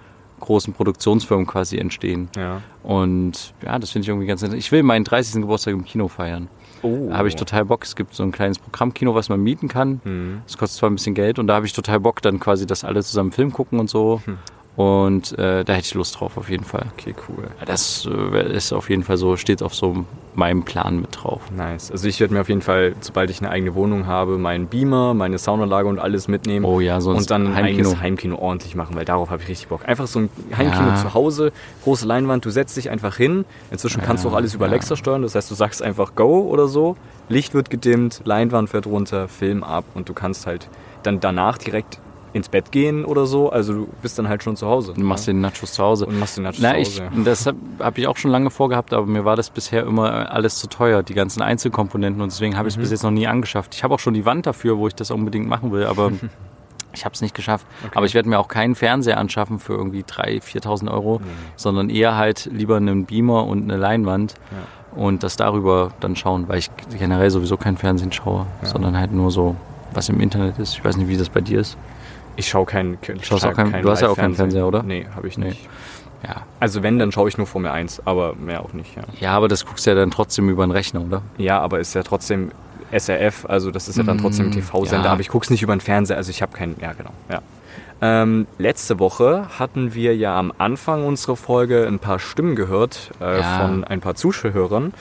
großen 0.41 0.73
Produktionsfirmen 0.75 1.47
quasi 1.47 1.77
entstehen. 1.79 2.29
ja. 2.37 2.63
Und 2.85 3.53
ja, 3.65 3.79
das 3.79 3.91
finde 3.91 4.05
ich 4.05 4.09
irgendwie 4.09 4.27
ganz 4.27 4.41
interessant. 4.43 4.63
Ich 4.65 4.73
will 4.73 4.83
meinen 4.83 5.05
30. 5.05 5.43
Geburtstag 5.43 5.75
im 5.75 5.85
Kino 5.85 6.09
feiern. 6.09 6.49
Oh. 6.83 7.09
Da 7.11 7.17
habe 7.19 7.27
ich 7.29 7.35
total 7.35 7.65
Bock. 7.65 7.83
Es 7.83 7.97
gibt 7.97 8.15
so 8.15 8.23
ein 8.23 8.31
kleines 8.31 8.59
Programmkino, 8.61 9.13
was 9.15 9.29
man 9.29 9.41
mieten 9.43 9.67
kann. 9.67 10.01
Mhm. 10.05 10.43
Das 10.47 10.57
kostet 10.57 10.79
zwar 10.79 10.89
ein 10.91 10.95
bisschen 10.95 11.15
Geld 11.15 11.41
und 11.41 11.49
da 11.49 11.55
habe 11.57 11.67
ich 11.67 11.73
total 11.73 11.99
Bock, 12.01 12.23
dann 12.23 12.39
quasi, 12.39 12.67
dass 12.67 12.85
alle 12.85 13.03
zusammen 13.03 13.33
Film 13.33 13.53
gucken 13.53 13.81
und 13.81 13.91
so. 13.91 14.23
Hm. 14.25 14.39
Und 14.79 15.37
äh, 15.37 15.65
da 15.65 15.73
hätte 15.73 15.87
ich 15.87 15.95
Lust 15.95 16.21
drauf, 16.21 16.37
auf 16.37 16.49
jeden 16.49 16.63
Fall. 16.63 16.87
Okay, 16.97 17.13
cool. 17.29 17.49
Das 17.67 18.09
äh, 18.09 18.53
ist 18.57 18.73
auf 18.73 18.89
jeden 18.89 19.03
Fall 19.03 19.17
so, 19.17 19.37
steht 19.37 19.61
auf 19.61 19.75
so 19.75 20.07
meinem 20.37 20.63
Plan 20.63 21.01
mit 21.01 21.09
drauf. 21.21 21.41
Nice. 21.51 21.91
Also 21.91 22.07
ich 22.07 22.21
werde 22.21 22.33
mir 22.33 22.41
auf 22.43 22.49
jeden 22.49 22.63
Fall, 22.63 22.95
sobald 23.01 23.29
ich 23.29 23.41
eine 23.41 23.51
eigene 23.51 23.75
Wohnung 23.75 24.07
habe, 24.07 24.39
meinen 24.39 24.69
Beamer, 24.69 25.15
meine 25.15 25.39
Soundanlage 25.39 25.89
und 25.89 25.99
alles 25.99 26.29
mitnehmen. 26.29 26.65
Oh 26.65 26.79
ja, 26.79 27.01
so 27.01 27.11
ein 27.11 27.17
und 27.17 27.29
dann 27.29 27.49
ein 27.49 27.55
Heimkino. 27.57 27.89
eigenes 27.89 28.01
Heimkino 28.01 28.37
ordentlich 28.37 28.77
machen, 28.77 28.95
weil 28.95 29.05
darauf 29.05 29.31
habe 29.31 29.43
ich 29.43 29.49
richtig 29.49 29.67
Bock. 29.67 29.81
Einfach 29.89 30.07
so 30.07 30.21
ein 30.21 30.31
Heimkino 30.57 30.91
Ja. 30.91 30.95
zu 30.95 31.13
Hause, 31.13 31.51
große 31.83 32.07
Leinwand, 32.07 32.45
du 32.45 32.51
setzt 32.51 32.77
dich 32.77 32.89
einfach 32.89 33.17
hin. 33.17 33.47
Inzwischen 33.73 34.01
kannst 34.01 34.23
du 34.23 34.29
Ja, 34.29 34.35
auch 34.35 34.37
alles 34.37 34.55
über 34.55 34.67
ja. 34.67 34.71
Alexa 34.71 34.95
steuern, 34.95 35.23
das 35.23 35.35
heißt, 35.35 35.51
du 35.51 35.57
sagst 35.57 35.83
einfach 35.83 36.15
Go 36.15 36.43
oder 36.43 36.69
so. 36.69 36.97
Licht 37.29 37.53
wird 37.53 37.69
gedimmt, 37.69 38.21
Leinwand 38.27 38.71
fährt 38.71 38.87
runter, 38.87 39.27
Film 39.27 39.65
ab 39.65 39.85
und 39.95 40.09
du 40.09 40.15
kannst 40.15 40.47
halt 40.47 40.69
dann 41.03 41.19
danach 41.19 41.59
direkt 41.59 41.99
ins 42.33 42.49
Bett 42.49 42.71
gehen 42.73 43.05
oder 43.05 43.27
so. 43.27 43.51
Also 43.51 43.73
du 43.73 43.89
bist 44.03 44.19
dann 44.19 44.29
halt 44.29 44.43
schon 44.43 44.57
zu 44.57 44.67
Hause. 44.67 44.93
Du 44.95 45.01
machst 45.03 45.27
den 45.27 45.41
Nachos 45.41 45.73
zu 45.73 45.83
Hause. 45.83 46.07
und 46.07 46.19
machst 46.19 46.37
den 46.37 46.45
Nachos 46.45 46.59
Na, 46.61 46.73
zu 46.75 46.79
ich, 46.81 47.01
Hause. 47.01 47.11
das 47.25 47.47
habe 47.47 47.59
hab 47.81 47.99
ich 47.99 48.07
auch 48.07 48.17
schon 48.17 48.31
lange 48.31 48.51
vorgehabt, 48.51 48.93
aber 48.93 49.07
mir 49.07 49.25
war 49.25 49.37
das 49.37 49.51
bisher 49.51 49.85
immer 49.85 50.31
alles 50.33 50.57
zu 50.59 50.67
teuer, 50.69 51.03
die 51.03 51.15
ganzen 51.15 51.43
Einzelkomponenten 51.43 52.21
und 52.23 52.31
deswegen 52.33 52.57
habe 52.57 52.69
ich 52.69 52.75
es 52.75 52.77
Mhm. 52.79 52.83
bis 52.83 52.91
jetzt 52.91 53.03
noch 53.03 53.11
nie 53.11 53.27
angeschafft. 53.27 53.75
Ich 53.75 53.83
habe 53.85 53.95
auch 53.95 53.99
schon 54.01 54.15
die 54.15 54.25
Wand 54.27 54.47
dafür, 54.47 54.79
wo 54.79 54.87
ich 54.89 54.95
das 54.95 55.11
unbedingt 55.11 55.49
machen 55.49 55.73
will, 55.73 55.87
aber 55.87 56.11
ich 56.93 57.05
habe 57.05 57.15
es 57.15 57.21
nicht 57.23 57.35
geschafft. 57.35 57.67
Okay. 57.85 57.93
Aber 57.97 58.07
ich 58.07 58.15
werde 58.15 58.29
mir 58.29 58.39
auch 58.39 58.49
keinen 58.49 58.75
Fernseher 58.75 59.19
anschaffen 59.19 59.59
für 59.59 59.75
irgendwie 59.75 60.03
3.000, 60.03 60.43
4.000 60.43 60.91
Euro, 60.91 61.19
Mhm. 61.21 61.25
sondern 61.57 61.91
eher 61.91 62.17
halt 62.17 62.49
lieber 62.53 62.77
einen 62.77 63.05
Beamer 63.07 63.47
und 63.47 63.63
eine 63.65 63.77
Leinwand 63.77 64.35
und 64.95 65.23
das 65.23 65.37
darüber 65.37 65.93
dann 66.01 66.17
schauen, 66.17 66.49
weil 66.49 66.59
ich 66.59 66.71
generell 66.99 67.31
sowieso 67.31 67.57
kein 67.57 67.77
Fernsehen 67.77 68.13
schaue, 68.13 68.47
Ja. 68.63 68.69
sondern 68.69 68.99
halt 68.99 69.13
nur 69.13 69.31
so, 69.31 69.55
was 69.95 70.09
im 70.09 70.21
Internet 70.21 70.59
ist. 70.59 70.75
Ich 70.75 70.85
weiß 70.85 70.97
nicht, 70.97 71.09
wie 71.09 71.17
das 71.17 71.29
bei 71.29 71.41
dir 71.41 71.61
ist. 71.61 71.77
Ich 72.39 72.49
schaue 72.49 72.67
keinen. 72.67 73.01
Kein, 73.01 73.23
Schaust 73.23 73.45
auch 73.45 73.55
kein- 73.55 73.83
du 73.83 73.91
hast 73.91 74.01
ja 74.01 74.09
auch 74.09 74.17
keinen. 74.17 74.35
Fernseher, 74.35 74.67
oder? 74.67 74.83
Nee, 74.85 75.07
habe 75.15 75.27
ich 75.27 75.37
Nee. 75.39 75.49
nicht. 75.49 75.69
Ja. 76.27 76.43
Also 76.61 76.83
wenn, 76.83 76.99
dann 76.99 77.13
schaue 77.13 77.29
ich 77.29 77.37
nur 77.37 77.47
Formel 77.47 77.71
1, 77.71 78.03
aber 78.05 78.35
mehr 78.35 78.61
auch 78.63 78.73
nicht, 78.73 78.97
ja. 78.97 79.03
Ja, 79.21 79.33
aber 79.37 79.49
das 79.49 79.65
guckst 79.67 79.87
du 79.87 79.91
ja 79.91 79.97
dann 79.97 80.11
trotzdem 80.11 80.49
über 80.49 80.65
den 80.67 80.71
Rechner, 80.73 81.01
oder? 81.01 81.23
Ja, 81.37 81.61
aber 81.61 81.79
ist 81.81 81.95
ja 81.95 82.03
trotzdem 82.03 82.51
SRF, 82.93 83.45
also 83.49 83.71
das 83.71 83.87
ist 83.89 83.99
ja 83.99 84.03
dann 84.03 84.19
trotzdem 84.19 84.49
Mm, 84.49 84.53
TV-Sender, 84.53 85.07
ja. 85.07 85.13
aber 85.13 85.21
ich 85.21 85.29
gucke 85.29 85.45
es 85.45 85.51
nicht 85.51 85.63
über 85.63 85.75
den 85.77 85.81
Fernseher, 85.81 86.17
also 86.17 86.31
ich 86.31 86.43
habe 86.43 86.57
keinen, 86.57 86.75
ja 86.81 86.93
genau, 86.93 87.11
ja. 87.31 87.41
Ähm, 88.01 88.47
letzte 88.59 88.99
Woche 88.99 89.47
hatten 89.59 89.95
wir 89.95 90.17
ja 90.17 90.37
am 90.39 90.53
Anfang 90.59 91.05
unserer 91.07 91.37
Folge 91.37 91.87
ein 91.87 91.99
paar 92.01 92.19
Stimmen 92.19 92.57
gehört 92.57 93.11
äh, 93.21 93.41
Ja. 93.41 93.59
von 93.61 93.85
ein 93.85 94.01
paar 94.01 94.15
Zuschauern, 94.17 94.93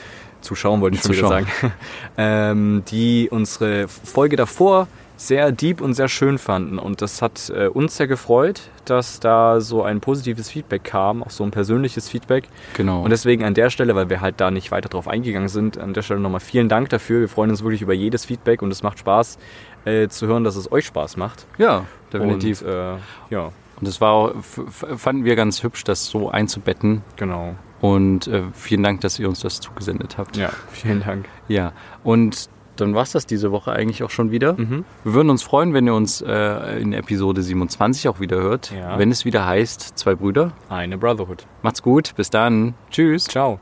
Zuschauern 0.42 0.82
wollte 0.82 0.98
ich 0.98 1.04
schon 1.04 1.16
wieder 1.16 1.28
sagen, 1.30 1.48
ähm, 2.18 2.84
die 2.90 3.28
unsere 3.32 3.88
Folge 3.88 4.36
davor 4.36 4.88
sehr 5.18 5.52
deep 5.52 5.82
und 5.82 5.96
sehr 5.96 6.08
schön 6.08 6.38
fanden. 6.38 6.80
Und 6.80 7.02
das 7.02 7.22
hat 7.22 7.50
äh, 7.50 7.68
uns 7.68 7.98
sehr 7.98 8.08
gefreut, 8.08 8.62
dass 8.86 9.20
da 9.20 9.60
so 9.60 9.84
ein 9.84 10.00
positives 10.00 10.50
Feedback 10.50 10.84
kam, 10.84 11.24
auch 11.24 11.32
so 11.32 11.44
ein 11.44 11.52
persönliches 11.52 12.08
Feedback. 12.08 12.48
Genau. 12.76 13.02
Und 13.04 13.10
deswegen 13.10 13.44
an 13.44 13.54
der 13.54 13.70
Stelle, 13.70 13.96
weil 13.96 14.10
wir 14.10 14.22
halt 14.22 14.40
da 14.40 14.52
nicht 14.52 14.72
weiter 14.72 14.90
drauf 14.90 15.08
eingegangen 15.08 15.50
sind, 15.50 15.78
an 15.78 15.94
der 15.94 16.04
Stelle 16.04 16.20
nochmal 16.20 16.40
vielen 16.40 16.70
Dank 16.70 16.90
dafür. 16.90 17.20
Wir 17.20 17.30
freuen 17.30 17.50
uns 17.50 17.64
wirklich 17.64 17.82
über 17.82 17.94
jedes 17.94 18.26
Feedback 18.26 18.62
und 18.62 18.72
es 18.72 18.84
macht 18.84 19.00
Spaß 19.00 19.38
äh, 19.86 20.08
zu 20.08 20.28
hören, 20.28 20.44
dass 20.44 20.56
es 20.56 20.72
euch 20.72 20.86
Spaß 20.86 21.18
macht. 21.18 21.46
ja, 21.58 21.86
definitiv. 22.14 22.62
Und, 22.62 22.70
äh, 22.70 22.96
ja, 23.32 23.52
Und 23.82 23.88
es 23.88 24.00
war 24.00 24.12
auch, 24.12 24.34
fanden 24.42 25.26
wir 25.26 25.36
ganz 25.36 25.64
hübsch, 25.64 25.84
das 25.84 26.06
so 26.06 26.30
einzubetten. 26.30 27.04
genau. 27.16 27.56
Und 27.80 28.26
äh, 28.28 28.42
vielen 28.56 28.82
Dank, 28.82 29.02
dass 29.02 29.20
ihr 29.20 29.30
uns 29.30 29.42
das 29.42 29.62
zugesendet 29.62 30.18
habt. 30.18 30.36
Ja, 30.36 30.50
vielen 30.72 31.04
Dank. 31.04 31.28
Ja. 31.48 31.74
Und 32.04 32.50
dann 32.82 32.96
war 32.96 33.04
es 33.04 33.12
das 33.12 33.26
diese 33.26 33.52
Woche 33.52 33.72
eigentlich 33.72 34.04
auch 34.04 34.10
schon 34.10 34.32
wieder. 34.32 34.54
Mhm. 34.54 34.86
Wir 35.04 35.14
würden 35.14 35.30
uns 35.30 35.44
freuen, 35.44 35.74
wenn 35.74 35.86
ihr 35.86 35.94
uns 35.94 36.22
äh, 36.22 36.80
in 36.80 36.94
Episode 36.94 37.42
27 37.44 38.08
auch 38.08 38.20
wieder 38.20 38.38
hört. 38.38 38.72
Ja. 38.72 38.98
Wenn 38.98 39.12
es 39.12 39.26
wieder 39.26 39.46
heißt, 39.46 39.98
zwei 39.98 40.16
Brüder. 40.16 40.52
Eine 40.70 40.98
Brotherhood. 40.98 41.46
Macht's 41.62 41.82
gut, 41.82 42.14
bis 42.16 42.30
dann. 42.30 42.74
Tschüss. 42.92 43.26
Ciao. 43.26 43.60